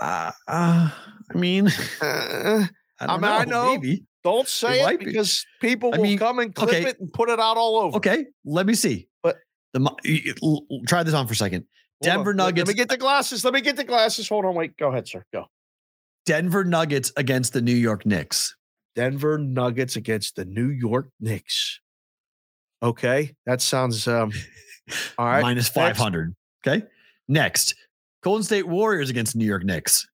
[0.00, 0.90] Uh, uh,
[1.32, 1.68] I mean,
[2.00, 2.66] Uh,
[2.98, 3.72] I, I don't mean, I know, know.
[3.74, 4.04] Maybe.
[4.24, 5.04] don't say It it might be.
[5.04, 6.88] because people I will mean, come and clip okay.
[6.88, 7.96] it and put it out all over.
[7.98, 9.08] Okay, let me see.
[9.22, 9.36] But-
[9.74, 11.66] the Mo- y- y- l- l- try this on for a second.
[12.02, 12.08] On.
[12.08, 13.44] Denver Let- Let me get the glasses.
[13.44, 14.28] Let me get the glasses.
[14.28, 14.56] Hold on.
[14.56, 14.76] Wait.
[14.76, 15.24] Go ahead, sir.
[15.32, 15.46] Go.
[16.26, 18.56] Denver Nuggets against the New York Knicks.
[18.94, 21.80] Denver Nuggets against the New York Knicks.
[22.82, 24.32] Okay, that sounds um
[25.18, 25.42] all right.
[25.42, 26.34] Minus five hundred.
[26.66, 26.84] Okay.
[27.28, 27.74] Next,
[28.22, 30.06] Golden State Warriors against New York Knicks.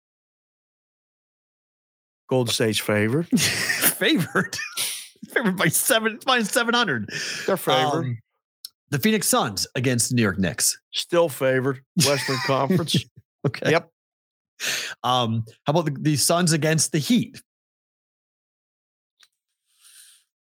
[2.28, 3.26] Golden State's favored.
[3.38, 4.56] favored.
[5.30, 7.08] favored by seven, it's minus 700.
[7.46, 8.04] They're favored.
[8.04, 8.18] Um,
[8.90, 10.78] the Phoenix Suns against New York Knicks.
[10.92, 11.80] Still favored.
[12.06, 12.96] Western Conference.
[13.46, 13.70] Okay.
[13.70, 13.90] Yep.
[15.02, 17.40] Um, how about the, the Suns against the Heat?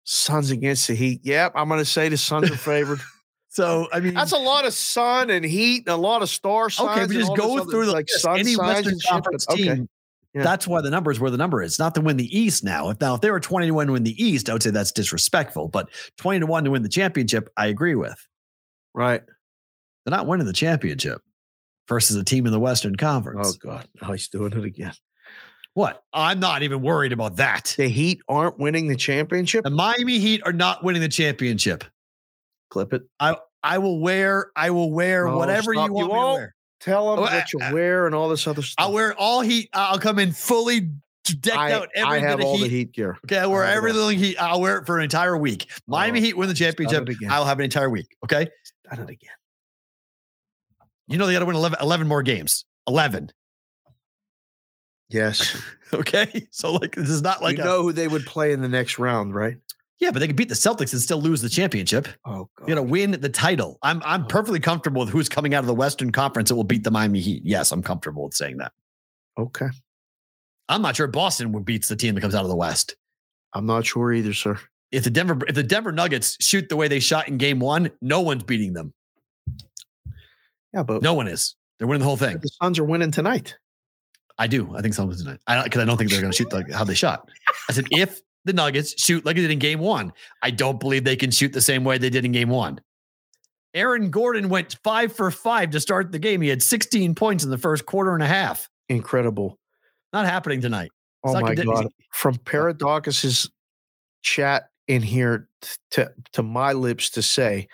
[0.04, 1.20] Suns against the Heat.
[1.24, 3.00] Yep, I'm going to say the Suns are favored.
[3.50, 6.70] So, I mean, That's a lot of sun and heat and a lot of star
[6.70, 6.90] signs.
[6.90, 9.62] okay, and just go through the like sun any Western and shit, but Conference okay.
[9.62, 9.88] team.
[10.34, 10.42] Yeah.
[10.42, 11.78] That's why the number is where the number is.
[11.78, 12.90] Not to win the East now.
[12.90, 14.70] If now if they were 20 to 1 to win the East, I would say
[14.70, 15.68] that's disrespectful.
[15.68, 15.88] But
[16.18, 18.24] 20 to 1 to win the championship, I agree with.
[18.94, 19.22] Right.
[20.04, 21.20] They're not winning the championship
[21.88, 23.56] versus a team in the Western Conference.
[23.64, 24.92] Oh God, oh, he's doing it again.
[25.74, 26.02] What?
[26.12, 27.74] I'm not even worried about that.
[27.78, 29.62] The Heat aren't winning the championship.
[29.64, 31.84] The Miami Heat are not winning the championship.
[32.70, 33.02] Clip it.
[33.20, 35.90] I I will wear, I will wear No, whatever stop.
[35.90, 36.54] you You want me to wear.
[36.80, 38.84] Tell them Oh, what you I- wear and all this other stuff.
[38.86, 39.68] I'll wear all heat.
[39.72, 40.90] I'll come in fully
[41.40, 42.62] decked I, out every I have all heat.
[42.64, 43.18] the Heat gear.
[43.24, 44.36] Okay, I wear it every little heat.
[44.40, 45.68] I'll wear it for an entire week.
[45.86, 47.08] Miami Oh, Heat win the championship.
[47.08, 47.30] again.
[47.30, 48.16] I'll have an entire week.
[48.24, 48.48] Okay.
[48.88, 49.30] Done it again.
[51.08, 52.64] You know they got to win 11, 11 more games.
[52.86, 53.30] 11.
[55.08, 55.60] Yes.
[55.94, 56.46] Okay.
[56.50, 58.68] So, like, this is not like you a- know who they would play in the
[58.68, 59.56] next round, right?
[59.98, 62.06] yeah, but they could beat the Celtics and still lose the championship.
[62.24, 63.78] Oh You know, win the title.
[63.82, 64.26] I'm I'm oh.
[64.26, 67.20] perfectly comfortable with who's coming out of the Western Conference that will beat the Miami
[67.20, 67.42] Heat.
[67.44, 68.72] Yes, I'm comfortable with saying that.
[69.38, 69.66] Okay.
[70.68, 72.96] I'm not sure Boston would beats the team that comes out of the West.
[73.54, 74.58] I'm not sure either, sir.
[74.92, 77.90] If the Denver if the Denver Nuggets shoot the way they shot in game one,
[78.00, 78.92] no one's beating them.
[80.72, 81.54] Yeah, but No one is.
[81.78, 82.38] They're winning the whole thing.
[82.38, 83.56] the Suns are winning tonight.
[84.38, 84.74] I do.
[84.76, 85.40] I think someone's tonight.
[85.46, 87.28] I because I don't think they're going to shoot like how they shot.
[87.68, 90.12] I said if the Nuggets shoot like they did in Game One,
[90.42, 92.80] I don't believe they can shoot the same way they did in Game One.
[93.74, 96.40] Aaron Gordon went five for five to start the game.
[96.40, 98.68] He had 16 points in the first quarter and a half.
[98.88, 99.58] Incredible.
[100.12, 100.90] Not happening tonight.
[101.24, 101.88] Oh my condi- god!
[102.12, 103.50] From Paradocus's
[104.22, 105.48] chat in here
[105.92, 107.68] to to my lips to say,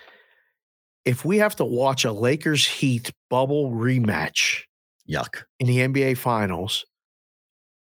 [1.05, 4.63] if we have to watch a Lakers Heat bubble rematch
[5.09, 5.43] Yuck.
[5.61, 6.85] in the NBA Finals,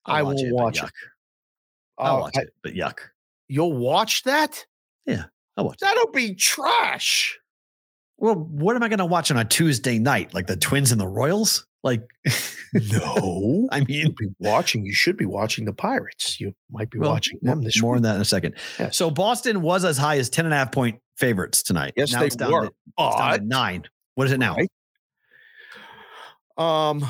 [0.04, 0.86] I'll I watch it, watch yuck.
[0.88, 0.92] it.
[1.98, 2.98] I'll Uh, watch I- it, but yuck.
[3.48, 4.64] You'll watch that?
[5.06, 5.24] Yeah,
[5.56, 5.78] I'll watch.
[5.80, 7.38] That'll be trash.
[8.18, 10.34] Well, what am I going to watch on a Tuesday night?
[10.34, 11.66] Like the Twins and the Royals?
[11.84, 12.02] Like,
[12.74, 14.84] No, I mean, be watching.
[14.84, 16.38] You should be watching the Pirates.
[16.40, 17.98] You might be Well, watching them this more week.
[17.98, 18.54] on that in a second.
[18.78, 18.96] Yes.
[18.96, 21.94] So Boston was as high as 10 and a half point favorites tonight.
[21.96, 22.66] Yes, now they it's down were.
[22.66, 23.84] To, it's down to nine.
[24.16, 24.56] What is it now?
[24.56, 24.70] Right.
[26.58, 27.06] Um,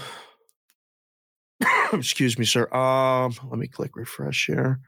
[1.92, 2.72] excuse me, sir.
[2.72, 4.78] Um, let me click refresh here.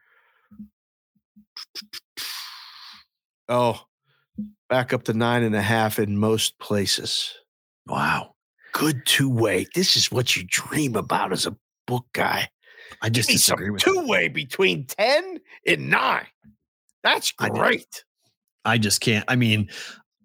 [3.48, 3.80] Oh,
[4.68, 7.34] back up to nine and a half in most places.
[7.86, 8.34] Wow.
[8.72, 9.66] Good two way.
[9.74, 11.56] This is what you dream about as a
[11.86, 12.48] book guy.
[13.02, 16.26] I just Give disagree with two way between ten and nine.
[17.02, 18.04] That's great.
[18.64, 19.24] I just can't.
[19.28, 19.70] I mean,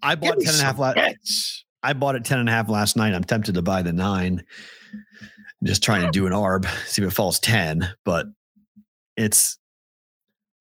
[0.02, 1.66] I bought me 10 and a half last bets.
[1.82, 3.14] I bought it 10 and a half last night.
[3.14, 4.44] I'm tempted to buy the nine.
[4.94, 8.28] I'm just trying to do an ARB, see if it falls 10, but
[9.16, 9.58] it's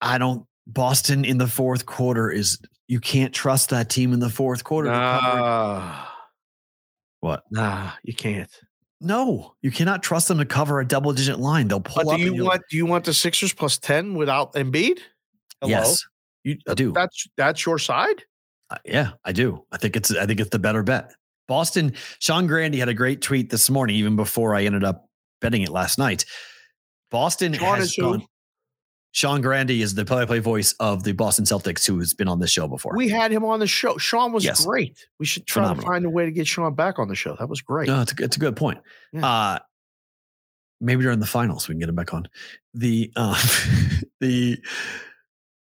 [0.00, 2.58] I don't Boston in the fourth quarter is
[2.88, 4.90] you can't trust that team in the fourth quarter.
[4.90, 6.06] Nah,
[7.24, 7.44] What?
[7.50, 8.50] nah, you can't.
[9.00, 11.68] No, you cannot trust them to cover a double digit line.
[11.68, 12.18] They'll pull But up.
[12.18, 14.98] do you want do you want the Sixers plus ten without Embiid?
[15.62, 15.70] Hello?
[15.70, 16.04] Yes,
[16.42, 16.92] you, I do.
[16.92, 18.22] That's that's your side.
[18.68, 19.64] Uh, yeah, I do.
[19.72, 21.12] I think it's I think it's the better bet.
[21.48, 25.08] Boston, Sean Grandy had a great tweet this morning, even before I ended up
[25.40, 26.26] betting it last night.
[27.10, 28.20] Boston Sean has is who?
[29.14, 32.50] Sean Grandy is the play-by-play voice of the Boston Celtics, who has been on this
[32.50, 32.92] show before.
[32.96, 33.96] We had him on the show.
[33.96, 34.66] Sean was Yes.
[34.66, 35.06] great.
[35.20, 35.82] We should try Phenomenal.
[35.84, 37.36] to find a way to get Sean back on the show.
[37.38, 37.86] That was great.
[37.86, 38.80] No, it's a, it's a good point.
[39.12, 39.24] Yeah.
[39.24, 39.58] Uh,
[40.80, 42.26] maybe during the finals we can get him back on.
[42.74, 43.40] The uh,
[44.20, 44.58] the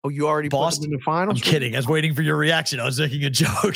[0.06, 1.38] oh, you already Boston- in the finals.
[1.40, 1.76] I'm kidding.
[1.76, 2.80] I was waiting for your reaction.
[2.80, 3.76] I was making a joke.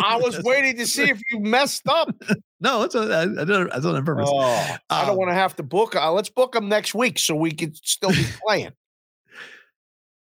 [0.00, 2.08] I was waiting to see if you messed up.
[2.60, 4.28] no, it's a, I, I it, I it on purpose.
[4.32, 5.96] Oh, I don't Um, want to have to book.
[5.96, 8.70] Uh, let's book them next week so we can still be playing.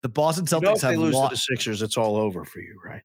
[0.06, 1.36] The Boston You know, Celtics if they lose to the.
[1.36, 3.02] Sixers, it's all over for you, right?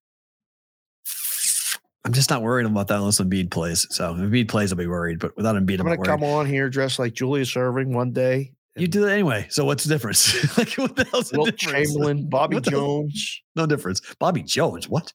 [2.05, 3.87] I'm just not worried about that unless Embiid plays.
[3.89, 5.19] So if Embiid plays, I'll be worried.
[5.19, 8.53] But without Embiid, I'm I'm gonna come on here dressed like Julius Erving one day.
[8.77, 9.47] You do that anyway.
[9.49, 10.59] So what's the difference?
[10.59, 11.89] like what the hell's the difference?
[11.89, 12.65] Chamberlain, Bobby What?
[12.65, 14.03] Jones, No difference.
[14.19, 14.87] Bobby Jones.
[14.87, 15.15] What?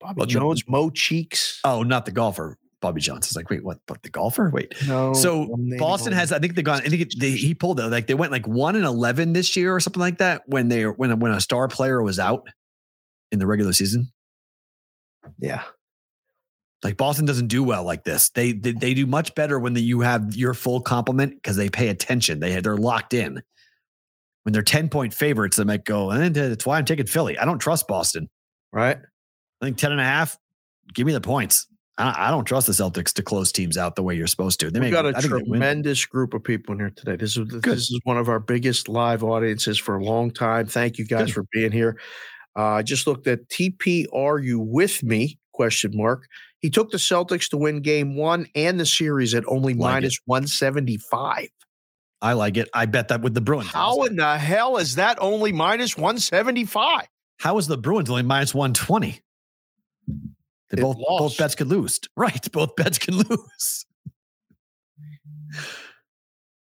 [0.00, 0.26] Bobby Well.
[0.28, 1.60] Jones, Mo Cheeks.
[1.62, 2.56] Oh, not the golfer.
[2.80, 3.78] Bobby Johnson's like, wait, what?
[3.86, 4.48] But the golfer?
[4.50, 4.72] Wait.
[4.86, 6.80] No, So Boston has, I think they've gone.
[6.80, 7.86] I think it, they, he pulled it.
[7.88, 10.84] Like they went like one and eleven this year or something like that when they
[10.84, 12.48] when a- when a star player was out
[13.30, 14.10] in the regular season.
[15.38, 15.62] Yeah,
[16.82, 18.30] Like Boston doesn't do well like this.
[18.30, 21.68] They they, they do much better when the, you have your full complement because they
[21.68, 22.40] pay attention.
[22.40, 23.42] They they're locked in.
[24.44, 26.10] When they're ten point favorites, they might go.
[26.10, 27.36] Eh, and that's why I'm taking Philly.
[27.38, 28.28] I don't trust Boston.
[28.72, 28.96] right.
[29.62, 30.38] I think 10 and a half.
[30.94, 31.66] Give me the points.
[32.00, 34.70] I, I don't trust the Celtics to close teams out the way you're supposed to.
[34.70, 35.46] They We've may got a I think they win.
[35.60, 37.16] tremendous group of people in here today.
[37.16, 37.62] This is Good.
[37.62, 40.66] this is one of our biggest live audiences for a long time.
[40.66, 41.34] Thank you guys Good.
[41.34, 41.98] for being here.
[42.56, 44.06] Uh, I just looked at TP.
[44.14, 45.38] Are you with me?
[45.52, 46.26] Question mark.
[46.60, 50.18] He took the Celtics to win Game One and the series at only Like minus
[50.24, 51.48] one seventy five.
[52.22, 52.68] I like it.
[52.74, 53.68] I bet that with the Bruins.
[53.70, 57.06] How in the hell is that only minus one seventy five?
[57.38, 59.20] How is the Bruins only minus 120?
[60.70, 62.00] They It both both bets can lose.
[62.16, 62.50] Right.
[62.52, 63.84] Both bets can lose.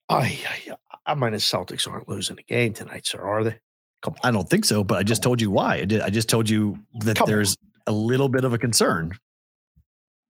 [0.09, 0.77] I, I,
[1.07, 3.59] I mean, the Celtics aren't losing the game tonight, sir, are they?
[4.03, 4.29] Come on.
[4.29, 5.77] I don't think so, but I just told you why.
[5.77, 6.01] I did.
[6.03, 7.31] I just told you that Come on.
[7.31, 7.57] there's
[7.87, 9.13] a little bit of a concern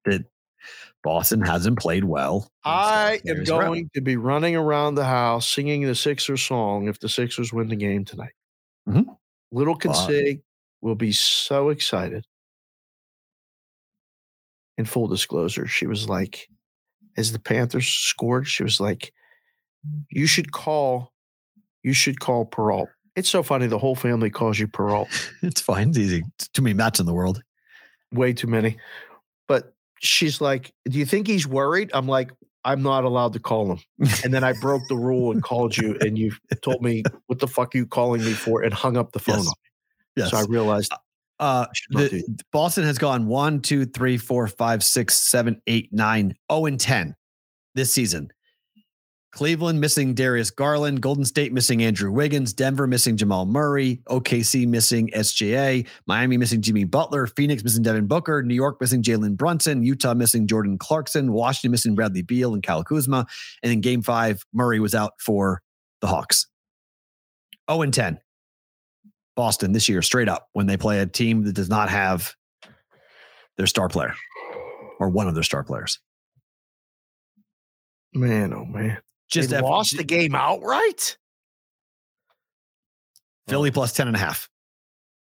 [0.05, 0.25] that
[1.03, 2.49] Boston hasn't played well.
[2.65, 7.09] I am going to be running around the house singing the Sixers song if the
[7.09, 8.33] Sixers win the game tonight.
[8.89, 9.07] Mhm.
[9.51, 9.77] Little.
[9.77, 10.43] Consig
[10.81, 12.25] will be so excited.
[14.77, 16.49] In full disclosure, she was like,
[17.17, 19.13] as the Panthers scored, she was like,
[20.11, 21.13] you should call,
[21.83, 22.89] you should call Perrault.
[23.15, 23.69] It's so funny.
[23.69, 25.09] The whole family calls you Perrault.
[25.43, 25.91] It's fine.
[25.91, 26.25] It's easy.
[26.39, 27.43] It's too many mats in the world.
[28.13, 28.79] way too many.
[29.47, 31.91] But she's like, Do you think he's worried?
[31.95, 32.33] I'm like,
[32.65, 33.79] I'm not allowed to call him.
[34.25, 36.33] And then I broke the rule and called you, and you
[36.63, 38.63] told me, What the fuck are you calling me for?
[38.63, 39.37] and hung up the phone.
[39.45, 39.53] Yes.
[40.17, 40.31] Yes.
[40.31, 40.93] So I realized
[41.45, 45.61] Uh, should not do the, Boston has gone one, two, three, four, five, six, seven,
[45.67, 47.15] eight, nine, oh, and 10
[47.75, 48.31] this season.
[49.31, 55.11] Cleveland missing Darius Garland, Golden State missing Andrew Wiggins, Denver missing Jamal Murray, OKC missing
[55.15, 60.15] SJA, Miami missing Jimmy Butler, Phoenix missing Devin Booker, New York missing Jalen Brunson, Utah
[60.15, 63.27] missing Jordan Clarkson, Washington missing Bradley Beal and Kyle Kuzma.
[63.63, 65.61] And in game five, Murray was out for
[66.01, 66.47] the Hawks.
[67.69, 68.21] 0 and 10.
[69.37, 72.35] Boston this year, straight up, when they play a team that does not have
[73.57, 74.15] their star player
[75.01, 75.99] or one of their star players.
[78.13, 78.99] man, oh man.
[79.29, 81.17] Just F- lost the game outright.
[83.49, 84.49] Philly plus 10 and a half.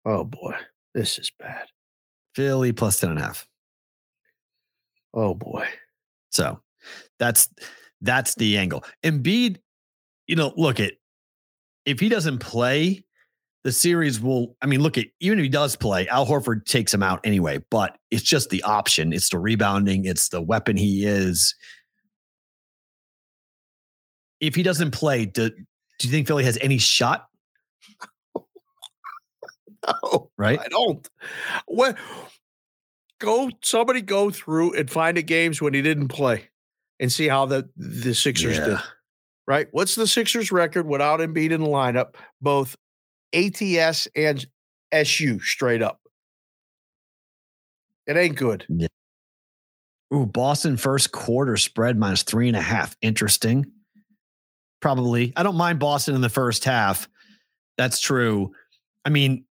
[0.06, 0.56] Oh boy.
[0.94, 1.66] This is bad.
[2.36, 3.48] Philly plus 10 and a half.
[5.14, 5.68] Oh boy.
[6.32, 6.60] So
[7.18, 7.50] that's
[8.02, 8.84] that's the angle.
[9.04, 9.58] Embiid,
[10.28, 10.94] you know, look at
[11.86, 13.05] if he doesn't play,
[13.66, 14.56] the series will.
[14.62, 17.58] I mean, look at even if he does play, Al Horford takes him out anyway.
[17.72, 19.12] But it's just the option.
[19.12, 20.06] It's the rebounding.
[20.06, 21.56] It's the weapon he is.
[24.40, 27.26] If he doesn't play, do, do you think Philly has any shot?
[30.04, 30.60] No, Right?
[30.60, 31.08] I don't.
[31.68, 31.96] What
[33.20, 36.50] go somebody go through and find the games when he didn't play
[37.00, 38.80] and see how the the Sixers did.
[39.46, 39.68] Right?
[39.70, 42.76] What's the Sixers record without Embiid in the lineup, both
[43.34, 44.46] ATS and
[44.92, 46.00] SU straight up?
[48.08, 48.66] It ain't good.
[50.14, 52.96] Ooh, Boston first quarter spread minus three and a half.
[53.02, 53.66] Interesting.
[54.82, 55.34] Probably.
[55.36, 57.10] I don't mind Boston in the first half.
[57.78, 58.52] That's true.
[59.04, 59.46] I mean,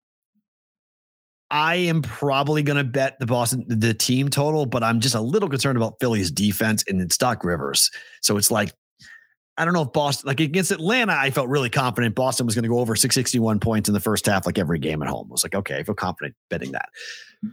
[1.50, 5.20] I am probably going to bet the Boston the team total, but I'm just a
[5.20, 7.90] little concerned about Philly's defense and it's Doc Rivers.
[8.22, 8.72] So it's like
[9.56, 12.64] I don't know if Boston like against Atlanta, I felt really confident Boston was going
[12.64, 15.28] to go over 661 points in the first half, like every game at home.
[15.30, 16.88] I was like, okay, I feel confident betting that.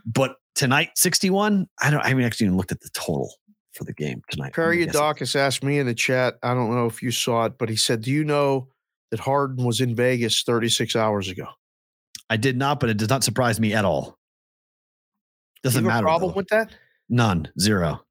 [0.05, 3.31] But tonight, 61, I don't I haven't actually even looked at the total
[3.73, 4.53] for the game tonight.
[4.53, 6.35] Perry Dawkins asked me in the chat.
[6.43, 8.67] I don't know if you saw it, but he said, Do you know
[9.11, 11.45] that Harden was in Vegas 36 hours ago?
[12.29, 14.17] I did not, but it does not surprise me at all.
[15.63, 16.05] Doesn't matter.
[16.05, 16.37] A problem though.
[16.37, 16.71] with that?
[17.09, 17.47] None.
[17.59, 18.03] Zero.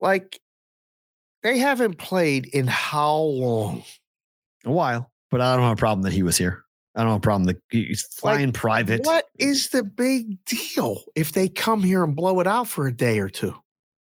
[0.00, 0.40] Like
[1.42, 3.82] they haven't played in how long?
[4.64, 6.64] A while, but I don't have a problem that he was here.
[6.94, 9.04] I don't have a problem that he's flying Like, private.
[9.06, 12.92] What is the big deal if they come here and blow it out for a
[12.92, 13.54] day or two?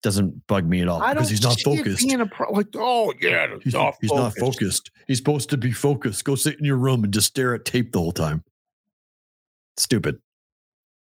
[0.02, 2.08] Doesn't bug me at all I because he's not focused.
[2.08, 4.92] being a pro- like, oh yeah, He's, not he's not focused.
[5.08, 6.24] He's supposed to be focused.
[6.24, 8.44] Go sit in your room and just stare at tape the whole time.
[9.78, 10.20] Stupid.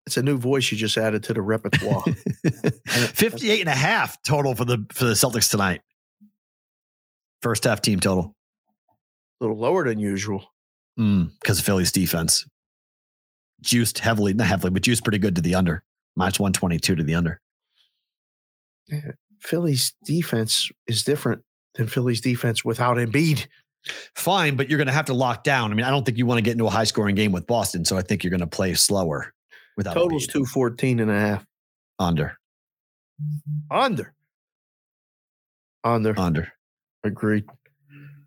[0.07, 2.03] It's a new voice you just added to the repertoire.
[2.87, 5.81] 58 and a half total for the for the Celtics tonight.
[7.43, 8.33] First half team total.
[9.41, 10.45] a little lower than usual.
[10.97, 12.47] Mm, because of Philly's defense.
[13.61, 15.83] Juiced heavily, not heavily, but juiced pretty good to the under.
[16.15, 17.41] Minus 122 to the under.
[19.41, 21.41] Philly's defense is different
[21.75, 23.47] than Philly's defense without Embiid.
[24.15, 25.71] Fine, but you're going to have to lock down.
[25.71, 27.45] I mean, I don't think you want to get into a high scoring game with
[27.45, 29.33] Boston, so I think you're going to play slower
[29.75, 30.31] without Total's Embiid.
[30.31, 31.45] 214 and a half.
[31.99, 32.37] under,
[33.69, 34.13] Under.
[35.83, 36.17] Under.
[36.17, 36.53] under.
[37.03, 37.45] Agreed.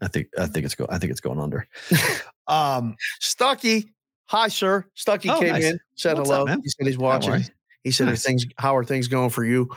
[0.03, 0.87] I think I think it's go.
[0.91, 1.67] I think it's going under.
[2.49, 3.93] um, Stucky.
[4.27, 4.85] Hi, sir.
[4.95, 5.65] Stucky Oh, came nice.
[5.65, 6.47] in, said What's hello.
[6.47, 7.45] up, he said he's watching.
[7.85, 8.25] He said, Nice.
[8.25, 9.71] things, how are things going for you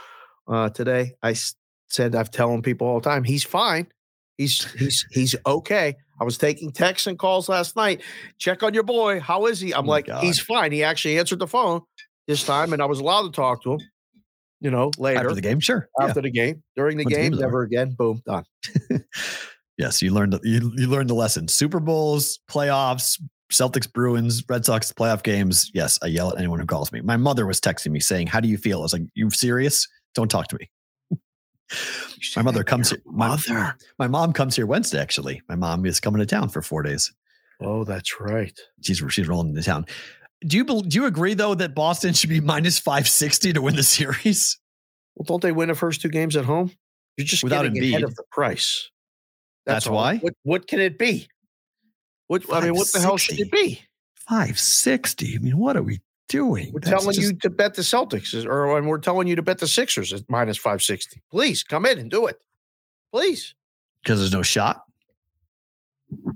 [0.48, 1.14] uh, today?
[1.22, 1.36] I
[1.88, 3.88] said, I've telling people all the time, he's fine.
[4.40, 5.94] He's he's he's okay.
[6.20, 8.02] I was taking texts and calls last night.
[8.40, 9.20] Check on your boy.
[9.20, 9.74] How is he?
[9.74, 10.24] I'm Oh like, God.
[10.24, 10.72] he's fine.
[10.72, 11.82] He actually answered the phone
[12.28, 13.80] this time, and I was allowed to talk to him.
[14.62, 15.88] You know, later after the game, sure.
[16.00, 16.08] Yeah.
[16.08, 17.92] after the game, during the Once the game, game's never again.
[17.98, 18.44] Boom, done.
[19.80, 21.48] Yes, you learned you you learned the lesson.
[21.48, 23.18] Super Bowls, playoffs,
[23.50, 25.72] Celtics, Bruins, Red Sox playoff games.
[25.74, 27.00] Yes, I yell at anyone who calls me.
[27.00, 29.88] My mother was texting me saying, "How do you feel?" I was like, "You serious?
[30.16, 30.70] Don't talk to me."
[32.36, 33.02] my mother comes here.
[33.06, 33.78] My, Mother.
[33.98, 35.00] my mom comes here Wednesday.
[35.00, 37.10] Actually, my mom is coming to town for four days.
[37.62, 38.60] Oh, that's right.
[38.82, 39.86] She's she's rolling into town.
[40.46, 43.76] Do you do you agree though that Boston should be minus five sixty to win
[43.76, 44.58] the series?
[45.16, 46.72] Well, don't they win the first two games at home?
[47.18, 48.90] You're just Without getting ahead of the price.
[49.66, 49.96] That's all.
[49.96, 50.18] why?
[50.20, 51.28] What, what can it be?
[52.28, 53.82] What I mean, what the hell should it be?
[54.16, 55.36] Five sixty.
[55.36, 56.00] I mean, what are we
[56.30, 56.72] doing?
[56.72, 59.42] We're That's telling just- you to bet the Celtics, or and we're telling you to
[59.42, 61.22] bet the Sixers at minus five sixty.
[61.30, 62.38] Please come in and do it.
[63.12, 63.56] Please.
[64.04, 64.84] because there's no shot.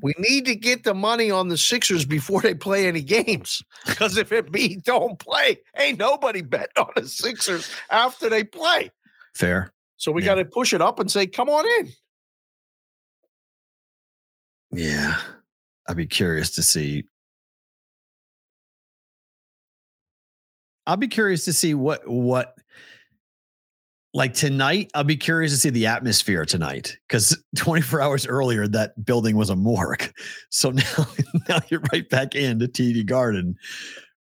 [0.01, 3.63] We need to get the money on the Sixers before they play any games.
[3.85, 8.91] Because if it be don't play, ain't nobody bet on the Sixers after they play.
[9.33, 9.71] Fair.
[9.97, 10.29] So we Yeah.
[10.29, 11.93] got to push it up and say, "Come on in."
[14.71, 15.21] Yeah.
[15.87, 17.05] I'd be curious to see.
[20.85, 22.57] I'll be curious to see what what
[24.13, 24.91] like tonight.
[24.93, 29.49] I'll be curious to see the atmosphere tonight because 24 hours earlier that building was
[29.49, 30.11] a morgue.
[30.51, 31.07] So now
[31.49, 33.55] now you're right back into TD Garden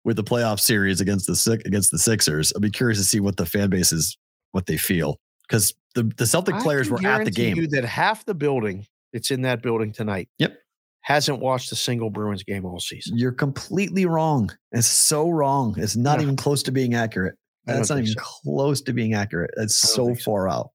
[0.05, 2.53] with the playoff series against the against the Sixers.
[2.55, 4.17] I'll be curious to see what the fan base is
[4.53, 7.57] what they feel because the the Celtic I players were at the game.
[7.57, 10.29] You that half the building that's in that building tonight.
[10.39, 10.57] Yep.
[11.03, 13.19] Hasn't watched a single Bruins game all season.
[13.19, 14.51] You're completely wrong.
[14.71, 15.75] It's so wrong.
[15.77, 16.23] It's not No.
[16.23, 17.35] even close to being accurate.
[17.65, 18.21] That's not even so.
[18.21, 19.53] close to being accurate.
[19.57, 20.31] It's so think so.
[20.31, 20.71] far out.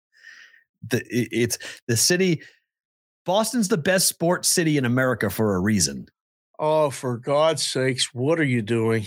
[0.89, 1.57] The, it- it's
[1.87, 2.41] the city.
[3.25, 6.07] Boston's the best sports city in America for a reason.
[6.59, 9.05] Oh, for God's sakes, what are you doing?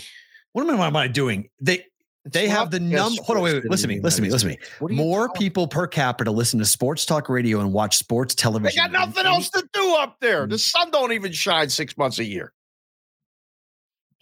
[0.53, 1.49] What am I, am I doing?
[1.59, 1.85] They
[2.25, 3.21] they It's have the number.
[3.23, 3.69] Hold on, wait, wait.
[3.69, 4.01] Listen to me.
[4.01, 4.31] Listen to me.
[4.31, 4.61] Listen to me.
[4.61, 4.79] States.
[4.81, 7.97] What are you More talking- people per capita listen to sports talk radio and watch
[7.97, 8.77] sports television.
[8.83, 10.45] They got nothing else to do up there.
[10.45, 10.59] The mm.
[10.59, 12.53] sun don't even shine six months a year.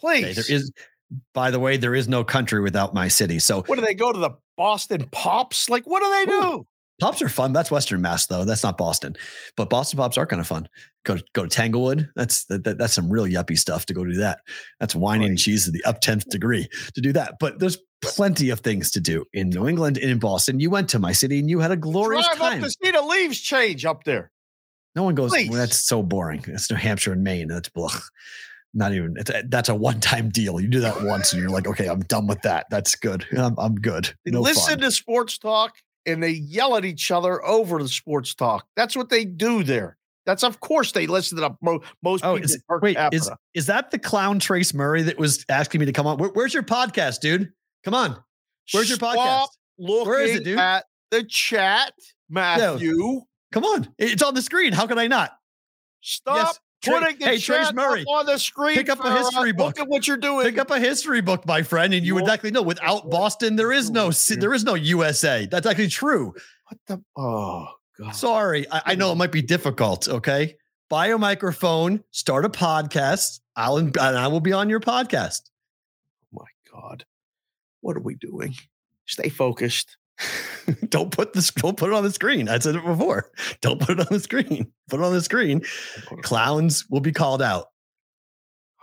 [0.02, 0.36] Okay, Please.
[0.48, 0.72] there is.
[1.34, 3.40] By the way, there is no country without my city.
[3.40, 5.70] So what do they go to the Boston Pops?
[5.70, 6.68] Like, what do they do?
[7.02, 7.54] Pops are fun.
[7.54, 8.44] That's Western Mass, though.
[8.44, 9.16] That's not Boston,
[9.56, 10.68] but Boston Pops are kind of fun.
[11.06, 12.10] Go go to Tanglewood.
[12.16, 14.40] That's that, that- that's some real yuppie stuff to go do that.
[14.82, 17.36] That's wine and cheese to the up tenth degree to do that.
[17.40, 20.60] But there's plenty of things to do in New England and in Boston.
[20.60, 22.58] You went to my city and you had a glorious Drive time.
[22.64, 24.30] up to see the leaves change up there.
[24.96, 25.32] no one goes.
[25.32, 26.44] Well, that's so boring.
[26.46, 27.48] That's New Hampshire and Maine.
[27.48, 27.92] That's blah.
[28.74, 29.16] Not even.
[29.18, 30.60] It's a, that's a one time deal.
[30.60, 32.68] You do that once and you're like, okay, I'm done with that.
[32.70, 33.26] That's good.
[33.38, 34.14] I'm, I'm good.
[34.26, 34.80] No listen fun.
[34.80, 35.76] to sports talk
[36.06, 38.68] and they yell at each other over the sports talk.
[38.76, 39.98] That's what they do there.
[40.26, 43.16] That's of course they listed up mo- most Oh, people is, wait, capita.
[43.18, 46.18] is is that the clown Trace Murray that was asking me to come on?
[46.20, 47.52] Where- where's your podcast, dude?
[47.84, 48.22] Come on.
[48.72, 49.16] Where's your podcast?
[49.16, 50.60] Stop Where is it, dude?
[50.60, 51.94] at the chat,
[52.30, 53.22] Matthew.
[53.52, 53.88] Come on.
[53.98, 54.74] It's on the screen.
[54.74, 55.32] How can I not?
[56.02, 58.76] Stop Yes, Tra- hey, Trace Murray, on the screen.
[58.76, 59.10] pick up a us.
[59.10, 59.78] Uh, history book.
[59.78, 60.46] Look at what you're doing.
[60.46, 62.62] Pick up a history book, my friend, and you would likely know.
[62.62, 65.46] Without Boston, there is no there is no USA.
[65.46, 66.34] That's actually true.
[66.68, 67.04] what the?
[67.18, 67.68] Oh
[68.00, 68.16] God.
[68.16, 70.08] Sorry, I, I know it might be difficult.
[70.08, 70.56] Okay,
[70.90, 73.42] buy a microphone, start a podcast.
[73.58, 75.42] I'll and I will be on your podcast.
[76.34, 77.04] Oh my God.
[77.82, 78.56] What are we doing?
[79.06, 79.98] Stay focused.
[80.90, 81.52] don't put this.
[81.52, 82.50] Don't put it on the screen.
[82.50, 83.32] I said it before.
[83.62, 84.72] Don't put it on the screen.
[84.90, 85.62] Put it on the screen.
[86.22, 87.68] Clowns will be called out.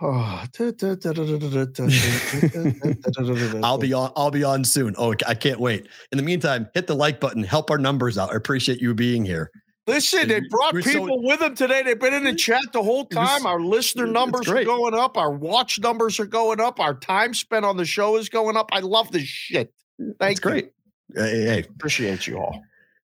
[0.00, 0.44] Oh,
[3.62, 4.12] I'll be on.
[4.16, 4.94] I'll be on soon.
[4.98, 5.86] Oh, I can't wait.
[6.12, 7.42] In the meantime, hit the like button.
[7.42, 8.32] Help our numbers out.
[8.32, 9.50] I appreciate you being here.
[9.86, 11.82] Listen, they brought we're so- people with them today.
[11.82, 13.46] They've been in the chat the whole It was- time.
[13.46, 15.16] Our listener numbers are going up.
[15.16, 16.80] Our watch numbers are going up.
[16.80, 18.70] Our time spent on the show is going up.
[18.72, 19.72] I love this shit.
[19.98, 20.40] Thank That's you.
[20.40, 20.70] great.
[21.14, 22.62] Hey, hey, Appreciate you all.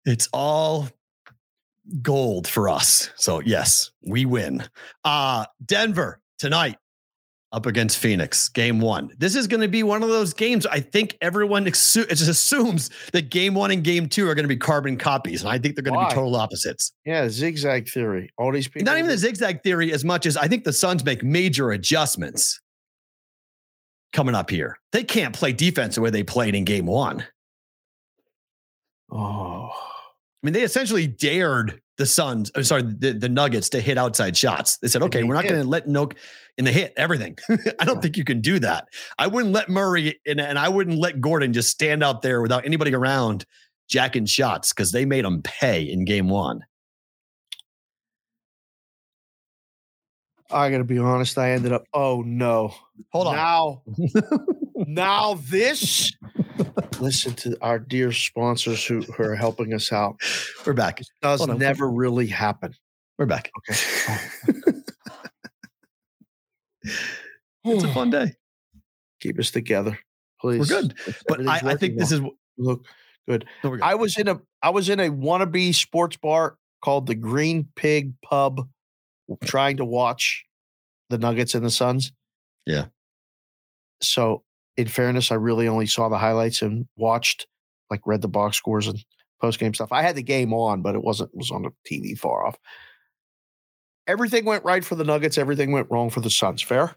[0.06, 0.88] it's all
[2.02, 3.10] gold for us.
[3.16, 4.64] So yes, we win.
[5.04, 6.78] Uh Denver tonight
[7.52, 9.10] up against Phoenix, game one.
[9.18, 10.68] This is going to be one of those games.
[10.68, 14.44] I think everyone exu- it just assumes that game one and game two are going
[14.44, 16.94] to be carbon copies, and I think they're going to be total opposites.
[17.06, 18.32] Yeah, zigzag theory.
[18.38, 18.84] All these people.
[18.86, 22.62] Not even the zigzag theory as much as I think the Suns make major adjustments
[24.14, 24.78] coming up here.
[24.92, 27.24] They can't play defense the way they played in game one.
[29.12, 33.98] Oh, I mean, they essentially dared the Suns, I'm sorry, the, the Nuggets to hit
[33.98, 34.78] outside shots.
[34.78, 36.14] They said, okay, we're not going to let Noak
[36.58, 37.38] in the hit everything.
[37.50, 38.02] I don't Yeah.
[38.02, 38.88] think you can do that.
[39.18, 42.66] I wouldn't let Murray and, and I wouldn't let Gordon just stand out there without
[42.66, 43.46] anybody around
[43.90, 46.62] jacking shots because they made them pay in game one.
[50.52, 51.38] I got to be honest.
[51.38, 51.86] I ended up.
[51.94, 52.74] Oh no.
[53.12, 53.36] Hold on.
[53.36, 53.82] Now,
[54.76, 56.12] now this.
[57.00, 60.18] Listen to our dear sponsors who, who are helping us out.
[60.66, 61.00] We're back.
[61.00, 61.58] It does Hold on.
[61.60, 62.74] never really happen.
[63.18, 63.52] We're back.
[63.60, 64.74] Okay.
[67.66, 68.34] It's a fun day.
[69.20, 70.00] Keep us together,
[70.40, 70.60] please.
[70.60, 70.94] We're good.
[71.28, 72.32] But I, I think this well.
[72.32, 72.86] is look
[73.28, 73.46] good.
[73.64, 73.82] no, good.
[73.82, 78.14] I was in a I was in a wannabe sports bar called the Green Pig
[78.24, 78.68] Pub,
[79.44, 80.46] trying to watch
[81.10, 82.12] the Nuggets and the Suns.
[82.66, 82.86] Yeah.
[84.02, 84.44] So,
[84.78, 87.48] in fairness, I really only saw the highlights and watched,
[87.90, 89.04] like, read the box scores and
[89.42, 89.92] post game stuff.
[89.92, 92.58] I had the game on, but it wasn't it was on the TV far off.
[94.08, 95.38] Everything went right for the Nuggets.
[95.38, 96.62] Everything went wrong for the Suns.
[96.62, 96.96] Fair.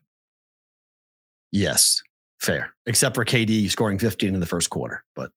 [1.51, 2.03] yes,
[2.41, 2.73] fair.
[2.87, 5.05] Except for KD scoring 15 in the first quarter.
[5.15, 5.31] But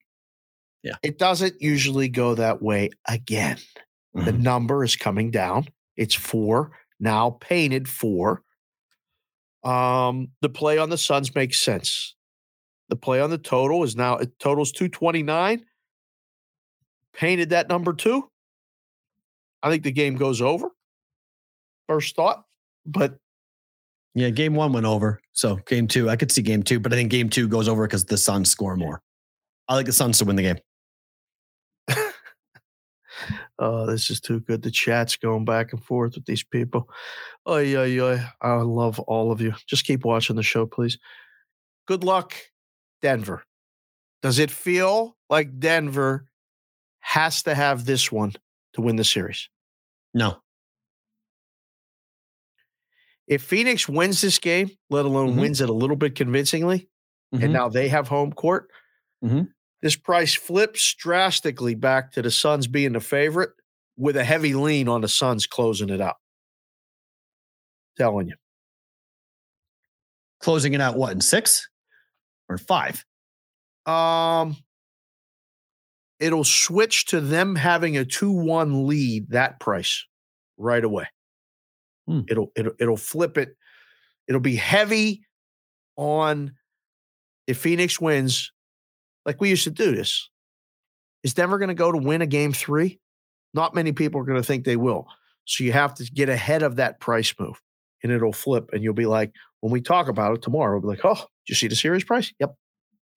[0.84, 3.58] yeah, It doesn't usually go that way again.
[4.14, 4.40] The Mhm.
[4.42, 5.68] number is coming down.
[5.98, 6.72] It's four
[7.06, 8.42] now, painted for.
[9.64, 12.16] Um, the play on the Suns makes sense.
[12.90, 15.66] The play on the total is now it totals 229.
[17.14, 18.30] Painted that number two.
[19.64, 20.70] I think the game goes over.
[21.88, 22.44] First thought,
[22.86, 23.18] but
[24.14, 25.20] yeah, game one went over.
[25.34, 27.88] So game two, I could see game two, but I think game two goes over
[27.88, 29.02] because the Suns score more.
[29.68, 30.58] I like the Suns to win the game.
[33.60, 34.62] Oh, this is too good.
[34.62, 36.90] The chat's going back and forth with these people.
[37.46, 38.30] Oh yeah, yeah.
[38.42, 39.54] I love all of you.
[39.68, 40.98] Just keep watching the show, please.
[41.88, 42.34] Good luck,
[43.02, 43.44] Denver.
[44.22, 46.26] Does it feel like Denver
[47.00, 48.34] has to have this one
[48.74, 49.50] to win the series?
[50.14, 50.38] No.
[53.28, 55.42] If Phoenix wins this game, let alone Mhm.
[55.42, 56.90] wins it a little bit convincingly,
[57.34, 57.44] Mhm.
[57.44, 58.70] and now they have home court,
[59.24, 59.52] Mhm.
[59.86, 63.52] This price flips drastically back to the Suns being the favorite
[63.96, 66.16] with a heavy lean on the Suns closing it out.
[67.96, 68.34] Telling you.
[70.40, 71.70] Closing it out, what, in six
[72.50, 73.06] or five?
[73.86, 74.58] Um,
[76.20, 79.30] it'll switch to them having a two-one lead.
[79.30, 80.04] That price
[80.58, 81.06] right away.
[82.08, 82.22] Hmm.
[82.28, 83.56] It'll it'll it'll flip it.
[84.28, 85.28] It'll be heavy
[85.96, 86.54] on
[87.46, 88.52] if Phoenix wins,
[89.26, 90.30] like we used to do this.
[91.24, 93.00] Is Denver going to go to win a game three?
[93.54, 95.08] Not many people are going to think they will.
[95.46, 97.62] So you have to get ahead of that price move,
[98.04, 98.70] and it'll flip.
[98.74, 99.32] And you'll be like,
[99.62, 102.04] when we talk about it tomorrow, we'll be like, oh, did you see the series
[102.04, 102.32] price?
[102.40, 102.56] Yep,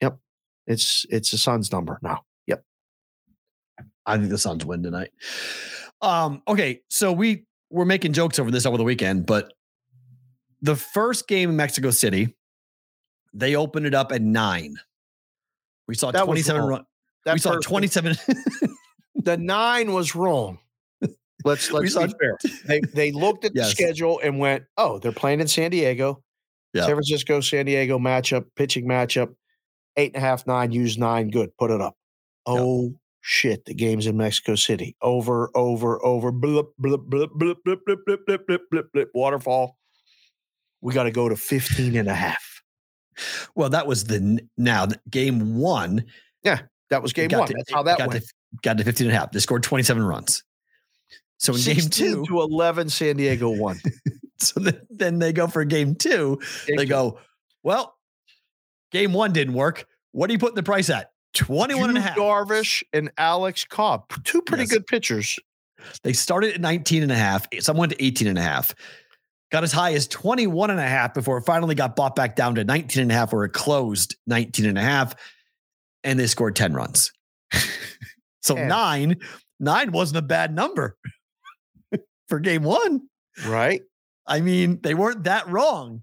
[0.01, 0.18] yep.
[0.66, 2.22] It's it's the Suns number now.
[2.47, 2.64] Yep.
[4.06, 5.10] I think the Suns win tonight.
[6.01, 9.52] Um, okay, so we were making jokes over this over the weekend, but
[10.62, 12.35] the first game in Mexico City,
[13.35, 14.78] they opened it up at nine.
[15.89, 16.85] We saw That 27 run.
[17.24, 18.16] That we saw first- 27.
[19.24, 20.59] The nine was wrong.
[21.44, 22.39] let's let's be fair.
[22.66, 26.23] They they looked at the schedule and went, "Oh, they're playing in San Diego.
[26.73, 26.82] Yeah.
[26.82, 29.35] San Francisco, San Diego matchup, pitching matchup,
[29.97, 31.97] eight and a half, nine, use nine, good, put it up."
[32.47, 32.55] Yeah.
[32.59, 34.94] Oh shit, the game's in Mexico City.
[35.02, 39.77] Over, over, over, blip, blip, blip, blip, blip, blip, blip, blip, blip, blip, blip, waterfall.
[40.81, 42.47] We got to go to 15 and a half.
[43.54, 46.04] Well, that was the now the game one.
[46.44, 47.48] Yeah, that was game one.
[47.48, 48.22] to- That's how that got went.
[48.24, 48.32] To,
[48.62, 49.32] got to 15 and a half.
[49.32, 50.42] They scored 27 runs.
[51.38, 53.78] So in game two, to 11, San Diego won.
[54.38, 56.40] so then, then they go for game two.
[56.66, 56.88] Game they two.
[56.90, 57.18] go,
[57.62, 57.94] well,
[58.90, 59.86] game one didn't work.
[60.12, 61.10] What are you putting the price at?
[61.34, 62.16] 21 and a half.
[62.16, 64.72] Darvish and Alex Cobb, two pretty Yes.
[64.72, 65.38] good pitchers.
[66.02, 67.46] They started at 19 and a half.
[67.60, 68.74] Some went to 18 and a half.
[69.50, 72.54] Got as high as 21 and a half before it finally got bought back down
[72.56, 75.14] to 19 and a half where it closed 19 and a half.
[76.04, 77.12] And they scored 10 runs.
[78.42, 78.66] so Yeah.
[78.68, 79.16] nine,
[79.58, 80.96] nine wasn't a bad number
[82.28, 83.08] for game one.
[83.46, 83.82] Right?
[84.26, 86.02] I mean, they weren't that wrong.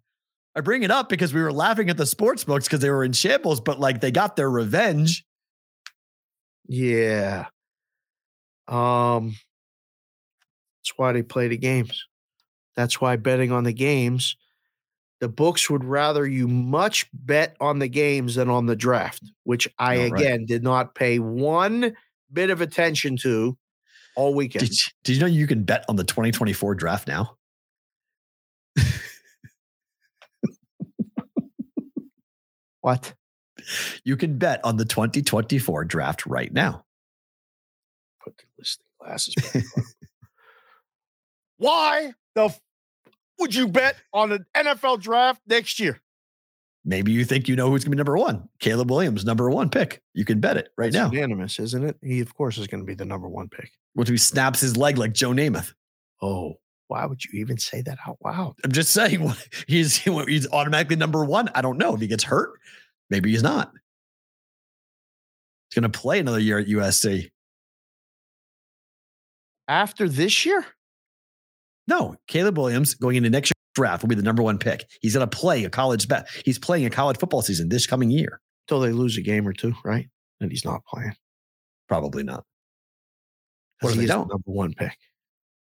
[0.55, 3.03] I bring it up because we were laughing at the sports books because they were
[3.03, 5.23] in shambles, but like they got their revenge.
[6.67, 7.45] Yeah.
[8.67, 9.35] Um
[10.81, 12.03] that's why they play the games.
[12.75, 14.35] That's why betting on the games,
[15.21, 19.67] the books would rather you much bet on the games than on the draft, which
[19.79, 20.11] I right.
[20.11, 21.95] again did not pay one
[22.31, 23.57] bit of attention to
[24.15, 24.67] all weekend.
[24.67, 27.37] Did you, did you know you can bet on the 2024 draft now?
[32.81, 33.13] what?
[34.03, 36.83] You can bet on the 2024 draft right now.
[38.23, 39.83] Put the listening glasses back on.
[41.57, 42.53] Why the
[43.39, 46.01] would you bet on an NFL draft next year?
[46.87, 48.47] Maybe you think you know who's going to be number one.
[48.59, 50.01] Caleb Williams, number one pick.
[50.13, 51.11] You can bet it right That's now.
[51.11, 51.97] unanimous, isn't it?
[52.03, 53.71] He, of course, is going to be the number one pick.
[53.95, 55.73] Once he snaps his leg like Joe Namath.
[56.21, 56.53] Oh,
[56.87, 58.53] why would you even say that out loud?
[58.63, 59.33] I'm just saying
[59.67, 61.49] he's he's automatically number one.
[61.55, 62.51] I don't know if he gets hurt.
[63.09, 63.71] Maybe he's not.
[65.69, 67.31] He's going to play another year at USC.
[69.67, 70.63] After this year?
[71.87, 74.85] No, Caleb Williams going into next year's draft will be the number one pick.
[75.01, 76.27] He's going to play a college bet.
[76.43, 78.39] He's playing a college football season this coming year.
[78.67, 80.07] Till they lose a game or two, right?
[80.41, 81.13] And he's not playing.
[81.87, 82.43] Probably not.
[83.81, 84.27] What if he they the don't?
[84.29, 84.97] number one pick.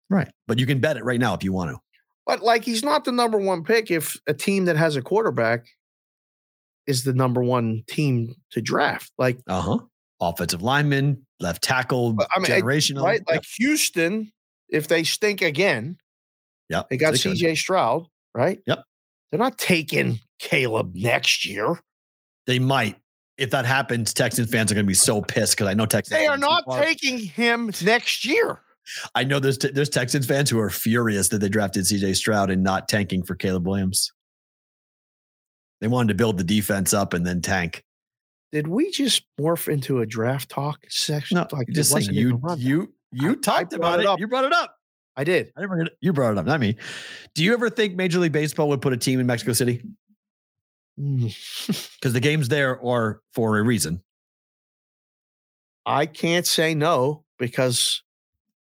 [0.09, 0.29] Right.
[0.47, 1.81] But you can bet it right now if you want to.
[2.25, 5.67] But like he's not the number one pick if a team that has a quarterback
[6.87, 9.11] is the number one team to draft.
[9.19, 9.79] Like Uh huh.
[10.21, 13.03] Offensive lineman, left tackle, I mean, generational.
[13.03, 13.23] right?
[13.29, 14.31] Like Houston,
[14.69, 15.97] if they stink again,
[16.71, 16.89] Yep.
[16.91, 17.21] they got could.
[17.21, 18.61] CJ Stroud, right?
[18.67, 18.85] Yep.
[19.31, 21.79] They're not taking Caleb next year.
[22.47, 22.97] They might.
[23.37, 26.19] If that happens, Texans fans are going to be so pissed because I know Texans.
[26.19, 28.61] They are not taking him next year.
[29.15, 32.63] I know there's there's Texans fans who are furious that they drafted CJ Stroud and
[32.63, 34.13] not tanking for Caleb Williams.
[35.81, 37.83] They wanted to build the defense up and then tank.
[38.53, 41.37] Did we just morph into a draft talk section?
[41.37, 44.05] No, like just saying wasn't you you you I- talked I about it.
[44.05, 44.21] it up.
[44.21, 44.77] You brought it up.
[45.17, 45.53] I did.
[45.57, 46.77] I never you brought it up, not me.
[47.35, 49.83] Do you ever think Major League Baseball would put a team in Mexico City?
[50.99, 51.35] Mm.
[52.01, 54.03] Because the games there are for a reason.
[55.87, 58.03] I can't say no because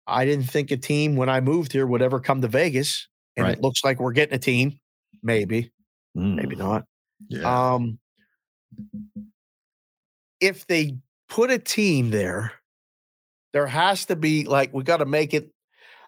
[0.07, 3.07] I didn't think a team when I moved here would ever come to Vegas.
[3.35, 3.57] And Right.
[3.57, 4.79] it looks like we're getting a team.
[5.21, 5.71] Maybe,
[6.13, 6.85] maybe Mm, not.
[7.27, 7.73] Yeah.
[7.73, 7.99] Um,
[10.39, 10.97] if they
[11.27, 12.53] put a team there,
[13.53, 15.51] there has to be like we got to make it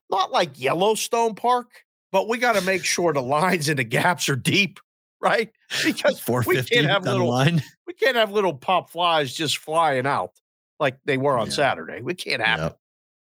[0.10, 1.68] not like Yellowstone Park,
[2.12, 4.80] but we got to make sure the lines and the gaps are deep,
[5.22, 5.52] right?
[5.84, 7.62] Because we can't have little line.
[7.88, 10.32] we can't have little pop flies just flying out
[10.80, 11.54] like they were on Yeah.
[11.54, 12.02] Saturday.
[12.02, 12.72] We can't have Yep.
[12.72, 12.78] it.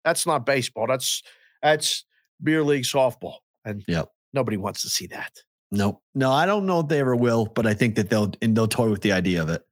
[0.04, 0.88] That's not baseball.
[0.88, 1.22] That's
[1.62, 2.04] that's
[2.42, 4.10] beer league softball, and Yep.
[4.34, 5.32] nobody wants to see that.
[5.72, 8.56] No, no, I don't know if they ever will, but I think that they'll and
[8.56, 9.64] they'll toy with the idea of it.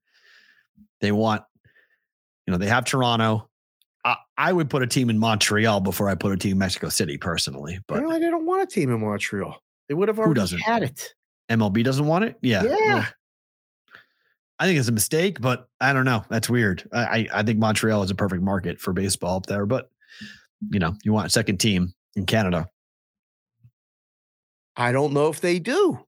[1.01, 1.43] They want,
[2.47, 3.49] you know, they have Toronto.
[4.03, 6.89] I, I would put a team in Montreal before I put a team in Mexico
[6.89, 9.61] City personally, but But they don't want a team in Montreal.
[9.87, 11.13] They would have already had it.
[11.49, 12.37] MLB doesn't want it.
[12.41, 13.05] Yeah, Yeah.
[14.57, 16.23] I think it's a mistake, but I don't know.
[16.29, 16.87] That's weird.
[16.93, 19.89] I, I I think Montreal is a perfect market for baseball up there, but
[20.69, 22.69] you know, you want a second team in Canada.
[24.75, 25.99] I don't know if they do.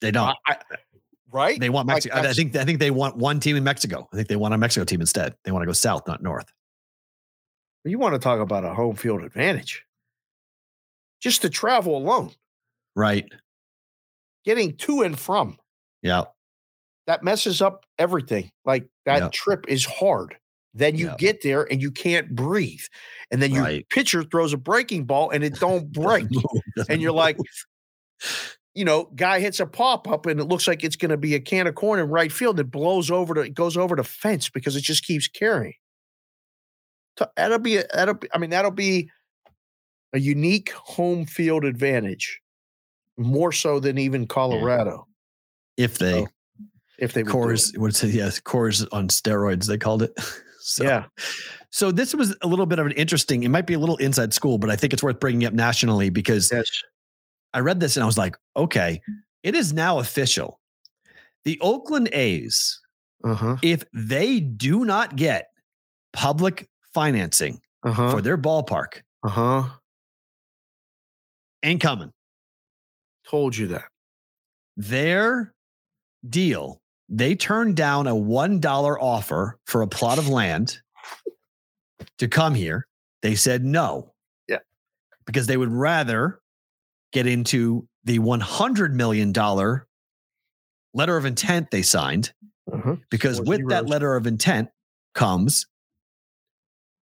[0.00, 0.36] They don't.
[0.46, 0.58] I-
[1.32, 1.58] right?
[1.58, 2.16] They want Like, Mexico.
[2.18, 4.08] I think I think they want one team in Mexico.
[4.12, 5.34] I think they want a Mexico team instead.
[5.44, 6.46] They want to go south, not north.
[7.86, 9.84] You want to talk about a home field advantage.
[11.20, 12.32] Just to travel alone,
[12.94, 13.26] Right.
[14.44, 15.58] getting to and from,
[16.02, 16.24] Yeah.
[17.06, 18.50] that messes up everything.
[18.64, 19.28] Like that Yeah.
[19.32, 20.36] trip is hard.
[20.74, 21.16] Then you Yeah.
[21.18, 22.82] get there and you can't breathe.
[23.30, 23.88] And then your Right.
[23.88, 26.26] pitcher throws a breaking ball and it don't break.
[26.90, 27.38] and you're like,
[28.74, 31.34] you know, guy hits a pop up and it looks like it's going to be
[31.34, 32.60] a can of corn in right field.
[32.60, 35.74] It blows over to, it goes over the fence because it just keeps carrying.
[37.36, 39.10] That'll be, a, that'll be, I mean, that'll be
[40.12, 42.40] a unique home field advantage,
[43.16, 45.06] more so than even Colorado.
[45.76, 46.28] if they So,
[46.98, 48.14] If they would Coors, what's it?
[48.14, 49.66] Yes, Coors on steroids.
[49.66, 50.12] They called it.
[50.68, 51.04] So, yeah,
[51.70, 53.44] So this was a little bit of an interesting.
[53.44, 56.10] It might be a little inside school, but I think it's worth bringing up nationally
[56.10, 56.68] because yes,
[57.54, 59.00] I read this and I was like, okay,
[59.44, 60.58] it is now official.
[61.44, 62.80] The Oakland A's,
[63.22, 65.50] uh huh, if they do not get
[66.12, 69.64] public financing uh huh, for their ballpark, uh huh.
[71.62, 72.10] ain't coming.
[73.28, 73.84] Told you that.
[74.78, 75.52] Their
[76.26, 80.78] deal, they turned down a $1 offer for a plot of land
[82.16, 82.86] to come here.
[83.20, 84.14] They said no.
[84.48, 84.60] Yeah.
[85.26, 86.40] Because they would rather
[87.12, 89.32] get into the $100 million
[90.94, 92.32] letter of intent they signed.
[92.72, 92.96] Uh-huh.
[93.10, 94.70] Because with that letter of intent
[95.14, 95.66] comes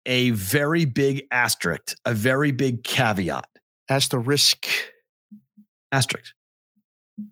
[0.06, 3.48] a very big asterisk, a very big caveat.
[3.88, 4.68] That's the risk.
[5.92, 6.34] Asterisk.
[7.18, 7.26] You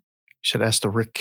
[0.44, 1.20] said that's the risk.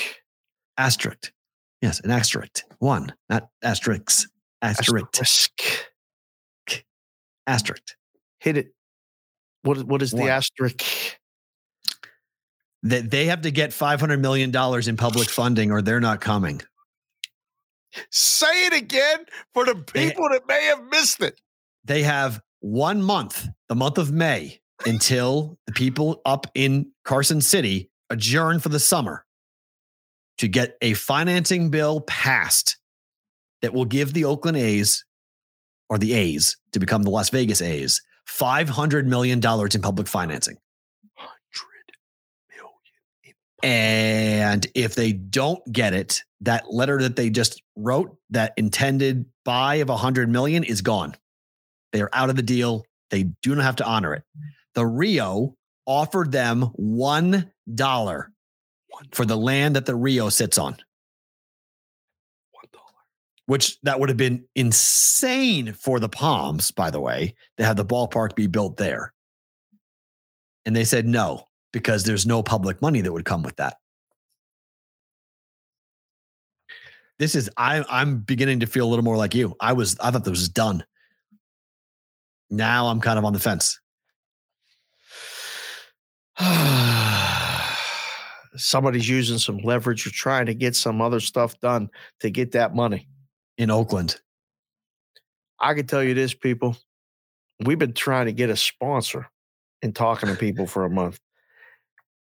[0.78, 1.32] Asterisk.
[1.80, 2.64] Yes, an asterisk.
[2.78, 4.28] One, not asterisks.
[4.62, 5.18] Asterisk.
[5.18, 5.86] Risk.
[7.46, 7.96] Asterisk.
[8.38, 8.74] Hit it.
[9.62, 10.82] What is what is the asterisk?
[12.84, 14.54] That they have to get $500 million
[14.88, 16.62] in public funding or they're not coming.
[18.10, 21.40] Say it again for the They- people that may have missed it.
[21.84, 27.90] They have one month, the month of May, until the people up in Carson City
[28.10, 29.24] adjourn for the summer
[30.38, 32.76] to get a financing bill passed
[33.62, 35.04] that will give the Oakland A's
[35.88, 40.56] or the A's to become the Las Vegas A's $500 million in public financing.
[43.62, 49.76] And if they don't get it, that letter that they just wrote, that intended buy
[49.76, 51.14] of 100 million is gone.
[51.92, 52.84] They are out of the deal.
[53.10, 54.24] They do not have to honor it.
[54.74, 55.56] The Rio
[55.86, 58.26] offered them $1
[59.12, 60.74] for the land that the Rio sits on.
[60.74, 60.78] $1.
[63.46, 67.84] Which that would have been insane for the Palms, by the way, to have the
[67.84, 69.12] ballpark be built there.
[70.64, 73.76] And they said no, because there's no public money that would come with that.
[77.18, 79.54] This is I I'm beginning to feel a little more like you.
[79.60, 80.84] I was I thought this was done.
[82.50, 83.80] Now I'm kind of on the fence.
[88.56, 91.88] Somebody's using some leverage or trying to get some other stuff done
[92.20, 93.08] to get that money.
[93.56, 94.20] in Oakland.
[95.60, 96.76] I can tell you this, people.
[97.64, 99.28] We've been trying to get a sponsor
[99.82, 101.20] and talking to people for a month.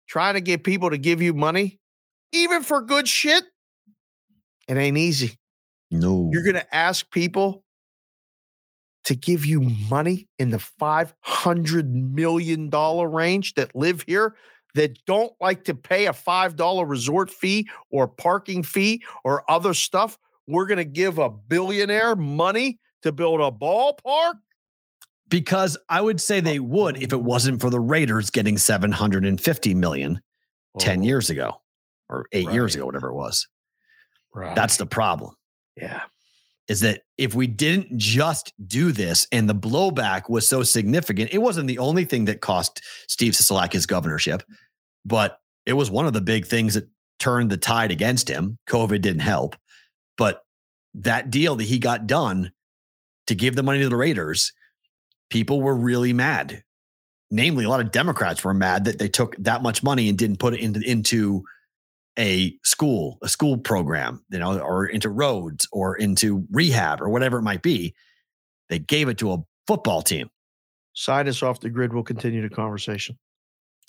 [0.08, 1.80] Trying to get people to give you money,
[2.32, 3.44] even for good shit.
[4.68, 5.38] It ain't easy.
[5.90, 6.30] No.
[6.32, 7.64] You're going to ask people
[9.04, 14.34] to give you money in the $500 million range that live here
[14.74, 20.18] that don't like to pay a $5 resort fee or parking fee or other stuff.
[20.48, 24.34] We're going to give a billionaire money to build a ballpark.
[25.28, 30.20] Because I would say they would if it wasn't for the Raiders getting 750 million
[30.78, 31.60] 10 Oh, years ago
[32.08, 33.46] or 8 years ago whatever it was.
[34.34, 34.54] Right.
[34.54, 35.34] That's the problem.
[35.76, 36.02] yeah.
[36.68, 41.38] Is that if we didn't just do this and the blowback was so significant, it
[41.38, 44.42] wasn't the only thing that cost Steve Sisolak his governorship,
[45.04, 46.88] but it was one of the big things that
[47.20, 48.58] turned the tide against him.
[48.68, 49.54] COVID didn't help.
[50.18, 50.42] But
[50.94, 52.50] that deal that he got done
[53.28, 54.52] to give the money to the Raiders,
[55.30, 56.62] people were really mad.
[57.30, 60.38] Namely, a lot of Democrats were mad that they took that much money and didn't
[60.38, 61.42] put it into, into
[62.18, 67.38] a school, a school program, you know, or into roads or into rehab or whatever
[67.38, 67.94] it might be.
[68.68, 70.30] They gave it to a football team.
[70.94, 71.92] Sign us off the grid.
[71.92, 73.18] We'll continue the conversation.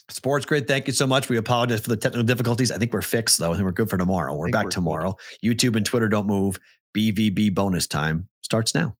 [0.09, 1.27] Sports Grid, thank you so much.
[1.29, 2.71] We apologize for the technical difficulties.
[2.71, 4.33] I think we're fixed though, and we're good for tomorrow.
[4.33, 4.75] We're back we're good.
[4.75, 5.17] tomorrow.
[5.43, 6.59] YouTube and Twitter don't move.
[6.95, 8.95] BVB bonus time starts now.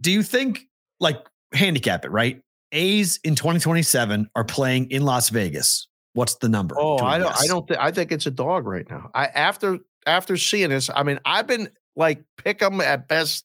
[0.00, 0.60] Do you think
[1.00, 1.18] like
[1.52, 2.40] handicap it, right?
[2.72, 5.88] A's in 2027 are playing in Las Vegas.
[6.12, 6.74] What's the number?
[6.78, 7.34] Oh, I don't.
[7.40, 7.66] I don't.
[7.66, 7.80] think.
[7.80, 9.10] I think it's a dog right now.
[9.14, 13.44] I after after seeing this, I mean, I've been like pick them at best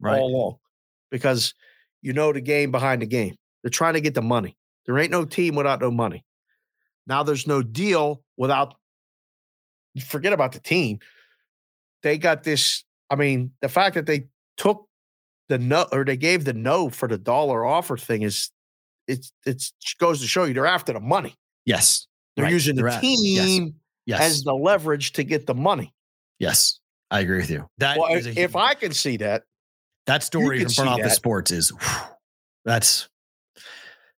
[0.00, 0.18] Right.
[0.18, 0.56] all along
[1.10, 1.52] because
[2.02, 3.34] you know the game behind the game.
[3.62, 4.56] They're trying to get the money.
[4.86, 6.24] There ain't no team without no money.
[7.06, 8.74] Now there's no deal without.
[10.06, 11.00] Forget about the team.
[12.02, 12.84] They got this.
[13.10, 14.86] I mean, the fact that they took
[15.50, 18.50] the no or they gave the no for the dollar offer thing is
[19.08, 21.34] it's it's goes to show you they're after the money.
[21.66, 22.06] Yes.
[22.36, 22.52] They're Right.
[22.52, 23.74] using the They're at- team
[24.06, 24.20] Yes.
[24.20, 25.92] as the leverage to get the money.
[26.38, 26.78] yes.
[27.12, 27.68] I agree with you.
[27.78, 29.42] That Well, is a if I can see that,
[30.06, 31.16] that story from front office that.
[31.16, 32.02] sports is whew,
[32.64, 33.08] that's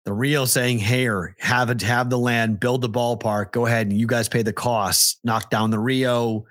[0.04, 3.52] the Rio saying, "Here, have it, have the land, build the ballpark.
[3.52, 5.16] Go ahead and you guys pay the costs.
[5.24, 6.44] Knock down the Rio,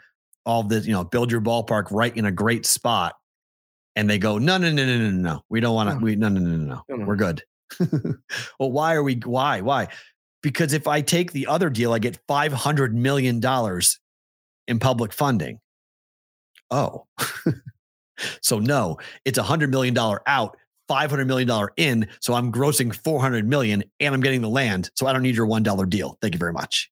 [0.44, 3.16] all the you know, build your ballpark right in a great spot."
[3.96, 5.44] And they go, "No, no, no, no, no, no, no.
[5.50, 5.96] We don't want to.
[5.96, 6.02] No.
[6.02, 6.96] We no, no, no, no, No, no.
[6.98, 7.06] no.
[7.06, 7.44] We're good."
[8.60, 9.16] well, why are we?
[9.16, 9.62] Why?
[9.62, 9.88] Why?
[10.42, 14.00] Because if I take the other deal, I get five hundred million dollars
[14.68, 15.60] in public funding.
[16.70, 17.06] Oh.
[18.42, 20.56] so no, it's a hundred million dollar out,
[20.88, 22.08] five hundred million dollar in.
[22.22, 24.90] So I'm grossing four hundred million and I'm getting the land.
[24.96, 26.18] So I don't need your one dollar deal.
[26.22, 26.90] Thank you very much.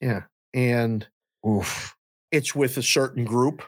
[0.00, 0.22] yeah,
[0.54, 1.06] and
[1.46, 1.94] Oof.
[2.30, 3.62] it's with a certain group.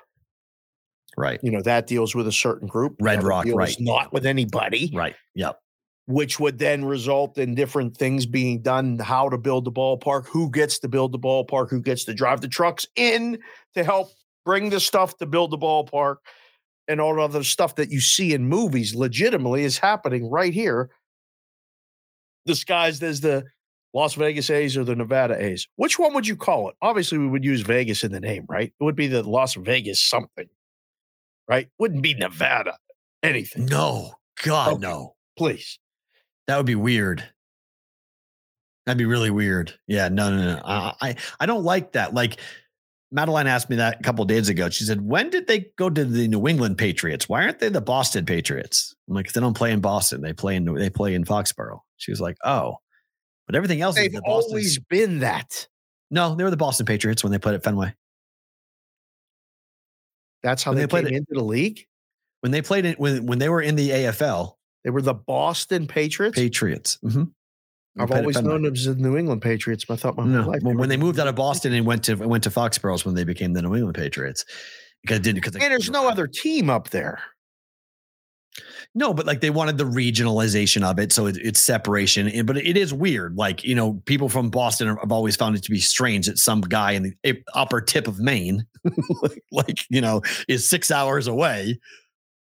[1.19, 1.41] Right.
[1.43, 2.97] You know that deals with a certain group.
[3.01, 3.77] Red Rock, right.
[3.81, 4.91] Not with anybody.
[4.95, 5.17] Right.
[5.35, 5.59] Yep.
[6.07, 10.51] which would then result in different things being done how to build the ballpark who
[10.51, 13.39] gets to build the ballpark who gets to drive the trucks in
[13.75, 14.09] to help
[14.47, 16.17] bring the stuff to build the ballpark
[16.89, 20.89] and all the other stuff that you see in movies legitimately is happening right here
[22.47, 23.45] disguised as the
[23.93, 25.67] Las Vegas A's or the Nevada A's.
[25.77, 26.77] Which one would you call it?
[26.81, 28.73] Obviously, we would use Vegas in the name, right?
[28.81, 30.47] It would be the Las Vegas something,
[31.49, 31.69] right?
[31.79, 32.77] Wouldn't be Nevada
[33.23, 33.67] anything.
[33.67, 34.15] No.
[34.45, 34.81] God, Okay.
[34.81, 35.15] no.
[35.37, 35.79] Please.
[36.47, 37.25] That would be weird.
[38.87, 39.75] That'd be really weird.
[39.87, 40.63] Yeah, no, no, no.
[40.65, 42.15] I, I, I don't like that.
[42.15, 42.39] Like
[43.13, 44.71] Madeline asked me that a couple of days ago.
[44.71, 47.29] She said, "When did they go to the New England Patriots?
[47.29, 50.23] Why aren't they the Boston Patriots?" I'm like, "They don't play in Boston.
[50.23, 52.77] They play in they play in Foxborough." She was like, "Oh,
[53.47, 55.69] but everything else is They've the Boston." always been that.
[56.11, 57.95] No, they were the Boston Patriots when they played at Fenway.
[60.43, 61.85] That's how When they, they played came it- into the league.
[62.41, 64.53] When they played it when when they were in the AFL
[64.85, 66.37] They were the Boston Patriots.
[66.39, 66.99] Patriots.
[67.03, 67.25] hmm
[68.01, 69.85] I've always known them as the New England Patriots.
[69.85, 71.73] but I thought my whole No, life when, were when they moved out of Boston
[71.73, 74.45] and went to went to Foxborough's when they became the New England Patriots.
[75.03, 77.21] Because didn't because And there's no other team up there.
[78.95, 82.29] No, but like they wanted the regionalization of it, so it, it's separation.
[82.29, 83.37] And- But it is weird.
[83.37, 86.61] Like you know, people from Boston have always found it to be strange that some
[86.61, 88.67] guy in the eh, upper tip of Maine,
[89.23, 91.79] like, like you know, is six hours away,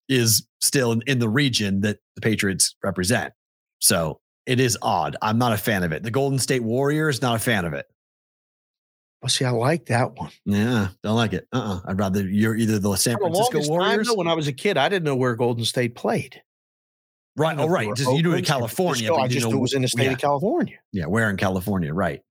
[0.08, 3.32] is still in, in the region that the Patriots represent.
[3.80, 5.16] So it is odd.
[5.22, 6.02] I'm not a fan of it.
[6.02, 7.86] The Golden State Warriors, not a fan of it.
[9.22, 10.30] Well, see, I like that one.
[10.44, 11.48] Yeah, don't like it.
[11.52, 14.28] Uh, uh I'd rather you're either the San For the Francisco longest time, though, when
[14.28, 16.42] I was a kid, I didn't know where Golden State played.
[17.36, 17.48] right?
[17.48, 17.96] I Oh, didn't know if right.
[17.96, 19.06] Just you do it in California.
[19.08, 19.16] Francisco.
[19.24, 20.12] I just know- knew it was in the state yeah.
[20.12, 20.76] of California.
[20.92, 21.92] Yeah, where in California?
[21.92, 22.22] Right.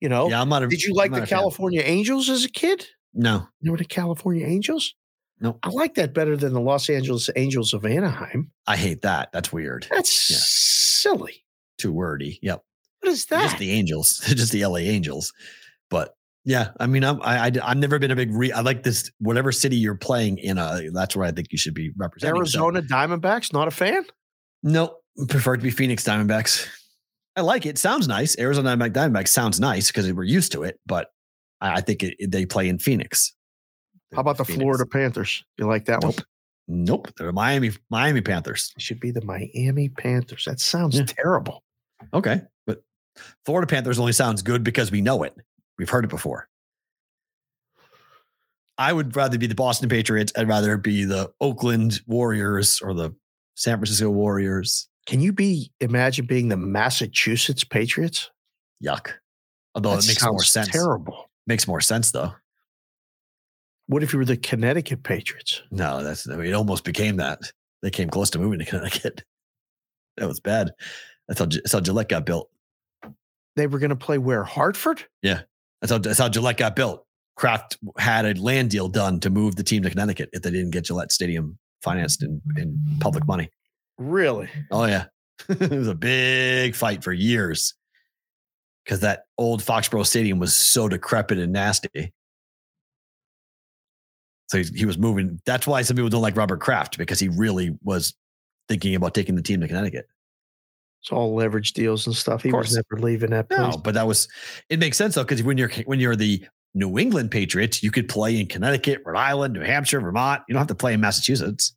[0.00, 0.62] You know, Yeah, I'm not.
[0.64, 1.28] A, did you like the a fan.
[1.28, 2.86] California Angels as a kid?
[3.14, 4.94] No, Remember the California Angels?
[5.40, 5.58] Nope.
[5.62, 8.50] I like that better than the Los Angeles Angels of Anaheim.
[8.66, 9.30] I hate that.
[9.32, 9.86] That's weird.
[9.90, 10.36] That's Yeah.
[10.40, 11.44] silly.
[11.78, 12.38] Too wordy.
[12.42, 12.62] Yep.
[13.02, 13.42] What is that?
[13.42, 15.32] Just the Angels, just the LA Angels.
[15.90, 16.14] But
[16.44, 18.32] yeah, I mean, I'm, I, I I've never been a big.
[18.32, 19.10] Re- I like this.
[19.18, 22.34] Whatever city you're playing in, uh, that's where I think you should be representing.
[22.46, 24.04] So- Arizona Diamondbacks, not a fan?
[24.62, 24.96] no,
[25.28, 26.66] prefer to be Phoenix Diamondbacks.
[27.36, 27.78] I like it.
[27.78, 28.38] Sounds nice.
[28.38, 30.78] Arizona Diamondback Diamondbacks sounds nice because we're used to it.
[30.86, 31.08] But
[31.60, 33.34] I, I think it, they play in Phoenix.
[34.14, 34.62] How about the Phoenix.
[34.62, 35.42] Florida Panthers?
[35.58, 36.12] You like that one?
[36.12, 36.26] Nope.
[36.68, 37.08] Nope.
[37.16, 38.72] They're Miami Miami Panthers.
[38.76, 40.44] It should be the Miami Panthers.
[40.46, 41.04] That sounds Yeah.
[41.06, 41.62] terrible.
[42.14, 42.42] Okay.
[43.44, 45.34] Florida Panthers only sounds good because we know it.
[45.78, 46.48] We've heard it before.
[48.78, 50.32] I would rather be the Boston Patriots.
[50.36, 53.14] I'd rather be the Oakland Warriors or the
[53.54, 54.88] San Francisco Warriors.
[55.06, 58.30] Can you be imagine being the Massachusetts Patriots?
[58.82, 59.12] Yuck.
[59.74, 60.68] Although That it makes more sense.
[60.68, 61.30] Terrible.
[61.46, 62.32] Makes more sense though.
[63.86, 65.62] What if you were the Connecticut Patriots?
[65.70, 67.40] No, that's I mean, it almost became that.
[67.82, 69.24] They came close to moving to Connecticut.
[70.18, 70.72] That was bad.
[71.26, 72.50] That's how, that's how Gillette got built.
[73.56, 74.44] They were going to play where?
[74.44, 75.04] Hartford?
[75.22, 75.42] Yeah,
[75.80, 77.04] that's how, that's how Gillette got built.
[77.36, 80.70] Kraft had a land deal done to move the team to Connecticut if they didn't
[80.70, 83.50] get Gillette Stadium financed in, in public money.
[83.98, 84.48] Really?
[84.70, 85.06] Oh, yeah.
[85.48, 87.74] it was a big fight for years
[88.84, 92.12] because that old Foxborough Stadium was so decrepit and nasty.
[94.48, 95.40] So he, he was moving.
[95.46, 98.14] That's why some people don't like Robert Kraft because he really was
[98.68, 100.06] thinking about taking the team to Connecticut.
[101.02, 102.44] It's all leverage deals and stuff.
[102.44, 103.58] He was never leaving that place.
[103.58, 104.28] No, but that was
[104.68, 108.08] it makes sense though because when you're when you're the New England Patriots, you could
[108.08, 110.42] play in Connecticut, Rhode Island, New Hampshire, Vermont.
[110.48, 111.74] You don't have to play in Massachusetts.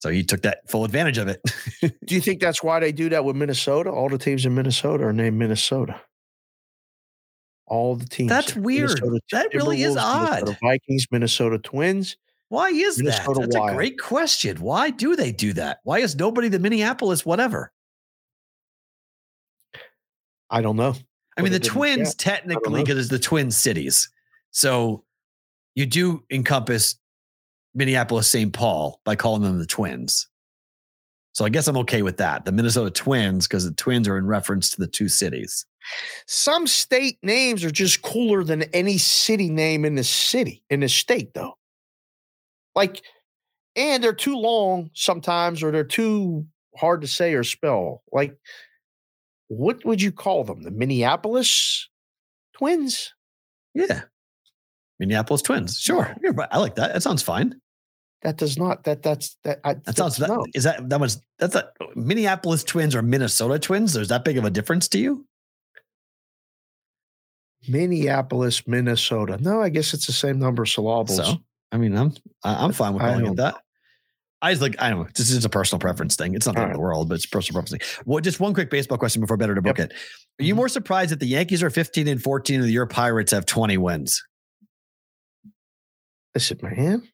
[0.00, 1.42] So he took that full advantage of it.
[2.06, 3.90] Do you think that's why they do that with Minnesota?
[3.90, 6.00] All the teams in Minnesota are named Minnesota.
[7.66, 8.30] All the teams.
[8.30, 8.88] That's weird.
[9.02, 11.06] Minnesota That really is Timberwolves, Minnesota odd.
[11.10, 12.16] Minnesota Twins.
[12.48, 13.04] Why is that?
[13.04, 14.56] Minnesota That's a great question.
[14.58, 15.80] Why do they do that?
[15.82, 17.72] Why is nobody the Minneapolis whatever?
[20.50, 20.94] I don't know.
[21.36, 24.10] I mean, the it in the Twins technically, because it's the Twin Cities.
[24.50, 25.04] So
[25.74, 26.98] you do encompass
[27.74, 28.52] Minneapolis, St.
[28.52, 30.26] Paul by calling them the Twins.
[31.32, 32.44] So I guess I'm okay with that.
[32.44, 35.64] The Minnesota Twins, because the Twins are in reference to the two cities.
[36.26, 40.88] Some state names are just cooler than any city name in the city, in the
[40.88, 41.56] state, though.
[42.74, 43.02] Like,
[43.76, 46.44] and they're too long sometimes, or they're too
[46.76, 48.02] hard to say or spell.
[48.10, 48.36] Like,
[49.48, 50.62] what would you call them?
[50.62, 51.88] The Minneapolis
[52.56, 53.12] Twins?
[53.74, 54.02] Yeah.
[54.98, 55.78] Minneapolis Twins.
[55.78, 56.14] Sure.
[56.22, 56.92] Yeah, I like that.
[56.92, 57.60] That sounds fine.
[58.22, 60.44] That does not, that, that's, that, I, That sounds, that, no.
[60.52, 63.94] is that, that was, that's a Minneapolis Twins or Minnesota Twins?
[63.96, 65.24] Is that big of a difference to you?
[67.68, 69.38] Minneapolis, Minnesota.
[69.40, 71.16] No, I guess it's the same number of syllables.
[71.16, 71.34] So,
[71.70, 72.12] I mean, I'm,
[72.42, 73.56] I'm fine with calling it that.
[74.40, 75.08] I was like, I don't know.
[75.14, 76.34] This is a personal preference thing.
[76.34, 78.02] It's not the of the world, but it's a personal preference thing.
[78.06, 79.92] Well, just one quick baseball question before better to book it.
[80.40, 80.58] Are you Mhm.
[80.58, 84.22] more surprised that the Yankees are 15 and 14 and your Pirates have 20 wins?
[85.44, 85.50] I
[86.36, 87.08] Listen, man,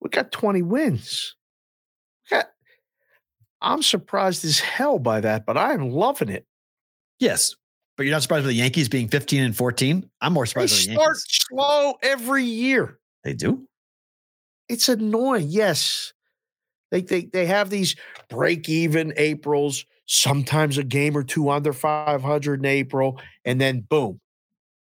[0.00, 1.36] we got 20 wins.
[2.30, 2.50] We got,
[3.62, 6.46] I'm surprised as hell by that, but I'm loving it.
[7.18, 7.54] Yes.
[7.96, 10.10] But you're not surprised with the Yankees being 15 and 14?
[10.20, 12.98] I'm more They surprised with the start slow every year.
[13.24, 13.66] They do?
[14.68, 15.46] It's annoying.
[15.48, 16.12] Yes.
[16.92, 17.96] They, they, they have these
[18.30, 24.20] break even Aprils, sometimes a game or two under 500 in April, and then boom.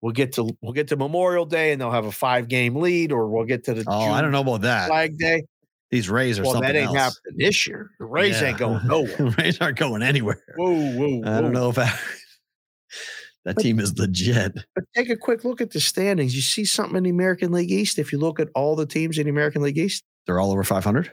[0.01, 3.13] We'll get to we'll get to Memorial Day and they'll have a five game lead,
[3.13, 4.89] or we'll get to the Oh, I don't know about that.
[4.89, 5.45] Flag Day.
[5.91, 6.97] These Rays are Well, something that ain't else.
[6.97, 7.91] happening this year.
[7.99, 9.35] The Rays ain't going nowhere.
[9.39, 10.43] Rays aren't going anywhere.
[10.57, 11.31] Whoa, whoa, whoa.
[11.31, 11.85] I don't know if I,
[13.45, 14.53] that But- team is legit.
[14.75, 16.35] But take a quick look at the standings.
[16.35, 17.99] You see something in the American League East.
[17.99, 20.63] If you look at all the teams in the American League East, They're all over
[20.65, 21.11] 500.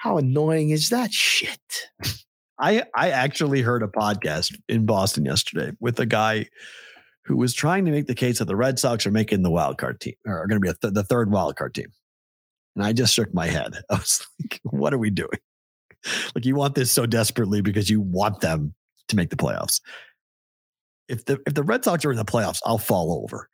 [0.00, 1.60] How annoying is that shit?
[2.58, 6.46] I I actually heard a podcast in Boston yesterday with a guy
[7.26, 9.76] who was trying to make the case that the Red Sox are making the wild
[9.76, 11.88] card team or are going to be th- the third wild card team.
[12.74, 13.74] And I just shook my head.
[13.90, 15.38] I was like, what are we doing?
[16.34, 18.74] Like you want this so desperately because you want them
[19.08, 19.82] to make the playoffs.
[21.08, 23.50] If the if the Red Sox are in the playoffs, I'll fall over.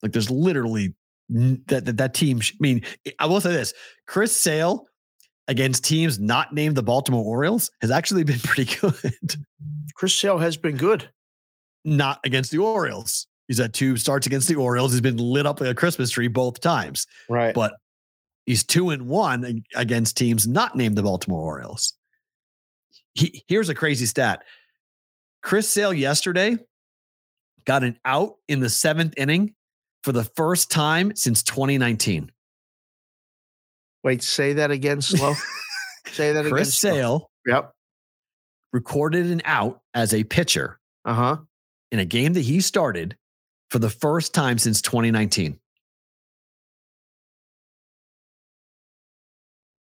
[0.00, 0.94] Like there's literally
[1.28, 2.38] that that, that team.
[2.40, 2.82] I mean,
[3.18, 3.74] I will say this:
[4.06, 4.86] Chris Sale
[5.52, 9.36] against teams not named the Baltimore Orioles has actually been pretty good.
[9.94, 11.08] Chris Sale has been good.
[11.84, 13.26] not against the Orioles.
[13.48, 14.92] He's had two starts against the Orioles.
[14.92, 17.54] He's been lit up like a Christmas tree both times, Right.
[17.54, 17.74] but
[18.46, 21.92] he's two and one against teams not named the Baltimore Orioles.
[23.14, 24.42] He, here's a crazy stat
[25.42, 26.56] Chris Sale yesterday
[27.66, 29.54] got an out in the seventh inning
[30.02, 32.30] for the first time since 2019.
[34.04, 35.34] Wait, say that again slow.
[36.12, 36.52] say that again.
[36.52, 36.78] Chris.
[36.78, 37.72] Sale Yep.
[38.72, 41.36] recorded an out as a pitcher Uh huh.
[41.90, 43.16] in a game that he started
[43.70, 45.58] for the first time since 2019.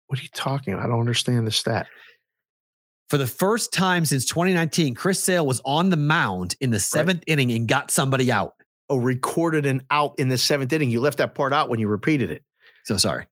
[0.06, 0.84] What are you talking about?
[0.84, 1.86] I don't understand the stat.
[3.08, 7.22] For the first time since 2019, Chris Sale was on the mound in the seventh
[7.26, 8.54] inning and got somebody out.
[8.88, 10.90] Oh, recorded an out in the seventh inning.
[10.90, 12.42] You left that part out when you repeated it.
[12.84, 13.26] So sorry.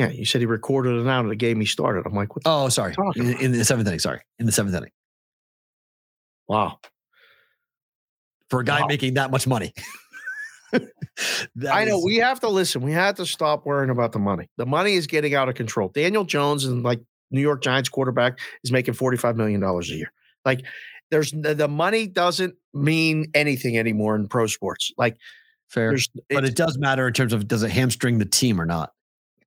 [0.00, 2.06] Yeah, you said he recorded an out of the game he started.
[2.06, 2.42] I'm like, what?
[2.46, 2.94] Oh, sorry.
[3.16, 3.98] In, in the seventh inning.
[4.00, 4.20] Sorry.
[4.38, 4.90] In the seventh inning.
[6.48, 6.78] wow.
[8.48, 8.86] For a guy Wow.
[8.88, 9.72] making that much money.
[11.56, 12.80] That I know we have to listen.
[12.80, 14.48] We have to stop worrying about the money.
[14.56, 15.88] The money is getting out of control.
[15.88, 17.00] Daniel Jones and like
[17.30, 20.10] New York Giants quarterback is making $45 million a year.
[20.46, 20.64] Like
[21.10, 24.92] there's the the money doesn't mean anything anymore in pro sports.
[24.96, 25.16] Like
[25.68, 25.94] fair.
[26.30, 28.92] But it does matter in terms of does it hamstring the team or not?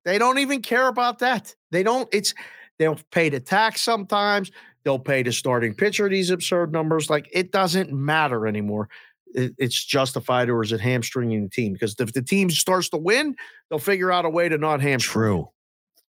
[0.04, 1.54] They don't even care about that.
[1.70, 2.34] They don't, it's
[2.78, 4.50] they'll pay the tax sometimes,
[4.84, 7.10] they'll pay the starting pitcher these absurd numbers.
[7.10, 8.88] Like it doesn't matter anymore.
[9.36, 11.72] It's justified or is it hamstringing the team?
[11.72, 13.34] Because if the team starts to win,
[13.68, 15.12] they'll figure out a way to not hamstring.
[15.12, 15.48] True.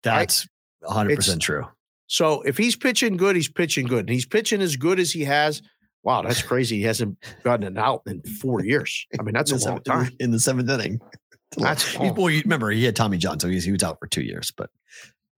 [0.04, 0.48] That's
[0.84, 1.66] 100% true.
[2.08, 4.02] So if he's pitching good, he's pitching good.
[4.02, 5.64] And he's pitching as good as he has.
[6.04, 6.78] Wow, that's crazy.
[6.78, 9.08] He hasn't gotten an out in four years.
[9.20, 10.12] I mean, that's a long time.
[10.20, 11.00] In the seventh inning.
[11.58, 14.08] That's He's- well, you remember he had Tommy John, so he's, he was out for
[14.08, 14.70] two years, but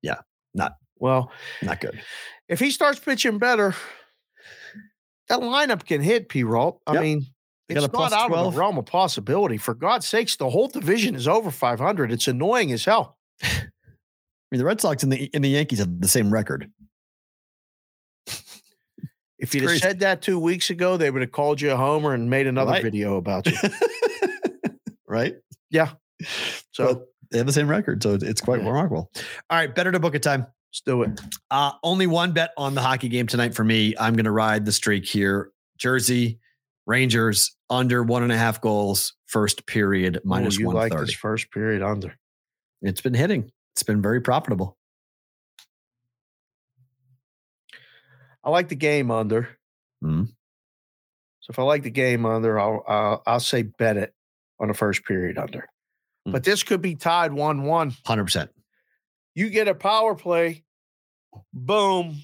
[0.02, 0.16] yeah,
[0.54, 1.32] not Well,
[1.62, 2.02] not good.
[2.48, 3.76] if he starts pitching better,
[5.30, 6.44] that lineup can hit P.
[6.44, 6.82] Rolt.
[6.88, 7.02] I Yep.
[7.04, 7.26] mean,
[7.70, 9.58] it's not out of the realm of possibility.
[9.58, 12.12] For God's sakes, the whole division is over 500.
[12.12, 13.18] It's annoying as hell.
[13.44, 13.50] I
[14.52, 16.72] mean, the Red Sox and the and the Yankees have the same record.
[19.40, 22.14] If you'd have said that two weeks ago, they would have called you a homer
[22.14, 22.82] and made another Right.
[22.84, 23.54] video about you.
[25.08, 25.36] right?
[25.70, 25.92] Yeah.
[26.72, 29.12] So But they have the same record, so it's quite remarkable.
[29.50, 30.42] All right, better to book a time.
[30.42, 31.20] let's do it.
[31.52, 33.94] Uh, only one bet on the hockey game tonight for me.
[34.00, 35.52] I'm going to ride the streak here.
[35.78, 36.40] Jersey
[36.86, 41.82] Rangers under one and a half goals, first period minus one like this first period
[41.82, 42.16] under.
[42.82, 43.52] It's been hitting.
[43.76, 44.78] It's been very profitable.
[48.44, 49.50] I like the game under.
[50.04, 50.28] Mhm.
[51.42, 54.14] So if I like the game under, I'll uh, I'll say bet it
[54.60, 55.68] on a first period under.
[56.28, 56.32] Mm.
[56.34, 57.94] But this could be tied one one.
[58.06, 58.50] Hundred percent.
[59.36, 60.64] You get a power play,
[61.54, 62.18] boom,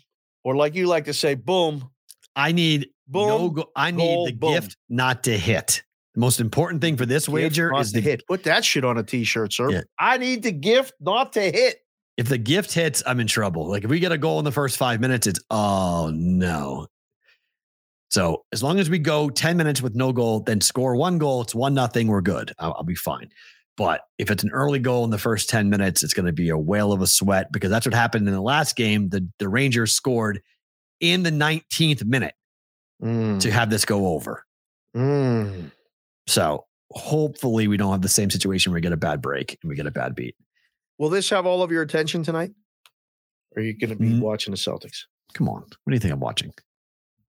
[0.44, 1.90] or like you like to say, boom,
[2.36, 3.38] I need no.
[3.38, 3.54] boom.
[3.54, 4.54] Go- I need goal, the boom.
[4.54, 5.84] gift not to hit.
[6.16, 8.24] The most important thing for this gift wager is the hit.
[8.28, 9.72] Put that shit on a t-shirt, sir.
[9.72, 9.82] Yeah.
[10.00, 11.78] I need the gift not to hit.
[12.18, 13.68] if the gift hits, I'm in trouble.
[13.68, 16.88] Like if we get a goal in the first five minutes, it's oh no.
[18.14, 21.42] So as long as we go 10 minutes with no goal, then score one goal,
[21.42, 22.54] it's one nothing, we're good.
[22.60, 23.30] I'll, I'll be fine.
[23.76, 26.50] But if it's an early goal in the first 10 minutes, it's going to be
[26.50, 29.10] a whale of a sweat because that's what happened in the last game.
[29.10, 30.44] The, the Rangers scored
[31.00, 32.36] in the 19th minute
[33.02, 34.46] Mm, to have this go over.
[34.96, 35.72] mm.
[36.28, 39.68] So hopefully we don't have the same situation where we get a bad break and
[39.70, 40.36] we get a bad beat.
[41.00, 42.52] Will this have all of your attention tonight?
[43.56, 44.20] Or are you going to be Mm.
[44.20, 45.00] watching the Celtics?
[45.34, 45.62] Come on.
[45.64, 46.54] What do you think I'm watching?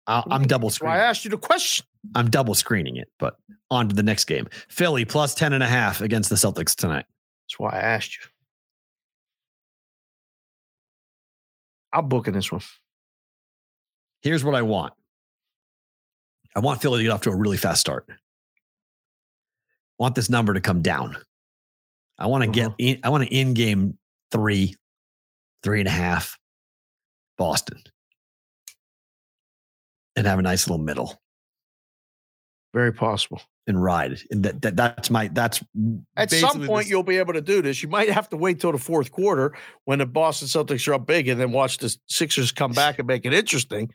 [0.07, 0.97] I- What do you I'm double screening.
[0.97, 1.85] I asked you the question.
[2.13, 3.37] I'm double screening it, but
[3.71, 4.47] on to the next game.
[4.69, 7.05] Philly plus 10 and a half against the Celtics tonight.
[7.47, 8.23] That's why I asked you.
[11.93, 12.61] I'm booking this one.
[14.21, 14.93] Here's what I want.
[16.55, 18.05] I want Philly to get off to a really fast start.
[18.09, 18.13] I
[19.97, 21.17] want this number to come down.
[22.17, 22.75] I want to get Uh-huh.
[22.79, 23.97] in, I want to in game
[24.31, 24.75] three,
[25.63, 26.37] three and a half,
[27.37, 27.81] Boston.
[30.15, 31.21] And have a nice little middle
[32.73, 33.41] Very possible.
[33.67, 34.17] and ride.
[34.31, 35.63] And that, that that's my that's
[36.15, 37.81] At some point, this- you'll be able to do this.
[37.83, 39.55] You might have to wait till the fourth quarter
[39.85, 43.07] when the Boston Celtics are up big, and then watch the Sixers come back and
[43.07, 43.91] make it interesting.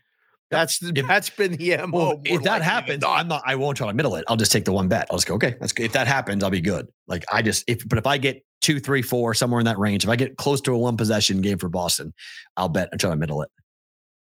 [0.50, 1.98] That's If- that's been the mo.
[1.98, 3.04] Well, if that happens.
[3.06, 3.42] I'm not.
[3.46, 4.24] I won't try to middle it.
[4.28, 5.06] I'll just take the one bet.
[5.10, 5.34] I'll just go.
[5.34, 5.84] Okay, that's good.
[5.86, 6.88] If that happens, I'll be good.
[7.06, 10.04] Like I just if but if I get two, three, four, somewhere in that range,
[10.04, 12.12] if I get close to a one possession game for Boston,
[12.56, 13.50] I'll bet and try to middle it.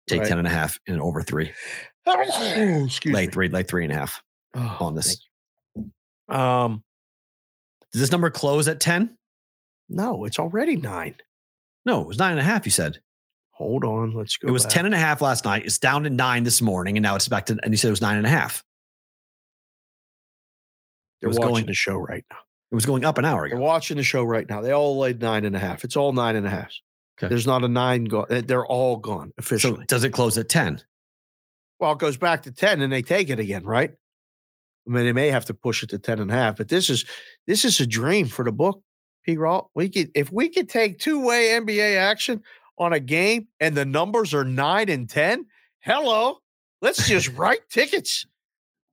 [0.07, 0.27] Take Right.
[0.29, 1.51] ten and a half and over three,
[2.07, 3.34] Excuse like me.
[3.34, 4.21] three, like three and a half
[4.55, 5.17] Oh, on this.
[6.29, 6.84] Um,
[7.91, 9.17] Does this number close at ten?
[9.89, 11.15] no, it's already nine.
[11.85, 12.65] No, it was nine and a half.
[12.65, 12.99] You said
[13.51, 14.47] Hold on, let's go.
[14.47, 14.71] it was back.
[14.73, 15.65] ten and a half last night.
[15.65, 17.57] It's down to nine this morning, and now it's back to.
[17.63, 18.63] And you said it was nine and a half.
[21.21, 22.38] They're was watching going- the show right now.
[22.71, 23.55] It was going up an hour ago.
[23.55, 24.61] They're watching the show right now.
[24.61, 25.84] They all laid nine and a half.
[25.85, 26.71] It's all nine and a half.
[27.18, 27.30] Okay.
[27.30, 28.26] There's not a nine gone.
[28.30, 29.85] Eh, they're all gone So officially.
[29.88, 30.81] does it close at ten?
[31.80, 33.91] well, it goes back to 10 and they take it again, right?
[33.91, 36.89] I mean, they may have to push it to 10 and a half, but this
[36.89, 37.06] is
[37.45, 38.81] this is a dream for the book,
[39.23, 39.38] P.
[39.38, 39.65] Raw.
[39.76, 42.41] We could if we could take two-way NBA action
[42.80, 45.45] on a game and the numbers are nine and 10,
[45.81, 46.38] hello,
[46.81, 48.26] let's just write tickets.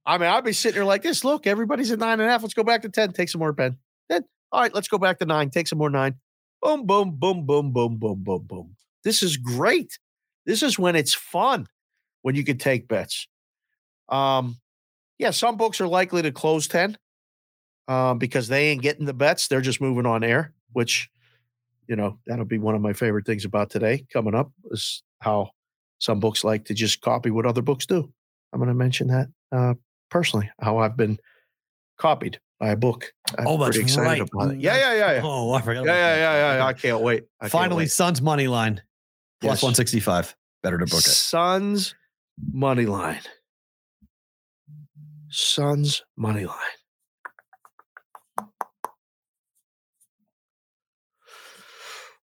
[0.05, 1.25] I mean, I'd be sitting there like this.
[1.25, 2.43] Look, everybody's at nine and a half.
[2.43, 3.13] Let's go back to 10.
[3.13, 3.79] Take some more pen.
[4.11, 5.49] Then, all right, let's go back to nine.
[5.49, 6.17] Take some more nine.
[6.65, 8.77] Boom, boom, boom, boom, boom, boom, boom, boom.
[9.05, 9.99] This is great.
[10.47, 11.67] This is when it's fun
[12.23, 13.29] when you can take bets.
[14.09, 14.57] Um,
[15.19, 16.97] yeah, some books are likely to close 10
[17.87, 19.47] um, because they ain't getting the bets.
[19.47, 21.11] They're just moving on air, which,
[21.87, 25.51] you know, that'll be one of my favorite things about today coming up is how
[25.99, 28.11] some books like to just copy what other books do.
[28.55, 29.75] I'm going to mention that uh,
[30.11, 31.19] personally, how I've been
[31.99, 33.13] copied a book.
[33.39, 34.21] I'm Oh, that's excited right.
[34.21, 34.61] about it.
[34.61, 35.21] Yeah, yeah, yeah, yeah.
[35.25, 35.85] Oh, I forgot.
[35.85, 36.67] Yeah, yeah, yeah, yeah.
[36.67, 37.25] I can't wait.
[37.41, 37.91] I can't Finally, wait.
[37.91, 38.83] Suns money line
[39.41, 39.63] plus Yes.
[39.63, 40.37] 165.
[40.63, 41.03] Better to book it.
[41.03, 41.95] Suns
[42.53, 43.21] money line.
[45.29, 46.57] Suns money line.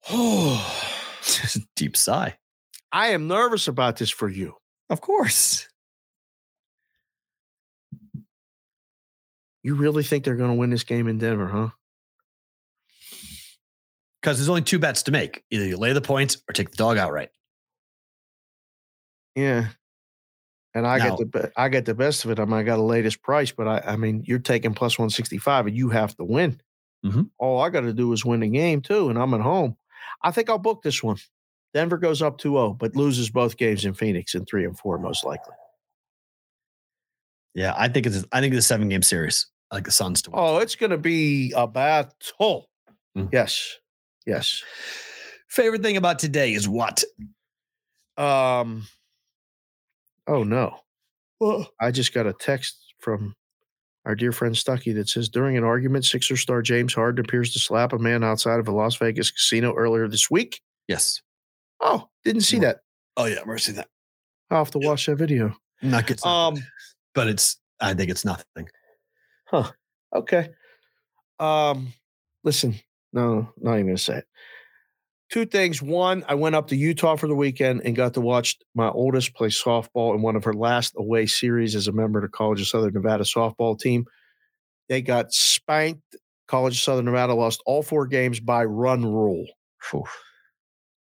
[0.09, 0.73] Oh,
[1.75, 2.35] Deep sigh.
[2.91, 4.55] I am nervous about this for you.
[4.89, 5.67] Of course.
[9.67, 11.69] You really think they're going to win this game in Denver, huh?
[14.21, 15.43] Because there's only two bets to make.
[15.51, 17.31] Either you lay the points or take the dog outright.
[19.35, 19.67] Yeah.
[20.73, 22.39] And I Now- get the be- I get the best of it.
[22.39, 25.09] I mean, I got the latest price, but I I mean, you're taking plus one
[25.09, 26.61] sixty five, and you have to win.
[27.03, 27.29] Mhm.
[27.37, 29.75] All I got to do is win the game too, and I'm at home.
[30.21, 31.17] I think I'll book this one.
[31.73, 35.25] Denver goes up 2-0, but loses both games in Phoenix in three and four, most
[35.25, 35.55] likely.
[37.53, 39.47] Yeah, I think it's I think it's a seven game series.
[39.71, 40.39] I like the Suns to win.
[40.41, 42.69] Oh, it's going to be a battle.
[43.17, 43.29] Mm.
[43.31, 43.77] Yes,
[44.25, 44.63] yes.
[45.49, 47.03] Favorite thing about today is what?
[48.17, 48.87] Um.
[50.27, 50.79] Oh no!
[51.39, 53.35] Well, I just got a text from
[54.05, 57.59] our dear friend Stucky that says during an argument, Sixer star James Harden appears to
[57.59, 60.61] slap a man outside of a Las Vegas casino earlier this week.
[60.87, 61.21] Yes.
[61.79, 62.79] Oh, didn't see that.
[63.17, 63.87] Oh yeah, we're seeing that.
[64.49, 65.55] I'll have to watch that video.
[65.81, 66.23] Not good.
[66.25, 66.57] Um.
[67.13, 67.57] but it's.
[67.79, 68.67] I think it's nothing.
[69.47, 69.71] Huh.
[70.15, 70.49] Okay.
[71.39, 71.93] Um.
[72.43, 72.75] Listen.
[73.13, 74.25] No, not even gonna say it.
[75.29, 75.81] Two things.
[75.81, 79.35] One, I went up to Utah for the weekend and got to watch my oldest
[79.35, 82.61] play softball in one of her last away series as a member of the College
[82.61, 84.05] of Southern Nevada softball team.
[84.89, 86.15] They got spanked.
[86.47, 89.47] College of Southern Nevada lost all four games by run rule.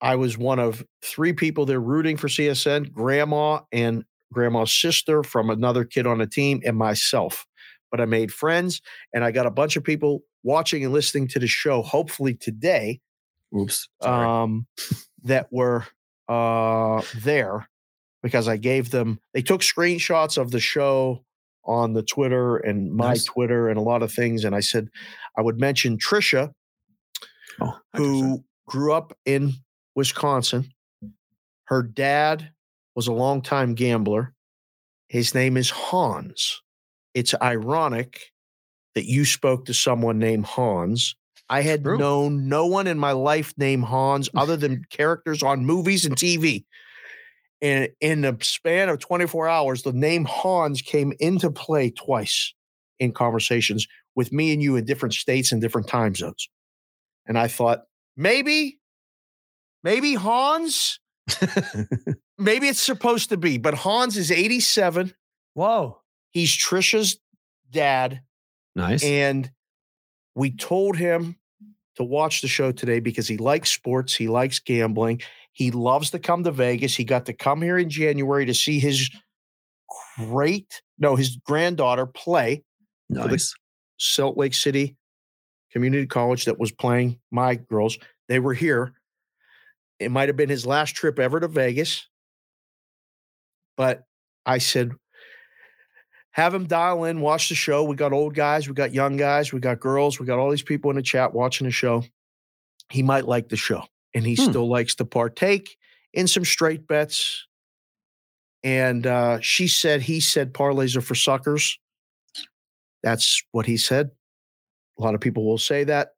[0.02, 5.48] I was one of three people there rooting for CSN, grandma and grandma's sister from
[5.50, 7.46] another kid on the team, and myself.
[7.92, 8.82] But I made friends
[9.14, 13.00] and I got a bunch of people watching and listening to the show, hopefully today,
[13.56, 13.86] Oops.
[14.00, 14.66] Um,
[15.24, 15.86] that were
[16.28, 17.68] uh, there
[18.22, 21.22] because I gave them, they took screenshots of the show
[21.64, 23.24] on the Twitter and my Nice.
[23.24, 24.44] Twitter and a lot of things.
[24.44, 24.88] And I said,
[25.36, 26.52] I would mention Trisha,
[27.60, 29.52] oh, who grew up in
[29.94, 30.72] Wisconsin.
[31.64, 32.50] Her dad
[32.94, 34.32] was a longtime gambler.
[35.08, 36.61] His name is Hans.
[37.14, 38.32] It's ironic
[38.94, 41.16] that you spoke to someone named Hans.
[41.48, 41.98] I had True.
[41.98, 46.64] known no one in my life named Hans other than characters on movies and TV.
[47.60, 52.54] And in the span of 24 hours, the name Hans came into play twice
[52.98, 53.86] in conversations
[54.16, 56.48] with me and you in different states and different time zones.
[57.26, 57.82] And I thought,
[58.16, 58.78] maybe,
[59.84, 60.98] maybe Hans,
[62.38, 65.14] maybe it's supposed to be, but Hans is 87.
[65.54, 66.01] Whoa.
[66.32, 67.18] He's Trisha's
[67.70, 68.22] dad.
[68.74, 69.04] nice.
[69.04, 69.50] And
[70.34, 71.36] we told him
[71.96, 75.20] to watch the show today because he likes sports, he likes gambling,
[75.52, 76.96] he loves to come to Vegas.
[76.96, 79.10] He got to come here in January to see his
[80.18, 82.64] great, no, his granddaughter play
[83.08, 83.54] for the nice.
[83.98, 84.96] Salt Lake City
[85.70, 87.98] Community College that was playing my girls.
[88.28, 88.94] They were here.
[89.98, 92.08] It might have been his last trip ever to Vegas.
[93.76, 94.04] But
[94.46, 94.92] I said,
[96.32, 97.84] have him dial in, watch the show.
[97.84, 100.62] We got old guys, we got young guys, we got girls, we got all these
[100.62, 102.04] people in the chat watching the show.
[102.90, 103.84] He might like the show,
[104.14, 104.50] and he Hmm.
[104.50, 105.76] still likes to partake
[106.12, 107.46] in some straight bets.
[108.64, 111.78] And uh, she said, he said parlays are for suckers.
[113.02, 114.10] That's what he said.
[114.98, 116.10] A lot of people will say that.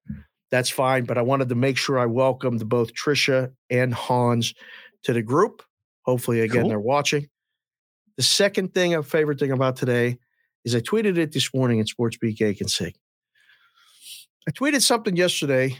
[0.51, 1.05] That's fine.
[1.05, 4.53] But I wanted to make sure I welcomed both Trisha and Hans
[5.05, 5.62] to the group.
[6.03, 6.69] Hopefully, again, Cool.
[6.69, 7.28] they're watching.
[8.16, 10.19] The second thing, a favorite thing about today
[10.65, 12.70] is I tweeted it this morning at Sports Beat Cake and
[14.47, 15.78] I tweeted something yesterday.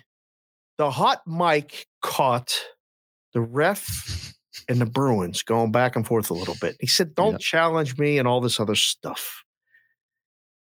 [0.78, 2.59] The hot mic caught
[3.32, 4.35] the ref
[4.69, 6.77] and the Bruins going back and forth a little bit.
[6.81, 9.44] He said, Don't challenge me and all this other stuff.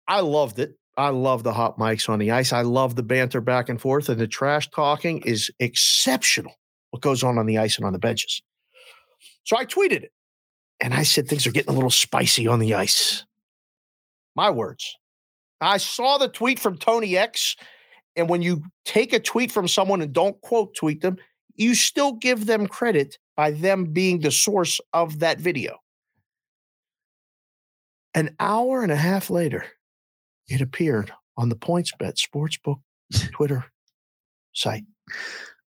[0.07, 0.77] I loved it.
[0.98, 2.53] I love the hot mics on the ice.
[2.53, 6.53] I love the banter back and forth, and the trash talking is exceptional.
[6.91, 8.41] What goes on on the ice and on the benches.
[9.44, 10.11] So I tweeted it,
[10.80, 13.26] and I said things are getting a little spicy on the ice.
[14.35, 14.95] My words.
[15.61, 17.56] I saw the tweet from Tony X,
[18.15, 21.18] and when you take a tweet from someone and don't quote tweet them,
[21.56, 25.77] you still give them credit by them being the source of that video.
[28.14, 29.65] An hour and a half later,
[30.47, 32.80] it appeared on the PointsBet Sportsbook
[33.31, 33.65] Twitter
[34.53, 34.85] site.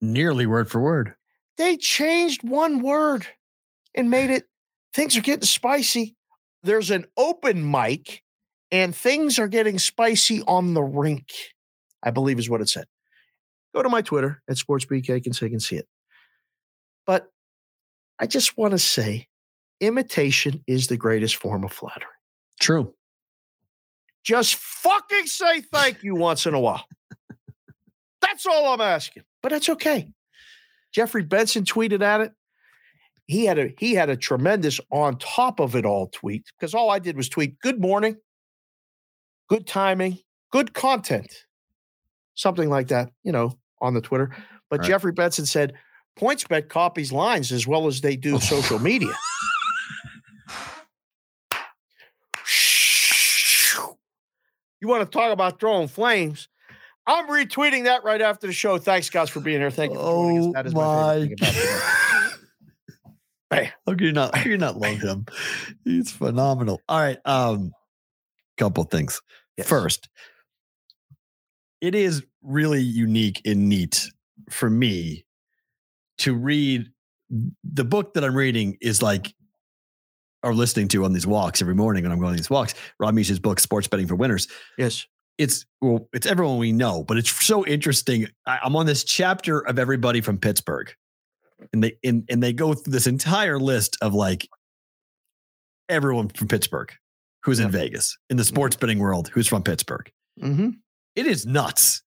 [0.01, 1.15] Nearly word for word.
[1.57, 3.27] They changed one word
[3.95, 4.45] and made it
[4.99, 6.16] things are getting spicy.
[6.65, 8.20] There's an open mic
[8.73, 11.29] and things are getting spicy on the rink,
[12.03, 12.87] I believe is what it said.
[13.73, 15.87] Go to my Twitter at SportsBK and so you can see it.
[17.07, 17.29] But
[18.19, 19.29] I just want to say
[19.81, 22.09] imitation is the greatest form of flattery.
[22.61, 22.93] True.
[24.25, 26.85] Just fucking say thank you once in a while.
[28.20, 29.23] That's all I'm asking.
[29.45, 30.09] But that's okay.
[30.93, 32.33] Jeffrey Benson tweeted at it.
[33.29, 36.91] He had a he had a tremendous on top of it all tweet because all
[36.91, 38.17] I did was tweet good morning,
[39.49, 40.19] good timing,
[40.51, 41.45] good content.
[42.35, 44.35] Something like that, you know, on the Twitter.
[44.71, 44.89] But Right.
[44.89, 45.75] Jeffrey Benson said
[46.19, 48.39] PointsBet copies lines as well as they do oh.
[48.39, 49.13] social media.
[54.81, 56.49] You want to talk about throwing flames?
[57.07, 58.79] I'm retweeting that right after the show.
[58.79, 59.71] Thanks, guys, for being here.
[59.71, 60.45] Thank you for joining us.
[60.47, 61.99] Oh That is my, favorite
[63.51, 63.73] Hey.
[63.87, 64.35] How can you not?
[64.35, 65.27] How can you not love him?
[65.85, 66.81] He's phenomenal.
[66.89, 67.19] All right.
[67.25, 67.73] Um,
[68.57, 69.20] couple things.
[69.57, 69.69] Yes.
[69.69, 70.09] First,
[71.81, 74.11] it is really unique and neat
[74.51, 75.25] for me
[76.19, 76.91] to read
[77.65, 79.35] the book that I'm reading is like
[80.43, 82.75] or listening to on these walks every morning when I'm going on these walks.
[83.01, 84.49] Rob Miech's book, Sports Betting for Winners.
[84.77, 85.07] Yes.
[85.37, 88.27] It's well, it's everyone we know, but it's so interesting.
[88.47, 90.93] I, I'm on this chapter of everybody from Pittsburgh,
[91.72, 94.48] and they and, and they go through this entire list of like
[95.89, 96.93] everyone from Pittsburgh
[97.44, 100.10] who's in Vegas in the sports betting world who's from Pittsburgh.
[100.43, 100.70] Mm-hmm.
[101.16, 102.02] It is nuts.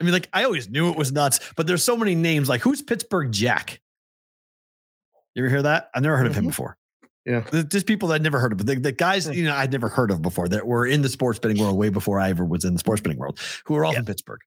[0.00, 2.48] I mean, like I always knew it was nuts, but there's so many names.
[2.48, 3.80] Like who's Pittsburgh Jack?
[5.34, 5.90] You ever hear that?
[5.94, 6.48] I've never heard of him Mhm.
[6.48, 6.76] before.
[7.26, 7.40] Yeah.
[7.50, 9.72] There's just people that I'd never heard of, but the, the guys, you know, I'd
[9.72, 12.44] never heard of before that were in the sports betting world way before I ever
[12.44, 14.40] was in the sports betting world, who are all from Pittsburgh.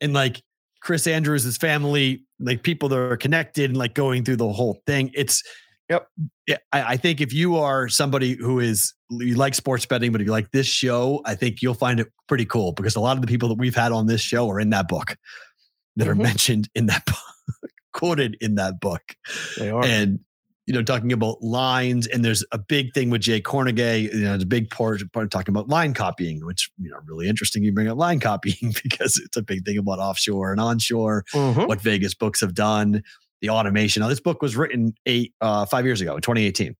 [0.00, 0.40] And like
[0.86, 5.10] Chris Andrews, family, like people that are connected and like going through the whole thing.
[5.14, 5.42] It's,
[5.90, 6.08] Yep.
[6.46, 10.20] Yeah, I, I think if you are somebody who is you like sports betting, but
[10.20, 13.16] if you like this show, I think you'll find it pretty cool because a lot
[13.16, 15.16] of the people that we've had on this show are in that book
[15.96, 16.22] that are Mhm.
[16.22, 19.02] mentioned in that book, quoted in that book
[19.58, 19.84] They are.
[19.84, 20.18] and
[20.66, 24.30] you know talking about lines and there's a big thing with Jay Kornegay you know
[24.30, 27.72] there's a big part, part talking about line copying which you know really interesting you
[27.72, 31.68] bring up line copying because it's a big thing about offshore and onshore Mhm.
[31.68, 33.02] what vegas books have done
[33.40, 36.74] the automation now this book was written eight uh five years ago in 2018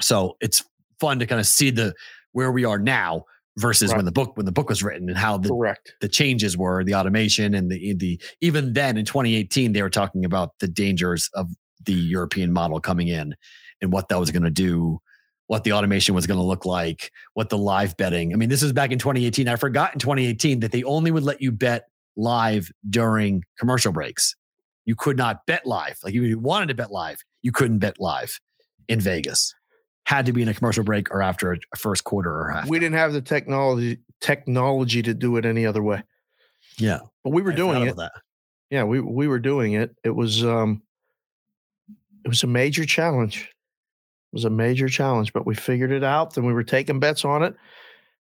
[0.00, 0.62] so it's
[1.00, 1.94] fun to kind of see the
[2.32, 3.24] where we are now
[3.56, 3.96] versus Right.
[3.96, 5.94] when the book when the book was written and how the Correct.
[6.00, 10.24] the changes were the automation and the the even then in 2018 they were talking
[10.24, 11.48] about the dangers of
[11.84, 13.34] the European model coming in
[13.80, 15.00] and what that was going to do
[15.46, 18.62] what the automation was going to look like what the live betting I mean this
[18.62, 21.86] is back in 2018 I forgot in 2018 that they only would let you bet
[22.16, 24.34] live during commercial breaks.
[24.84, 25.98] You could not bet live.
[26.02, 28.38] Like if you wanted to bet live you couldn't bet live
[28.88, 29.54] in Vegas.
[30.04, 32.68] Had to be in a commercial break or after a, first quarter or half.
[32.68, 36.02] We didn't have the technology technology to do it any other way.
[36.78, 37.00] yeah.
[37.22, 37.96] But we were I doing it.
[38.70, 39.94] Yeah, we we were doing it.
[40.04, 40.82] It was um
[42.28, 43.40] it was a major challenge.
[43.40, 47.24] It was a major challenge, but we figured it out and we were taking bets
[47.24, 47.54] on it.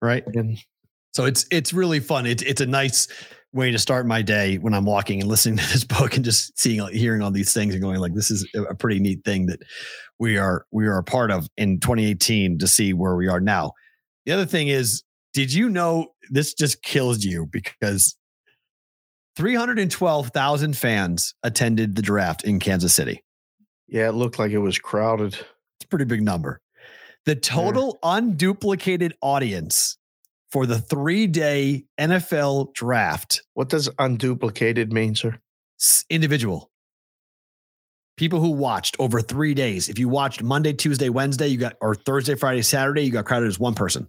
[0.02, 0.58] right And
[1.14, 2.26] So it's it's really fun.
[2.26, 3.08] It's it's a nice
[3.54, 6.60] way to start my day when I'm walking and listening to this book and just
[6.60, 9.46] seeing hearing all these things and going like this is a a pretty neat thing
[9.46, 9.62] that
[10.20, 13.72] we are we are a part of in 2018 to see where we are now.
[14.26, 15.02] The other thing is,
[15.34, 18.18] did you know this just kills you because
[19.38, 23.24] 312,000 fans attended the draft in Kansas City.
[23.88, 25.34] Yeah, it looked like it was crowded.
[25.34, 26.60] It's a pretty big number.
[27.26, 29.98] The total unduplicated audience
[30.52, 35.40] for the three day NFL draft What does unduplicated mean, sir?
[36.10, 36.70] individual
[38.16, 39.90] people who watched over three days.
[39.90, 43.48] If you watched Monday, Tuesday, Wednesday, you got or Thursday, Friday, Saturday, you got crowded
[43.48, 44.08] as one person.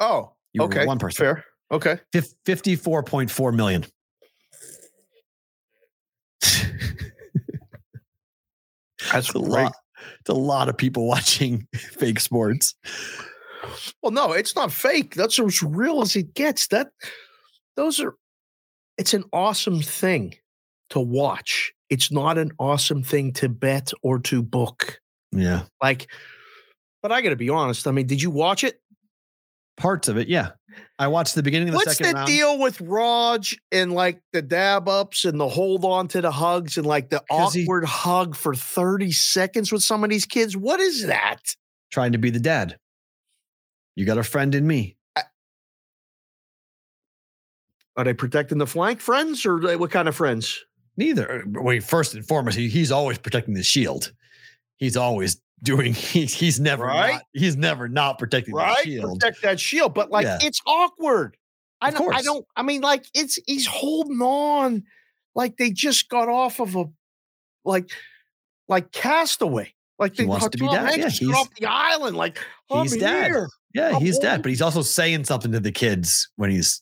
[0.00, 0.86] Oh, You okay.
[0.86, 1.24] one person.
[1.24, 1.44] Fair.
[1.72, 1.98] Okay.
[2.14, 3.84] 54.4 million.
[9.14, 9.74] That's a lot.
[10.20, 12.74] It's a lot of people watching fake sports.
[14.02, 15.14] Well, no, it's not fake.
[15.14, 16.68] That's as real as it gets.
[16.68, 16.88] That
[17.76, 18.14] those are
[18.98, 20.34] it's an awesome thing
[20.90, 21.72] to watch.
[21.90, 25.00] It's not an awesome thing to bet or to book.
[25.32, 25.62] Yeah.
[25.82, 26.10] Like,
[27.02, 27.86] but I gotta be honest.
[27.86, 28.80] I mean, did you watch it?
[29.76, 30.28] Parts of it.
[30.28, 30.50] Yeah.
[30.98, 32.26] I watched the beginning of the What's second the round.
[32.28, 36.76] deal with Raj and like the dab ups and the hold on to the hugs
[36.78, 40.56] and like the 'Cause he- awkward hug for 30 seconds with some of these kids?
[40.56, 41.56] What is that?
[41.90, 42.78] Trying to be the dad.
[43.96, 44.96] You got a friend in me.
[47.96, 50.64] Are they protecting the flank friends or they- what kind of friends?
[50.96, 51.44] Neither.
[51.46, 54.12] Wait, first and foremost, he, he's always protecting the shield.
[54.76, 55.92] He's always doing.
[55.94, 57.12] He's he's never Right?
[57.14, 58.76] not, he's never not protecting right?
[58.84, 59.20] the shield.
[59.20, 60.38] Protect that shield, but like Yeah.
[60.42, 61.36] it's awkward.
[61.80, 62.46] I Of don't, I don't.
[62.56, 64.84] I mean, like it's he's holding on,
[65.34, 66.84] like they just got off of a,
[67.64, 67.90] like,
[68.68, 69.72] like castaway.
[69.98, 70.96] Like He they wants to be dad.
[70.98, 72.16] Yeah, he's- off the island.
[72.16, 73.26] Like he's dad.
[73.26, 73.48] here.
[73.74, 76.80] Yeah, I'm he's dead, but he's also saying something to the kids when he's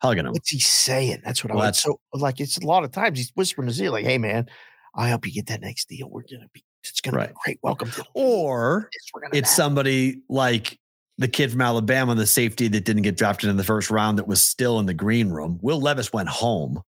[0.00, 0.32] hugging them.
[0.32, 1.20] What's he saying?
[1.24, 1.76] That's what Well, I want.
[1.76, 4.46] So like it's a lot of times he's whispering to ear, like, "Hey man,
[4.94, 6.08] I hope you get that next deal.
[6.08, 6.64] We're gonna be.
[6.84, 7.28] It's gonna Right.
[7.28, 7.58] be great.
[7.62, 8.06] Welcome to the.
[8.14, 10.78] Or This, we're gonna it's have- somebody like
[11.18, 14.26] the kid from Alabama, the safety that didn't get drafted in the first round that
[14.26, 15.58] was still in the green room.
[15.62, 16.82] Will Levis went home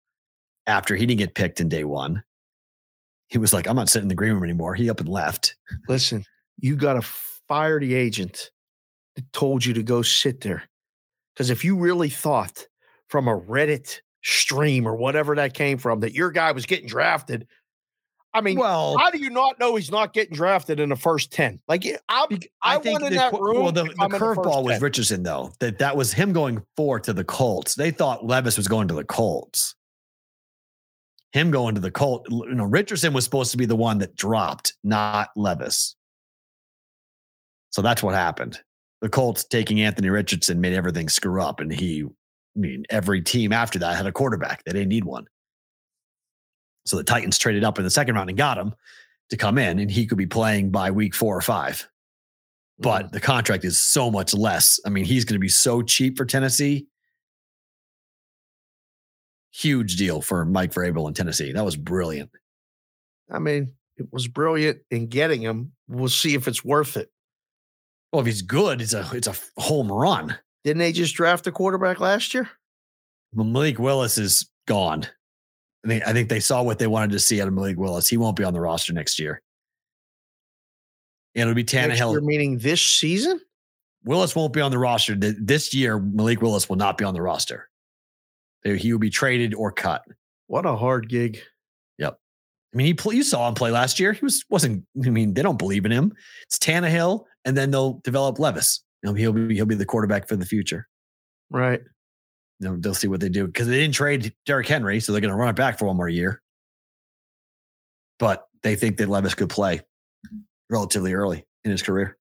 [0.68, 2.24] after he didn't get picked in day one.
[3.28, 4.76] He was like, I'm not sitting in the green room anymore.
[4.76, 5.56] He up and left.
[5.88, 6.24] listen,
[6.60, 8.52] you got to fire the agent
[9.16, 10.64] that told you to go sit there.
[11.34, 12.68] Because if you really thought
[13.10, 17.48] from a Reddit stream or whatever that came from that your guy was getting drafted,
[18.34, 21.32] I mean, Well, how do you not know he's not getting drafted in the first
[21.32, 21.60] 10?
[21.68, 24.40] Like, Bec- I went in the, that room Well, the, the I'm in the first
[24.40, 24.82] curveball was 10.
[24.82, 25.52] Richardson, though.
[25.60, 27.76] That that was him going four to the Colts.
[27.76, 29.76] They thought Levis was going to the Colts.
[31.34, 32.26] him going to the Colt.
[32.30, 35.96] You know, Richardson was supposed to be the one that dropped, not Levis.
[37.72, 38.60] So that's what happened.
[39.02, 43.52] The Colts taking Anthony Richardson made everything screw up, and he, I mean, every team
[43.52, 44.64] after that had a quarterback.
[44.64, 45.26] They didn't need one.
[46.86, 48.74] So the Titans traded up in the second round and got him
[49.30, 51.88] to come in, and he could be playing by week four or five.
[52.80, 53.14] But mm-hmm.
[53.14, 54.80] the contract is so much less.
[54.86, 56.88] I mean, he's going to be so cheap for Tennessee.
[59.54, 61.52] Huge deal for Mike Vrabel in Tennessee.
[61.52, 62.32] That was brilliant.
[63.30, 65.74] I mean, it was brilliant in getting him.
[65.88, 67.12] We'll see if it's worth it.
[68.12, 70.38] Well, if he's good, it's a it's a home run.
[70.64, 72.50] Didn't they just draft a quarterback last year?
[73.34, 75.08] Malik Willis is gone.
[75.86, 78.08] I think I think they saw what they wanted to see out of Malik Willis.
[78.08, 79.42] He won't be on the roster next year.
[81.34, 82.12] And it'll be Next Tannehill.
[82.12, 83.40] year, meaning this season?
[84.04, 86.00] Willis won't be on the roster this year.
[86.00, 87.70] Malik Willis will not be on the roster.
[88.64, 90.04] He will be traded or cut.
[90.48, 91.40] What a hard gig.
[91.98, 92.18] Yep.
[92.74, 94.14] I mean, he play, you saw him play last year.
[94.14, 94.86] He was wasn't.
[95.06, 96.14] I mean, they don't believe in him.
[96.48, 98.84] It's Tannehill, and then they'll develop Levis.
[99.04, 100.88] You know, he'll be he'll be the quarterback for the future.
[101.50, 101.82] Right.
[102.62, 105.22] You know, they'll see what they do because they didn't trade Derrick Henry, so they're
[105.22, 106.42] going to run it back for one more year.
[108.20, 109.82] But they think that Levis could play
[110.70, 112.18] relatively early in his career.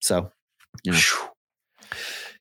[0.00, 0.32] So,
[0.82, 0.98] you know.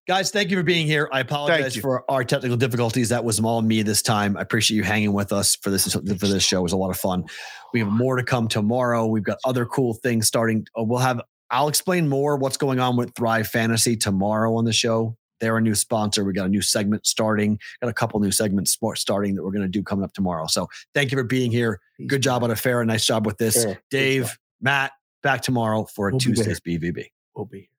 [0.08, 1.08] Guys, thank you for being here.
[1.12, 3.10] I apologize for our technical difficulties.
[3.10, 4.36] That was all me this time.
[4.36, 6.60] I appreciate you hanging with us for this for this show.
[6.60, 7.26] It was a lot of fun.
[7.74, 9.06] We have more to come tomorrow.
[9.06, 10.68] We've got other cool things starting.
[10.78, 11.22] uh, We'll have.
[11.50, 15.18] I'll explain more what's going on with Thrive Fantasy tomorrow on the show.
[15.40, 16.24] They're a new sponsor.
[16.24, 17.60] We got a new segment starting.
[17.82, 20.48] Got a couple new segments starting that we're going to do coming up tomorrow.
[20.48, 21.80] So thank you for being here.
[22.08, 22.84] Good job on a fair.
[22.86, 23.66] Nice job with this.
[23.90, 24.38] Dave.
[24.62, 24.92] Matt.
[25.24, 26.20] Back tomorrow for a We'll.
[26.20, 27.08] Tuesday's BVB.
[27.36, 27.70] Will be.